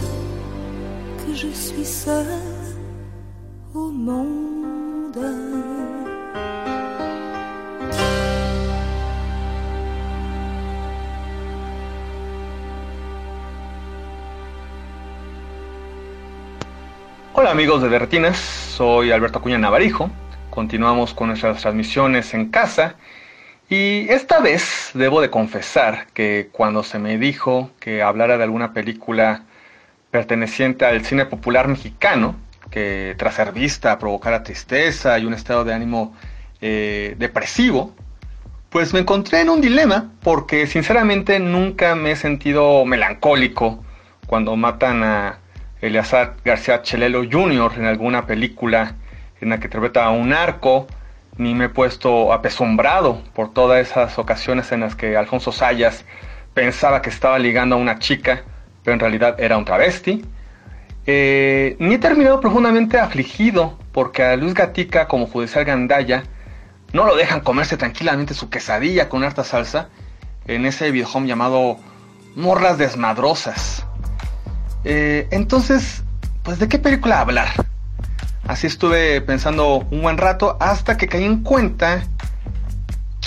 [1.26, 2.26] que je suis seule
[3.74, 5.18] au monde.
[17.34, 20.10] Hola amigos de Derretinas, soy Alberto Acuña Navarijo.
[20.50, 22.96] Continuamos con nuestras transmisiones en casa
[23.70, 28.74] y esta vez debo de confesar que cuando se me dijo que hablara de alguna
[28.74, 29.44] película
[30.12, 32.36] perteneciente al cine popular mexicano,
[32.72, 36.16] que tras ser vista provocara tristeza y un estado de ánimo
[36.62, 37.94] eh, depresivo,
[38.70, 43.84] pues me encontré en un dilema porque sinceramente nunca me he sentido melancólico
[44.28, 45.40] cuando matan a
[45.82, 47.74] Eleazar García Chelelo Jr.
[47.78, 48.96] en alguna película
[49.40, 50.88] en la que interpreta a un narco,
[51.38, 56.06] ni me he puesto apesumbrado por todas esas ocasiones en las que Alfonso Sayas
[56.54, 58.44] pensaba que estaba ligando a una chica,
[58.84, 60.26] pero en realidad era un travesti.
[61.06, 66.24] Eh, ni he terminado profundamente afligido porque a Luis Gatica como judicial Gandaya
[66.94, 69.90] no lo dejan comerse tranquilamente su quesadilla con harta salsa
[70.48, 71.78] en ese videohome llamado
[72.36, 73.86] Morras Desmadrosas.
[74.84, 76.04] Eh, entonces,
[76.44, 77.50] pues de qué película hablar.
[78.48, 82.04] Así estuve pensando un buen rato hasta que caí en cuenta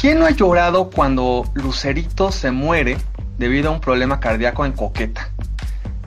[0.00, 2.96] ¿Quién no ha llorado cuando Lucerito se muere
[3.36, 5.28] debido a un problema cardíaco en Coqueta?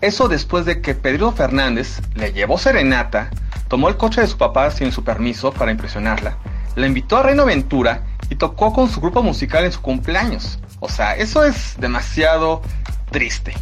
[0.02, 3.30] Eso después de que Pedro Fernández le llevó serenata,
[3.68, 6.40] tomó el coche de su papá sin su permiso para impresionarla,
[6.76, 10.58] la invitó a Reino Aventura y tocó con su grupo musical en su cumpleaños.
[10.80, 12.64] O sea, eso es demasiado
[13.12, 13.54] triste.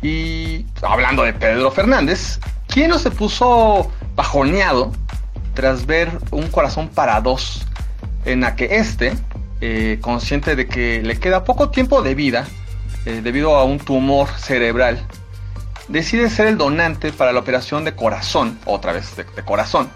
[0.00, 2.38] Y hablando de Pedro Fernández,
[2.68, 3.90] ¿quién no se puso
[4.20, 4.92] bajoneado
[5.54, 7.62] tras ver un corazón para dos
[8.26, 9.14] en la que este,
[9.62, 12.46] eh, consciente de que le queda poco tiempo de vida
[13.06, 15.02] eh, debido a un tumor cerebral,
[15.88, 19.88] decide ser el donante para la operación de corazón, otra vez de, corazón,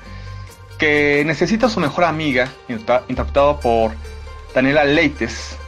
[0.79, 2.49] que necesita su mejor amiga,
[3.09, 3.93] interpretado por
[4.55, 5.59] Daniela Leites,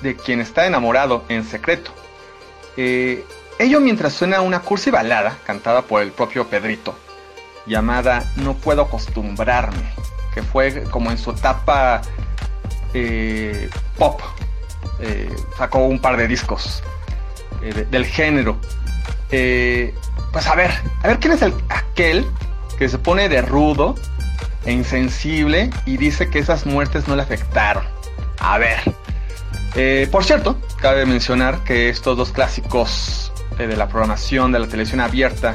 [0.00, 1.90] de quien está enamorado en secreto.
[2.78, 3.26] Eh,
[3.58, 6.96] ello mientras suena una cursi balada cantada por el propio Pedrito,
[7.66, 9.82] llamada No puedo acostumbrarme,
[10.34, 12.02] que fue como en su etapa
[12.94, 13.68] eh,
[13.98, 14.20] pop.
[15.00, 16.82] Eh, sacó un par de discos
[17.62, 18.56] eh, de- del género.
[19.28, 20.70] Pues a ver,
[21.02, 22.26] a ver quién es el, aquel
[22.78, 23.94] que se pone de rudo
[24.64, 27.84] e insensible y dice que esas muertes no le afectaron.
[28.38, 28.80] A ver.
[30.10, 35.54] Por cierto, cabe mencionar que estos dos clásicos de la programación de la televisión abierta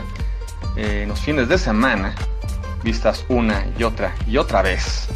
[0.76, 2.15] eh, en los fines de semana,
[2.84, 5.07] vistas una y otra y otra vez,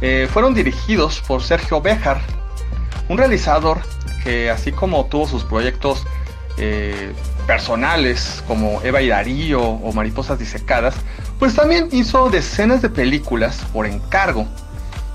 [0.00, 2.20] eh, fueron dirigidos por Sergio Béjar,
[3.08, 3.80] un realizador
[4.24, 6.06] que así como tuvo sus proyectos
[6.56, 7.12] eh,
[7.46, 10.94] personales como Eva y Darío o Mariposas Disecadas,
[11.38, 14.46] pues también hizo decenas de películas por encargo,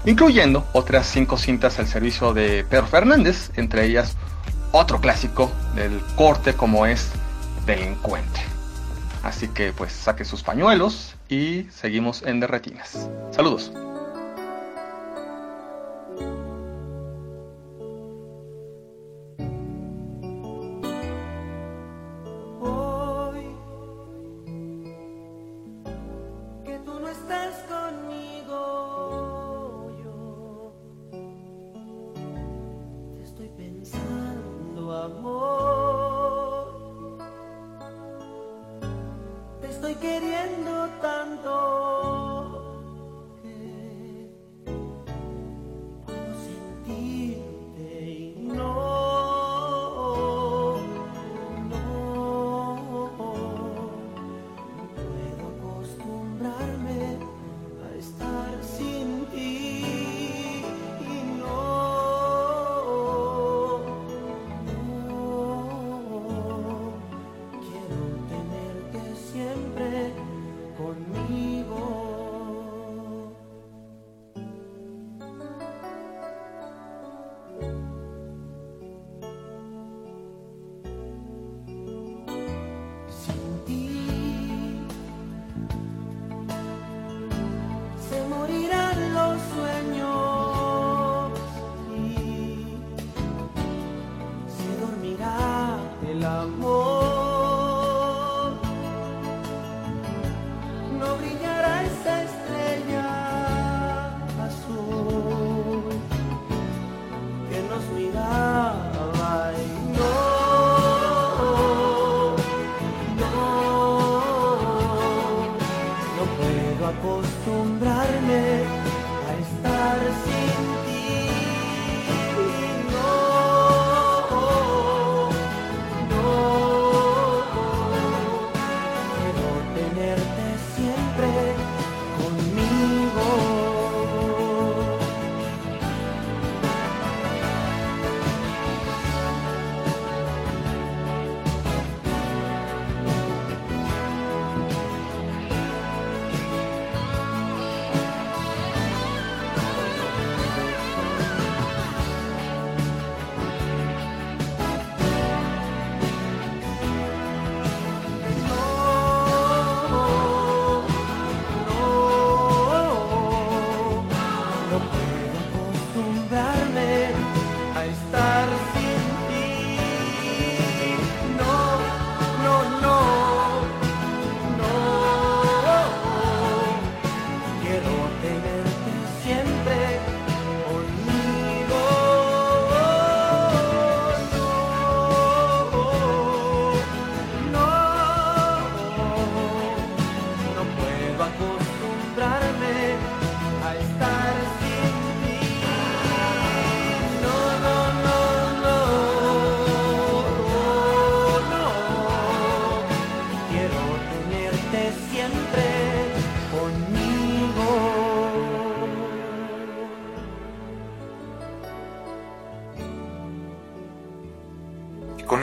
[0.05, 4.15] incluyendo otras cinco cintas al servicio de Pedro Fernández, entre ellas
[4.71, 7.09] otro clásico del corte como es
[7.65, 8.54] Delincuente.
[9.25, 13.09] Así que pues saque sus pañuelos y seguimos en Derretinas.
[13.31, 13.71] Saludos.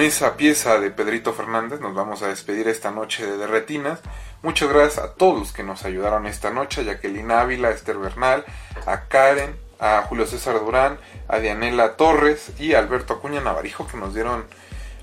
[0.03, 4.01] Esa pieza de Pedrito Fernández nos vamos a despedir esta noche de Derretinas.
[4.43, 7.99] Muchas gracias a todos los que nos ayudaron esta noche, a Jacqueline Ávila, a Esther
[7.99, 8.45] Bernal,
[8.87, 10.99] a Karen, a Julio César Durán,
[11.29, 14.45] a Dianela Torres y a Alberto Acuña Navarijo que nos dieron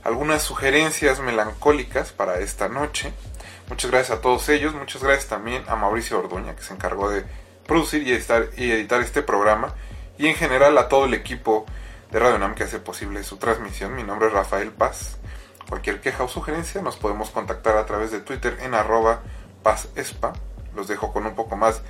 [0.04, 3.14] algunas sugerencias melancólicas para esta noche.
[3.70, 7.24] Muchas gracias a todos ellos, muchas gracias también a Mauricio Orduña que se encargó de
[7.66, 9.76] producir y editar, y editar este programa
[10.18, 11.66] y en general a todo el equipo
[12.12, 13.96] de Radio Nam que hace posible su transmisión.
[13.96, 15.18] Mi nombre es Rafael Paz.
[15.68, 19.22] Cualquier queja o sugerencia nos podemos contactar a través de Twitter en arroba
[19.62, 20.34] pazespa.
[20.76, 21.82] Los dejo con un poco más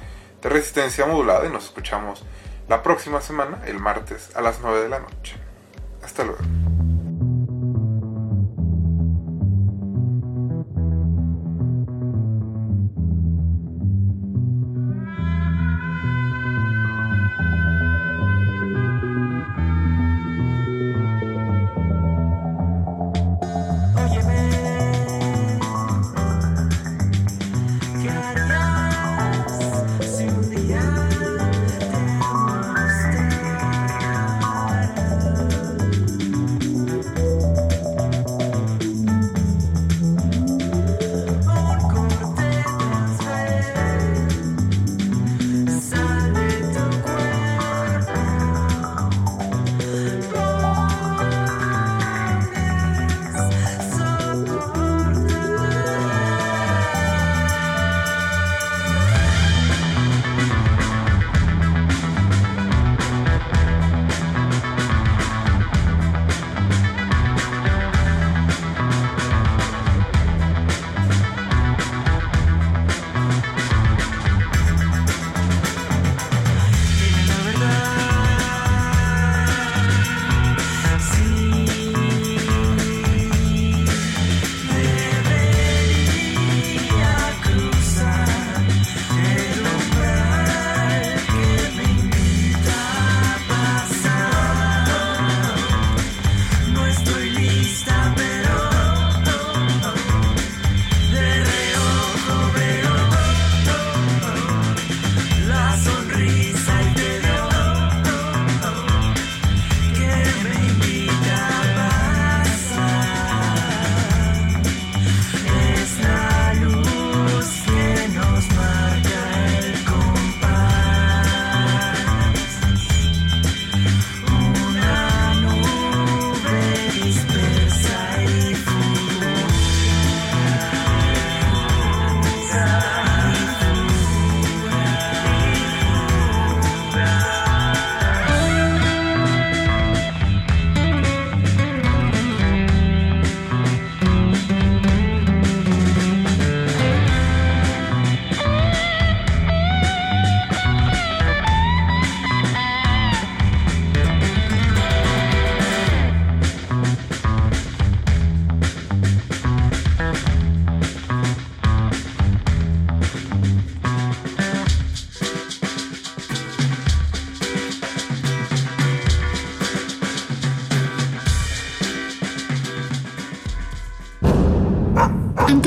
[0.41, 2.23] de resistencia modulada y nos escuchamos
[2.67, 5.35] la próxima semana, el martes a las 9 de la noche.
[6.03, 6.88] Hasta luego.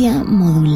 [0.00, 0.69] Modulada.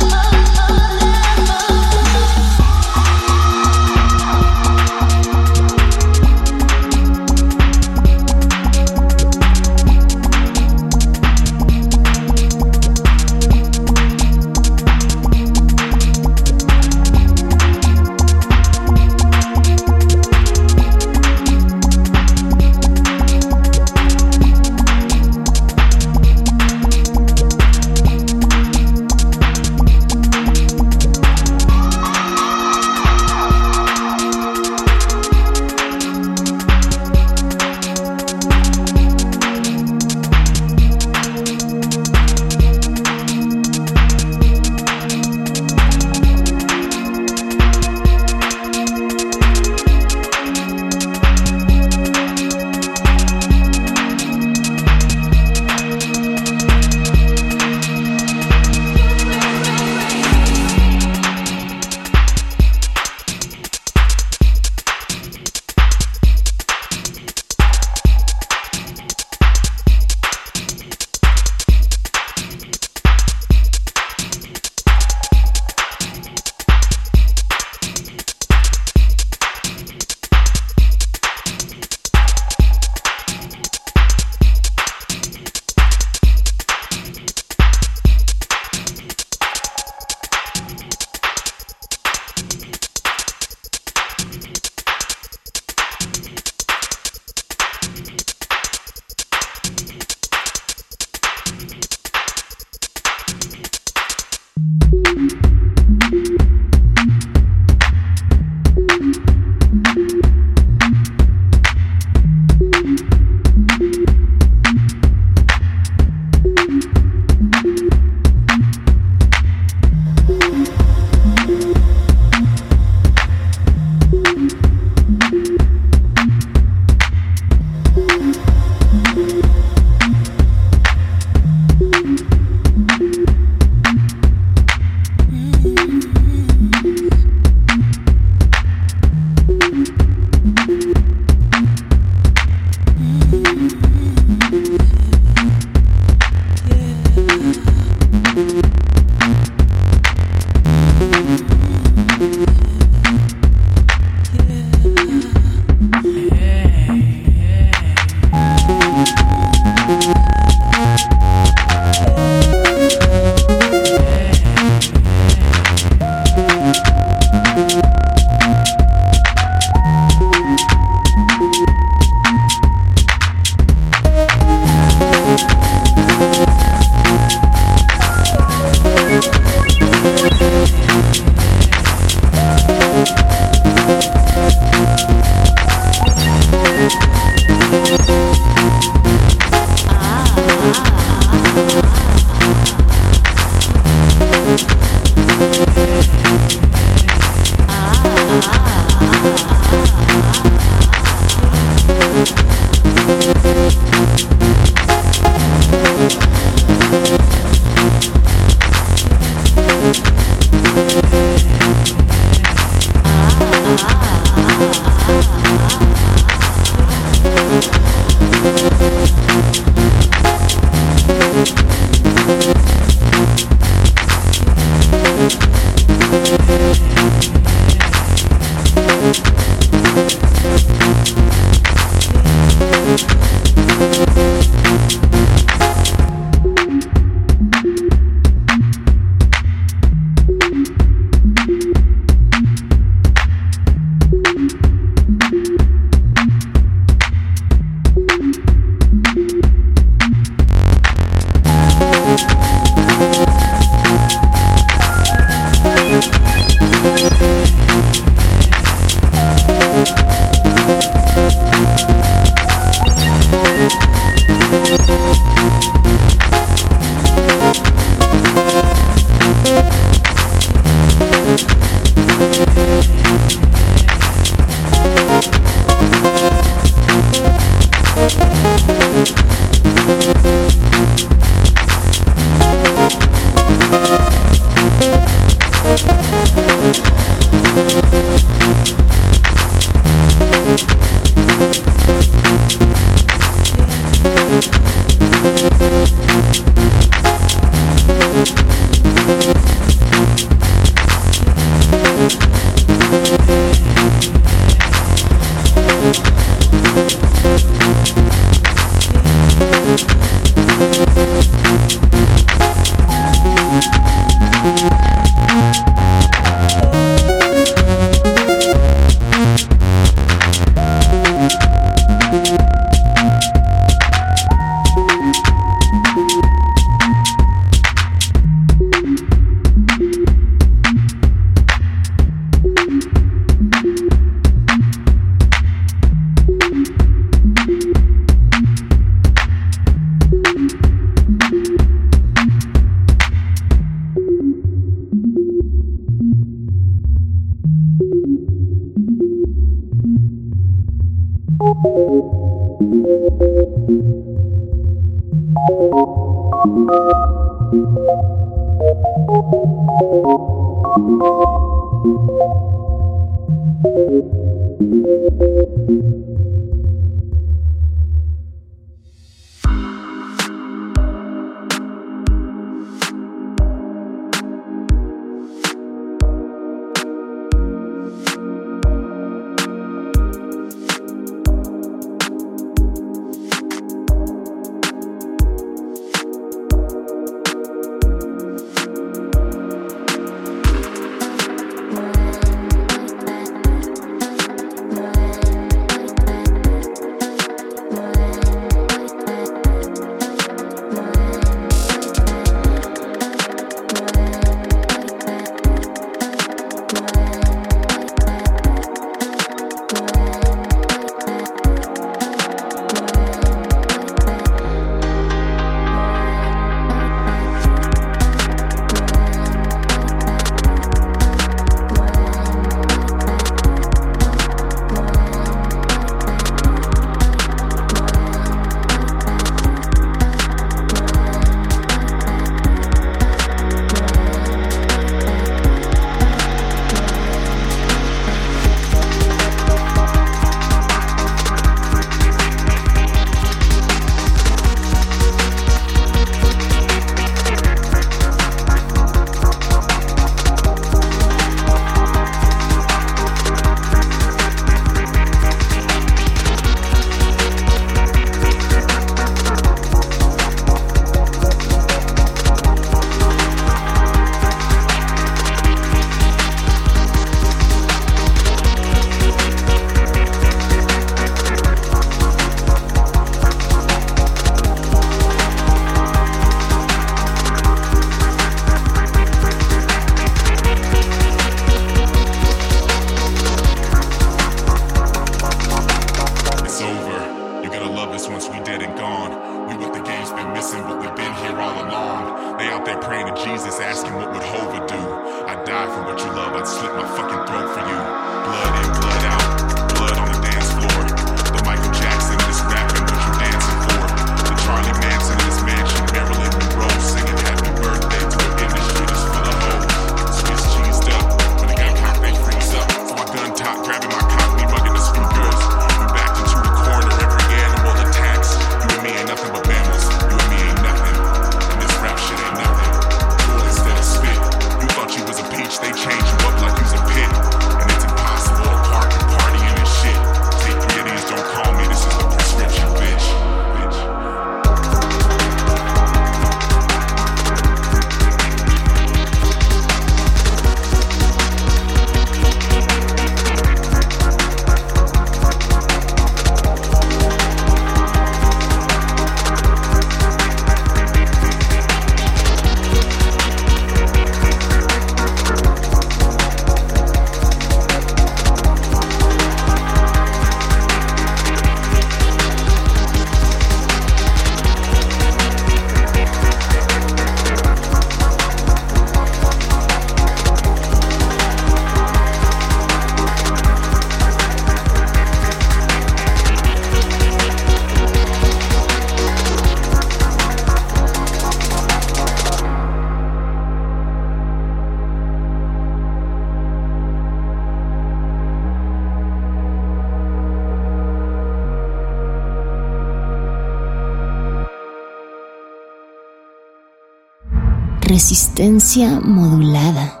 [598.41, 600.00] Resistencia modulada.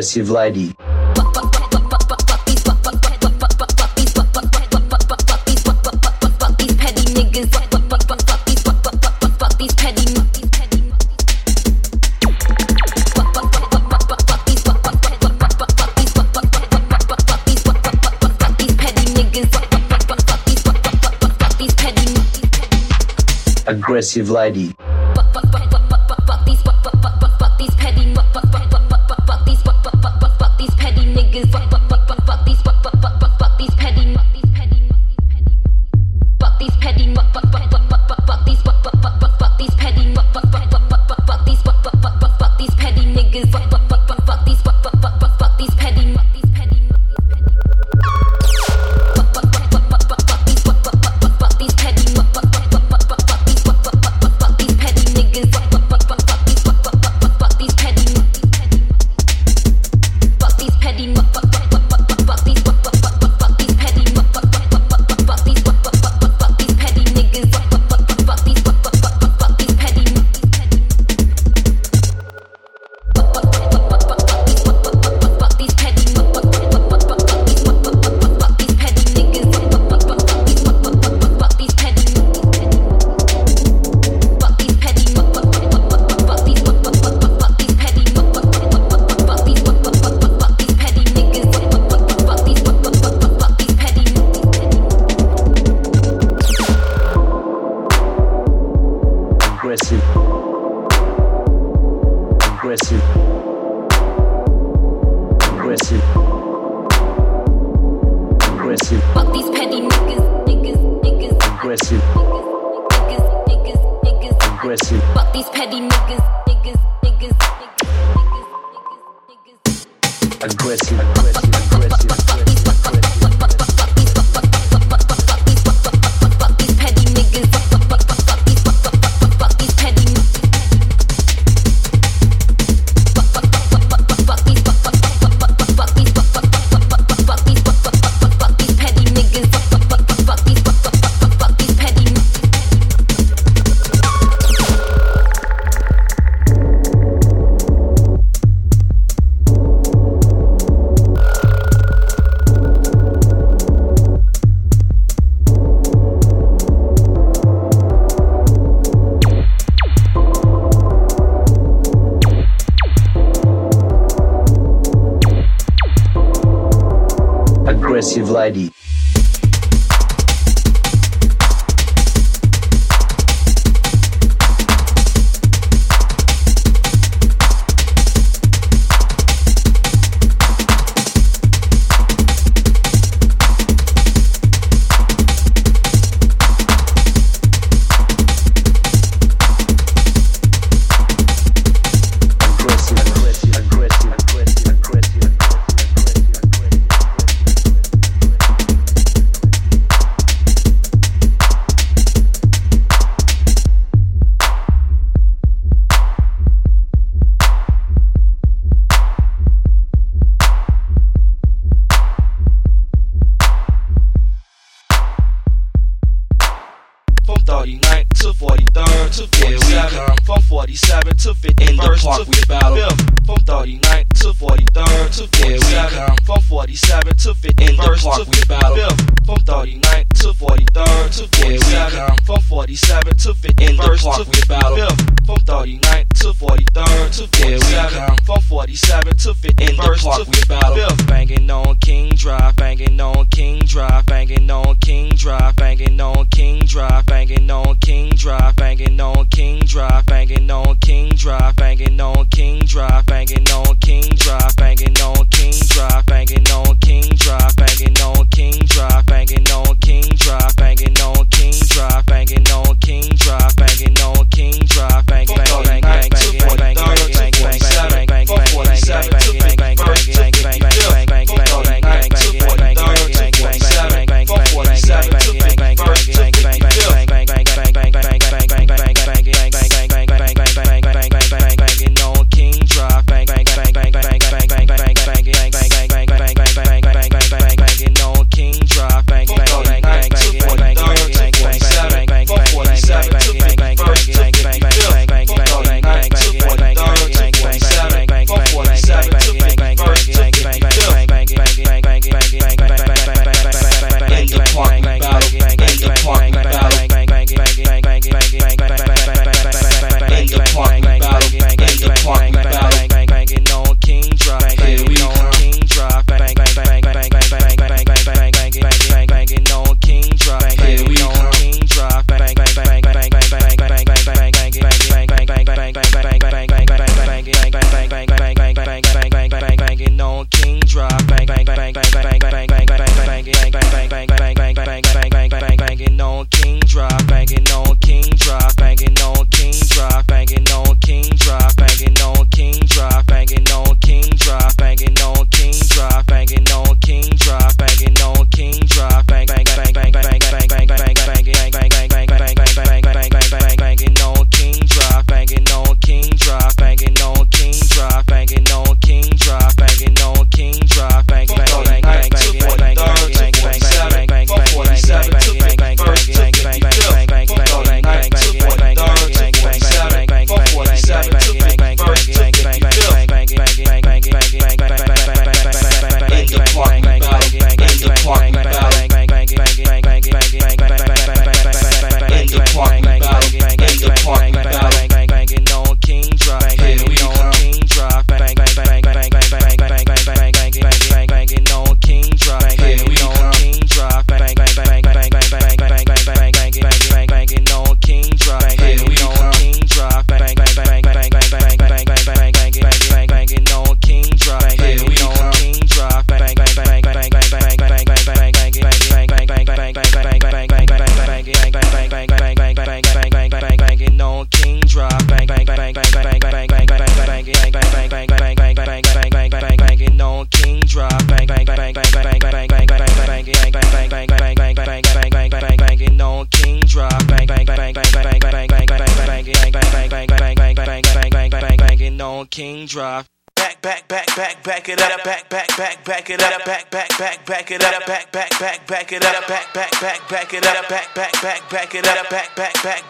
[0.00, 0.74] Aggressive lady.
[23.66, 24.79] Aggressive lady.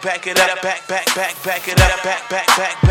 [0.01, 2.90] back it up, back, back, back, back it up, back, back, back, back.